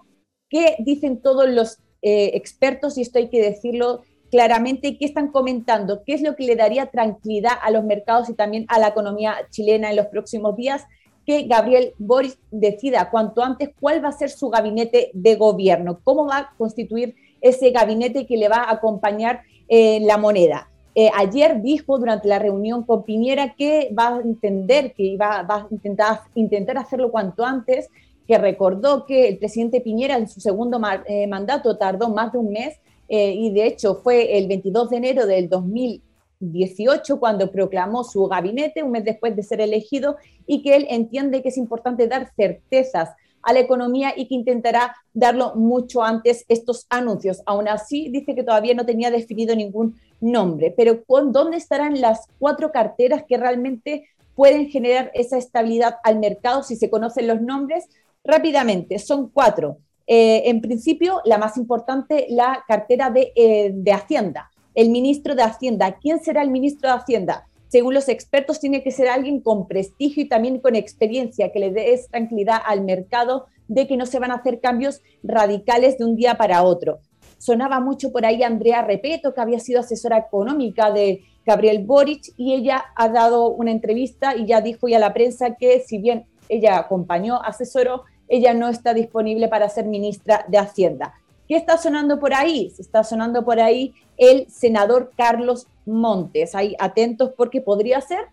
¿qué 0.49 0.77
dicen 0.79 1.21
todos 1.21 1.49
los 1.49 1.79
eh, 2.03 2.33
expertos? 2.35 2.99
Y 2.99 3.03
esto 3.03 3.19
hay 3.19 3.29
que 3.29 3.43
decirlo 3.43 4.03
claramente, 4.31 4.99
¿qué 4.99 5.05
están 5.05 5.29
comentando? 5.31 6.03
¿Qué 6.05 6.15
es 6.15 6.23
lo 6.23 6.35
que 6.35 6.45
le 6.45 6.57
daría 6.57 6.87
tranquilidad 6.87 7.53
a 7.63 7.71
los 7.71 7.85
mercados 7.85 8.29
y 8.29 8.35
también 8.35 8.65
a 8.69 8.81
la 8.81 8.89
economía 8.89 9.37
chilena 9.51 9.91
en 9.91 9.97
los 9.97 10.07
próximos 10.07 10.57
días? 10.57 10.83
Que 11.25 11.45
Gabriel 11.45 11.95
Boric 11.99 12.37
decida 12.51 13.11
cuanto 13.11 13.43
antes 13.43 13.71
cuál 13.79 14.05
va 14.05 14.09
a 14.09 14.19
ser 14.19 14.31
su 14.31 14.51
gabinete 14.51 15.13
de 15.15 15.37
gobierno, 15.37 16.01
cómo 16.03 16.27
va 16.27 16.39
a 16.39 16.55
constituir 16.59 17.15
ese 17.41 17.71
gabinete 17.71 18.27
que 18.27 18.37
le 18.37 18.49
va 18.49 18.57
a 18.57 18.73
acompañar 18.73 19.43
la 19.69 20.19
moneda. 20.19 20.69
Eh, 20.97 21.11
ayer 21.13 21.61
dijo 21.61 21.99
durante 21.99 22.29
la 22.29 22.39
reunión 22.39 22.85
con 22.85 23.03
Piñera 23.03 23.55
que 23.57 23.93
va 23.99 24.17
a 24.17 24.21
entender, 24.21 24.93
que 24.93 25.03
iba, 25.03 25.43
va 25.43 25.57
a 25.57 25.67
intentar, 25.71 26.21
intentar 26.37 26.79
hacerlo 26.79 27.11
cuanto 27.11 27.45
antes, 27.45 27.89
que 28.29 28.39
recordó 28.39 29.05
que 29.05 29.29
el 29.29 29.39
presidente 29.39 29.81
Piñera 29.81 30.17
en 30.17 30.29
su 30.29 30.41
segundo 30.41 30.81
eh, 31.07 31.27
mandato 31.27 31.77
tardó 31.77 32.11
más 32.11 32.33
de 32.33 32.39
un 32.39 32.53
mes 32.53 32.79
eh, 33.09 33.33
y 33.33 33.53
de 33.53 33.67
hecho 33.67 33.97
fue 33.97 34.39
el 34.39 34.47
22 34.47 34.91
de 34.91 34.97
enero 34.97 35.27
del 35.27 35.49
2018 35.49 37.19
cuando 37.19 37.51
proclamó 37.51 38.05
su 38.05 38.27
gabinete, 38.29 38.85
un 38.85 38.93
mes 38.93 39.05
después 39.05 39.35
de 39.35 39.43
ser 39.43 39.61
elegido, 39.61 40.17
y 40.47 40.63
que 40.63 40.77
él 40.77 40.87
entiende 40.89 41.43
que 41.43 41.49
es 41.49 41.59
importante 41.59 42.07
dar 42.07 42.31
certezas 42.37 43.11
a 43.45 43.53
la 43.53 43.61
economía 43.61 44.13
y 44.17 44.27
que 44.27 44.35
intentará 44.35 44.95
darlo 45.13 45.55
mucho 45.55 46.03
antes 46.03 46.45
estos 46.49 46.87
anuncios. 46.91 47.43
Aún 47.47 47.69
así, 47.69 48.09
dice 48.11 48.35
que 48.35 48.43
todavía 48.43 48.75
no 48.75 48.87
tenía 48.87 49.11
definido 49.11 49.55
ningún 49.55 49.97
nombre, 50.21 50.73
pero 50.77 51.05
¿con 51.05 51.33
dónde 51.33 51.57
estarán 51.57 52.01
las 52.01 52.27
cuatro 52.39 52.73
carteras 52.73 53.25
que 53.29 53.37
realmente 53.37 54.09
pueden 54.35 54.69
generar 54.69 55.11
esa 55.15 55.39
estabilidad 55.39 55.97
al 56.03 56.19
mercado 56.19 56.63
si 56.63 56.77
se 56.77 56.91
conocen 56.91 57.27
los 57.27 57.41
nombres? 57.41 57.87
Rápidamente, 58.25 58.99
son 58.99 59.29
cuatro. 59.29 59.79
Eh, 60.07 60.43
en 60.47 60.61
principio, 60.61 61.21
la 61.25 61.39
más 61.39 61.57
importante, 61.57 62.27
la 62.29 62.65
cartera 62.67 63.11
de, 63.11 63.33
eh, 63.37 63.71
de 63.75 63.93
Hacienda, 63.93 64.51
el 64.75 64.91
ministro 64.91 65.35
de 65.35 65.43
Hacienda. 65.43 65.99
¿Quién 66.01 66.23
será 66.23 66.43
el 66.43 66.51
ministro 66.51 66.91
de 66.91 66.97
Hacienda? 66.97 67.47
Según 67.75 67.95
los 67.95 68.09
expertos, 68.09 68.61
tiene 68.61 68.85
que 68.85 68.93
ser 68.93 69.09
alguien 69.09 69.41
con 69.41 69.67
prestigio 69.67 70.23
y 70.23 70.29
también 70.29 70.61
con 70.61 70.77
experiencia, 70.77 71.51
que 71.51 71.59
le 71.59 71.73
dé 71.73 72.01
tranquilidad 72.09 72.59
al 72.65 72.85
mercado 72.85 73.47
de 73.67 73.89
que 73.89 73.97
no 73.97 74.07
se 74.07 74.21
van 74.21 74.31
a 74.31 74.37
hacer 74.37 74.61
cambios 74.61 75.01
radicales 75.25 75.99
de 75.99 76.05
un 76.05 76.15
día 76.15 76.37
para 76.37 76.63
otro. 76.63 77.01
Sonaba 77.37 77.81
mucho 77.81 78.13
por 78.13 78.25
ahí 78.25 78.45
Andrea 78.45 78.83
Repeto, 78.83 79.35
que 79.35 79.41
había 79.41 79.59
sido 79.59 79.81
asesora 79.81 80.19
económica 80.19 80.93
de 80.93 81.25
Gabriel 81.45 81.85
Boric, 81.85 82.33
y 82.37 82.55
ella 82.55 82.85
ha 82.95 83.09
dado 83.09 83.49
una 83.49 83.73
entrevista 83.73 84.37
y 84.37 84.47
ya 84.47 84.61
dijo 84.61 84.87
ya 84.87 84.99
a 84.99 85.01
la 85.01 85.13
prensa 85.13 85.57
que 85.57 85.81
si 85.81 85.99
bien 85.99 86.27
ella 86.49 86.79
acompañó, 86.79 87.43
asesoró, 87.43 88.05
ella 88.29 88.55
no 88.55 88.69
está 88.69 88.95
disponible 88.95 89.49
para 89.49 89.69
ser 89.69 89.87
ministra 89.87 90.45
de 90.47 90.59
Hacienda. 90.59 91.15
¿Qué 91.49 91.57
está 91.57 91.77
sonando 91.77 92.21
por 92.21 92.35
ahí? 92.35 92.71
Se 92.71 92.83
está 92.83 93.03
sonando 93.03 93.45
por 93.45 93.59
ahí 93.59 93.95
el 94.17 94.49
senador 94.49 95.11
Carlos 95.17 95.67
Montes. 95.87 96.55
Ahí 96.55 96.75
atentos 96.79 97.33
porque 97.37 97.61
podría 97.61 98.01
ser, 98.01 98.27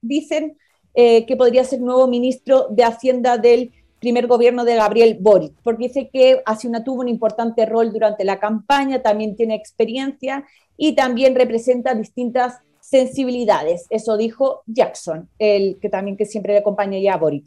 dicen 0.00 0.56
eh, 0.94 1.26
que 1.26 1.36
podría 1.36 1.64
ser 1.64 1.80
nuevo 1.80 2.06
ministro 2.06 2.68
de 2.70 2.84
Hacienda 2.84 3.36
del 3.36 3.72
primer 3.98 4.26
gobierno 4.26 4.64
de 4.64 4.76
Gabriel 4.76 5.16
Boric, 5.18 5.54
porque 5.62 5.84
dice 5.84 6.10
que 6.12 6.42
una, 6.64 6.84
tuvo 6.84 7.00
un 7.00 7.08
importante 7.08 7.64
rol 7.64 7.90
durante 7.90 8.22
la 8.22 8.38
campaña, 8.38 9.00
también 9.00 9.34
tiene 9.34 9.54
experiencia 9.54 10.44
y 10.76 10.94
también 10.94 11.34
representa 11.34 11.94
distintas 11.94 12.58
sensibilidades. 12.80 13.86
Eso 13.88 14.18
dijo 14.18 14.62
Jackson, 14.66 15.30
el 15.38 15.78
que 15.80 15.88
también 15.88 16.18
que 16.18 16.26
siempre 16.26 16.52
le 16.52 16.58
acompañaría 16.58 17.14
a 17.14 17.16
Boric. 17.16 17.46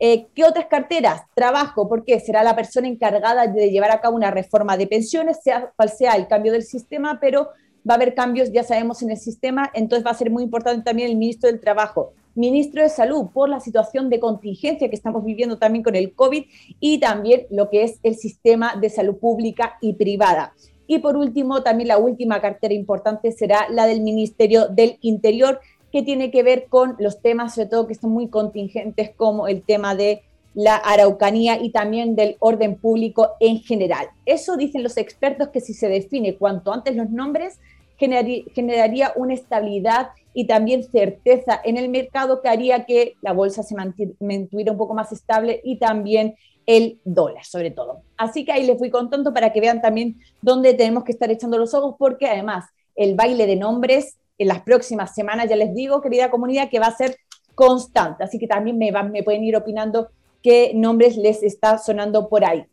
Eh, 0.00 0.26
¿Qué 0.34 0.44
otras 0.44 0.66
carteras? 0.66 1.22
Trabajo, 1.34 1.88
porque 1.88 2.18
será 2.18 2.42
la 2.42 2.56
persona 2.56 2.88
encargada 2.88 3.46
de 3.46 3.70
llevar 3.70 3.92
a 3.92 4.00
cabo 4.00 4.16
una 4.16 4.32
reforma 4.32 4.76
de 4.76 4.88
pensiones, 4.88 5.38
sea 5.44 5.72
cual 5.76 5.88
sea 5.88 6.14
el 6.14 6.26
cambio 6.26 6.50
del 6.50 6.64
sistema, 6.64 7.20
pero 7.20 7.50
va 7.88 7.94
a 7.94 7.96
haber 7.96 8.14
cambios, 8.14 8.52
ya 8.52 8.62
sabemos, 8.62 9.02
en 9.02 9.10
el 9.10 9.16
sistema, 9.16 9.70
entonces 9.74 10.06
va 10.06 10.10
a 10.10 10.14
ser 10.14 10.30
muy 10.30 10.42
importante 10.42 10.84
también 10.84 11.10
el 11.10 11.16
ministro 11.16 11.50
del 11.50 11.60
Trabajo, 11.60 12.12
ministro 12.34 12.82
de 12.82 12.88
Salud, 12.88 13.26
por 13.32 13.48
la 13.48 13.60
situación 13.60 14.08
de 14.08 14.20
contingencia 14.20 14.88
que 14.88 14.96
estamos 14.96 15.24
viviendo 15.24 15.58
también 15.58 15.82
con 15.82 15.96
el 15.96 16.14
COVID 16.14 16.44
y 16.80 16.98
también 16.98 17.46
lo 17.50 17.68
que 17.68 17.82
es 17.82 17.98
el 18.02 18.16
sistema 18.16 18.76
de 18.76 18.88
salud 18.88 19.16
pública 19.16 19.76
y 19.80 19.94
privada. 19.94 20.54
Y 20.86 20.98
por 20.98 21.16
último, 21.16 21.62
también 21.62 21.88
la 21.88 21.98
última 21.98 22.40
cartera 22.40 22.74
importante 22.74 23.32
será 23.32 23.68
la 23.70 23.86
del 23.86 24.00
Ministerio 24.00 24.68
del 24.68 24.98
Interior, 25.00 25.60
que 25.90 26.02
tiene 26.02 26.30
que 26.30 26.42
ver 26.42 26.66
con 26.68 26.96
los 26.98 27.20
temas, 27.20 27.54
sobre 27.54 27.68
todo 27.68 27.86
que 27.86 27.94
son 27.94 28.10
muy 28.10 28.28
contingentes, 28.28 29.10
como 29.14 29.46
el 29.46 29.62
tema 29.62 29.94
de 29.94 30.22
la 30.54 30.76
araucanía 30.76 31.62
y 31.62 31.70
también 31.70 32.14
del 32.14 32.36
orden 32.38 32.76
público 32.76 33.30
en 33.40 33.60
general. 33.60 34.08
Eso 34.26 34.56
dicen 34.56 34.82
los 34.82 34.96
expertos 34.96 35.48
que 35.48 35.60
si 35.60 35.74
se 35.74 35.88
define 35.88 36.36
cuanto 36.36 36.72
antes 36.72 36.96
los 36.96 37.10
nombres, 37.10 37.58
generaría 37.98 39.12
una 39.14 39.34
estabilidad 39.34 40.08
y 40.34 40.46
también 40.46 40.82
certeza 40.82 41.60
en 41.64 41.76
el 41.76 41.88
mercado 41.88 42.42
que 42.42 42.48
haría 42.48 42.84
que 42.84 43.14
la 43.22 43.32
bolsa 43.32 43.62
se 43.62 43.76
mantuviera 43.76 44.72
un 44.72 44.78
poco 44.78 44.94
más 44.94 45.12
estable 45.12 45.60
y 45.62 45.78
también 45.78 46.34
el 46.66 47.00
dólar, 47.04 47.44
sobre 47.44 47.70
todo. 47.70 48.02
Así 48.16 48.44
que 48.44 48.52
ahí 48.52 48.66
les 48.66 48.78
fui 48.78 48.90
contando 48.90 49.32
para 49.32 49.52
que 49.52 49.60
vean 49.60 49.80
también 49.80 50.20
dónde 50.40 50.74
tenemos 50.74 51.04
que 51.04 51.12
estar 51.12 51.30
echando 51.30 51.58
los 51.58 51.74
ojos, 51.74 51.96
porque 51.98 52.26
además 52.26 52.66
el 52.96 53.14
baile 53.14 53.46
de 53.46 53.56
nombres 53.56 54.16
en 54.38 54.48
las 54.48 54.62
próximas 54.62 55.14
semanas, 55.14 55.48
ya 55.48 55.56
les 55.56 55.74
digo, 55.74 56.00
querida 56.00 56.30
comunidad, 56.30 56.70
que 56.70 56.78
va 56.78 56.86
a 56.86 56.96
ser 56.96 57.16
constante. 57.54 58.24
Así 58.24 58.38
que 58.38 58.46
también 58.46 58.78
me, 58.78 58.90
me 58.90 59.22
pueden 59.22 59.44
ir 59.44 59.56
opinando 59.56 60.08
qué 60.42 60.72
nombres 60.74 61.16
les 61.16 61.42
está 61.42 61.78
sonando 61.78 62.28
por 62.28 62.44
ahí. 62.44 62.64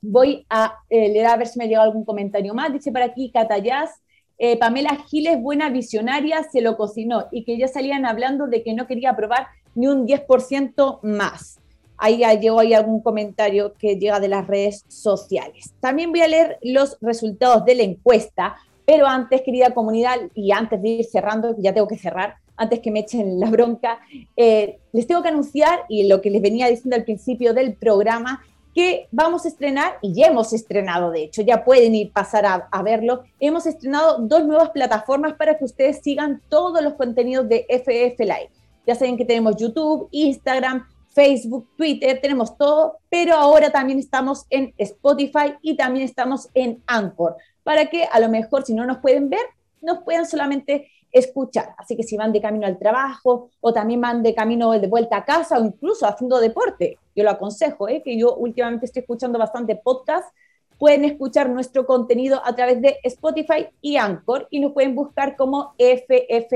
Voy 0.00 0.46
a 0.50 0.78
eh, 0.90 1.08
leer 1.08 1.26
a 1.26 1.36
ver 1.36 1.46
si 1.46 1.58
me 1.58 1.66
llega 1.66 1.82
algún 1.82 2.04
comentario 2.04 2.54
más. 2.54 2.72
Dice 2.72 2.92
por 2.92 3.02
aquí 3.02 3.30
Catayaz, 3.30 3.90
eh, 4.38 4.58
Pamela 4.58 4.96
Giles, 5.08 5.40
buena 5.40 5.70
visionaria, 5.70 6.42
se 6.50 6.60
lo 6.60 6.76
cocinó 6.76 7.28
y 7.30 7.44
que 7.44 7.56
ya 7.56 7.68
salían 7.68 8.04
hablando 8.04 8.46
de 8.46 8.62
que 8.62 8.74
no 8.74 8.86
quería 8.86 9.10
aprobar 9.10 9.46
ni 9.74 9.86
un 9.86 10.06
10% 10.06 11.00
más. 11.02 11.60
Ahí 11.96 12.22
llegó 12.40 12.60
ahí 12.60 12.74
algún 12.74 13.00
comentario 13.00 13.74
que 13.74 13.96
llega 13.96 14.18
de 14.18 14.28
las 14.28 14.46
redes 14.46 14.84
sociales. 14.88 15.72
También 15.80 16.10
voy 16.10 16.22
a 16.22 16.28
leer 16.28 16.58
los 16.62 16.98
resultados 17.00 17.64
de 17.64 17.76
la 17.76 17.82
encuesta, 17.84 18.56
pero 18.84 19.06
antes, 19.06 19.42
querida 19.42 19.72
comunidad, 19.72 20.18
y 20.34 20.50
antes 20.50 20.82
de 20.82 20.88
ir 20.88 21.04
cerrando, 21.04 21.54
ya 21.58 21.72
tengo 21.72 21.88
que 21.88 21.96
cerrar, 21.96 22.36
antes 22.56 22.80
que 22.80 22.90
me 22.90 23.00
echen 23.00 23.40
la 23.40 23.50
bronca, 23.50 24.00
eh, 24.36 24.78
les 24.92 25.06
tengo 25.06 25.22
que 25.22 25.28
anunciar, 25.28 25.80
y 25.88 26.08
lo 26.08 26.20
que 26.20 26.30
les 26.30 26.42
venía 26.42 26.68
diciendo 26.68 26.96
al 26.96 27.04
principio 27.04 27.54
del 27.54 27.74
programa, 27.74 28.42
que 28.74 29.06
vamos 29.12 29.44
a 29.44 29.48
estrenar, 29.48 29.98
y 30.02 30.14
ya 30.14 30.26
hemos 30.26 30.52
estrenado, 30.52 31.10
de 31.10 31.24
hecho, 31.24 31.42
ya 31.42 31.64
pueden 31.64 31.94
ir 31.94 32.12
pasar 32.12 32.44
a, 32.46 32.68
a, 32.70 32.82
verlo, 32.82 33.22
hemos 33.38 33.66
estrenado 33.66 34.18
dos 34.18 34.44
nuevas 34.44 34.70
plataformas 34.70 35.34
para 35.34 35.56
que 35.56 35.64
ustedes 35.64 36.00
sigan 36.02 36.42
todos 36.48 36.82
los 36.82 36.94
contenidos 36.94 37.48
de 37.48 37.66
FF 37.68 38.18
Live. 38.20 38.50
Ya 38.86 38.94
saben 38.94 39.16
que 39.16 39.24
tenemos 39.24 39.56
YouTube, 39.56 40.08
Instagram, 40.10 40.84
Facebook, 41.14 41.68
Twitter, 41.76 42.18
tenemos 42.20 42.58
todo, 42.58 42.98
pero 43.08 43.34
ahora 43.34 43.70
también 43.70 43.98
estamos 43.98 44.46
en 44.50 44.74
Spotify 44.76 45.54
y 45.62 45.76
también 45.76 46.04
estamos 46.04 46.48
en 46.54 46.82
Anchor, 46.86 47.36
para 47.62 47.86
que 47.86 48.04
a 48.04 48.18
lo 48.18 48.28
mejor 48.28 48.64
si 48.64 48.74
no 48.74 48.84
nos 48.84 48.98
pueden 48.98 49.30
ver, 49.30 49.46
nos 49.80 49.98
puedan 49.98 50.26
solamente 50.26 50.88
escuchar. 51.14 51.74
Así 51.78 51.96
que 51.96 52.02
si 52.02 52.16
van 52.16 52.32
de 52.32 52.42
camino 52.42 52.66
al 52.66 52.78
trabajo 52.78 53.48
o 53.60 53.72
también 53.72 54.00
van 54.00 54.22
de 54.22 54.34
camino 54.34 54.72
de 54.72 54.86
vuelta 54.88 55.18
a 55.18 55.24
casa 55.24 55.58
o 55.58 55.64
incluso 55.64 56.06
haciendo 56.06 56.40
deporte, 56.40 56.98
yo 57.14 57.24
lo 57.24 57.30
aconsejo, 57.30 57.88
¿eh? 57.88 58.02
que 58.04 58.18
yo 58.18 58.34
últimamente 58.34 58.86
estoy 58.86 59.00
escuchando 59.00 59.38
bastante 59.38 59.76
podcast, 59.76 60.34
pueden 60.76 61.04
escuchar 61.04 61.48
nuestro 61.48 61.86
contenido 61.86 62.42
a 62.44 62.54
través 62.56 62.82
de 62.82 62.98
Spotify 63.04 63.68
y 63.80 63.96
Anchor 63.96 64.48
y 64.50 64.58
nos 64.58 64.72
pueden 64.72 64.96
buscar 64.96 65.36
como 65.36 65.72
FF. 65.78 66.52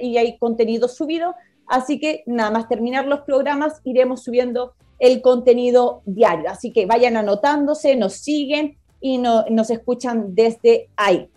Y 0.00 0.18
hay 0.18 0.38
contenido 0.38 0.86
subido, 0.86 1.34
así 1.66 1.98
que 1.98 2.22
nada 2.26 2.50
más 2.50 2.68
terminar 2.68 3.06
los 3.06 3.20
programas 3.20 3.80
iremos 3.84 4.22
subiendo 4.22 4.74
el 4.98 5.22
contenido 5.22 6.02
diario. 6.04 6.50
Así 6.50 6.72
que 6.72 6.84
vayan 6.84 7.16
anotándose, 7.16 7.96
nos 7.96 8.12
siguen 8.12 8.76
y 9.00 9.16
nos 9.18 9.70
escuchan 9.70 10.34
desde 10.34 10.90
ahí. 10.96 11.30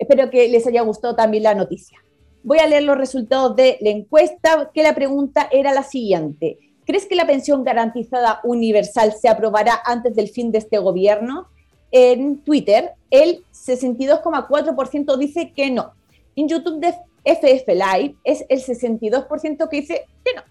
Espero 0.00 0.30
que 0.30 0.48
les 0.48 0.66
haya 0.66 0.80
gustado 0.80 1.14
también 1.14 1.42
la 1.42 1.54
noticia. 1.54 1.98
Voy 2.42 2.58
a 2.58 2.66
leer 2.66 2.84
los 2.84 2.96
resultados 2.96 3.54
de 3.54 3.76
la 3.82 3.90
encuesta, 3.90 4.70
que 4.72 4.82
la 4.82 4.94
pregunta 4.94 5.46
era 5.52 5.74
la 5.74 5.82
siguiente. 5.82 6.58
¿Crees 6.86 7.04
que 7.04 7.14
la 7.14 7.26
pensión 7.26 7.64
garantizada 7.64 8.40
universal 8.42 9.12
se 9.12 9.28
aprobará 9.28 9.78
antes 9.84 10.16
del 10.16 10.28
fin 10.28 10.50
de 10.52 10.58
este 10.58 10.78
gobierno? 10.78 11.48
En 11.92 12.38
Twitter, 12.38 12.92
el 13.10 13.44
62,4% 13.52 15.18
dice 15.18 15.52
que 15.54 15.70
no. 15.70 15.92
En 16.34 16.48
YouTube 16.48 16.80
de 16.80 16.94
FF 17.24 17.68
Live 17.68 18.16
es 18.24 18.46
el 18.48 18.62
62% 18.62 19.68
que 19.68 19.80
dice 19.82 20.06
que 20.24 20.32
no. 20.34 20.42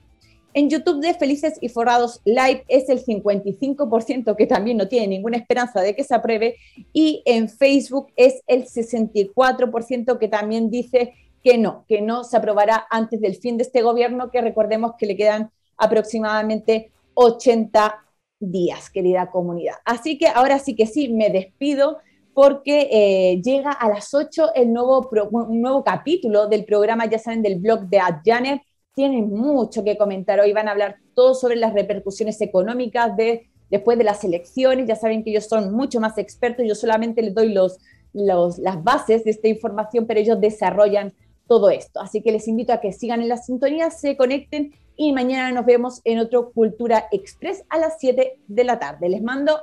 En 0.54 0.70
YouTube 0.70 1.00
de 1.00 1.14
Felices 1.14 1.58
y 1.62 1.70
Forrados 1.70 2.22
Live 2.26 2.66
es 2.68 2.90
el 2.90 3.04
55% 3.06 4.36
que 4.36 4.48
también 4.48 4.78
no 4.78 4.88
tiene 4.88 5.08
ninguna 5.08 5.38
esperanza 5.38 5.82
de 5.82 5.96
que 5.96 6.04
se 6.04 6.16
apruebe 6.16 6.56
y 6.92 7.22
en 7.26 7.50
Facebook 7.50 8.08
es 8.16 8.42
el 8.48 8.66
64% 8.66 10.18
que 10.18 10.28
también 10.28 10.72
dice 10.72 11.14
que 11.44 11.58
no, 11.58 11.86
que 11.88 12.02
no 12.02 12.24
se 12.24 12.36
aprobará 12.38 12.88
antes 12.90 13.22
del 13.22 13.36
fin 13.36 13.58
de 13.58 13.64
este 13.64 13.82
gobierno, 13.82 14.32
que 14.32 14.42
recordemos 14.42 14.94
que 14.98 15.06
le 15.06 15.16
quedan 15.16 15.52
aproximadamente 15.78 16.92
80 17.14 18.04
días, 18.40 18.90
querida 18.90 19.30
comunidad. 19.30 19.76
Así 19.86 20.18
que 20.18 20.28
ahora 20.28 20.60
sí 20.60 20.76
que 20.76 20.88
sí, 20.88 21.10
me 21.10 21.30
despido 21.30 22.00
porque 22.34 22.90
eh, 22.92 23.42
llega 23.42 23.72
a 23.72 23.90
las 23.90 24.14
8 24.14 24.56
el 24.56 24.74
nuevo, 24.74 25.10
un 25.32 25.62
nuevo 25.62 25.84
capítulo 25.84 26.48
del 26.48 26.66
programa, 26.66 27.06
ya 27.06 27.20
saben, 27.20 27.42
del 27.42 27.60
blog 27.60 27.82
de 27.82 28.00
Adjanet 28.00 28.62
tienen 29.00 29.30
mucho 29.30 29.86
que 29.86 29.98
comentar. 29.98 30.42
Hoy 30.42 30.52
van 30.52 30.68
a 30.68 30.72
hablar 30.72 30.98
todo 31.16 31.34
sobre 31.34 31.56
las 31.56 31.74
repercusiones 31.74 32.42
económicas 32.42 33.16
de, 33.16 33.48
después 33.72 33.98
de 33.98 34.04
las 34.04 34.26
elecciones. 34.26 34.90
Ya 34.90 34.98
saben 34.98 35.24
que 35.24 35.30
ellos 35.30 35.46
son 35.46 35.72
mucho 35.72 36.02
más 36.02 36.18
expertos. 36.18 36.66
Yo 36.68 36.76
solamente 36.76 37.22
les 37.22 37.34
doy 37.34 37.54
los, 37.54 37.80
las 38.12 38.84
bases 38.84 39.24
de 39.24 39.32
esta 39.32 39.48
información, 39.48 40.06
pero 40.06 40.20
ellos 40.20 40.42
desarrollan 40.42 41.14
todo 41.48 41.70
esto. 41.70 42.02
Así 42.02 42.22
que 42.22 42.34
les 42.34 42.46
invito 42.50 42.74
a 42.74 42.82
que 42.82 42.92
sigan 42.92 43.22
en 43.22 43.30
la 43.30 43.38
sintonía, 43.38 43.90
se 43.90 44.18
conecten 44.18 44.74
y 44.98 45.14
mañana 45.14 45.50
nos 45.54 45.66
vemos 45.66 46.02
en 46.04 46.20
otro 46.20 46.52
Cultura 46.52 47.08
Express 47.14 47.64
a 47.70 47.78
las 47.78 48.00
7 48.00 48.38
de 48.50 48.64
la 48.66 48.80
tarde. 48.80 49.08
Les 49.08 49.22
mando 49.22 49.62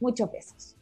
muchos 0.00 0.32
besos. 0.32 0.73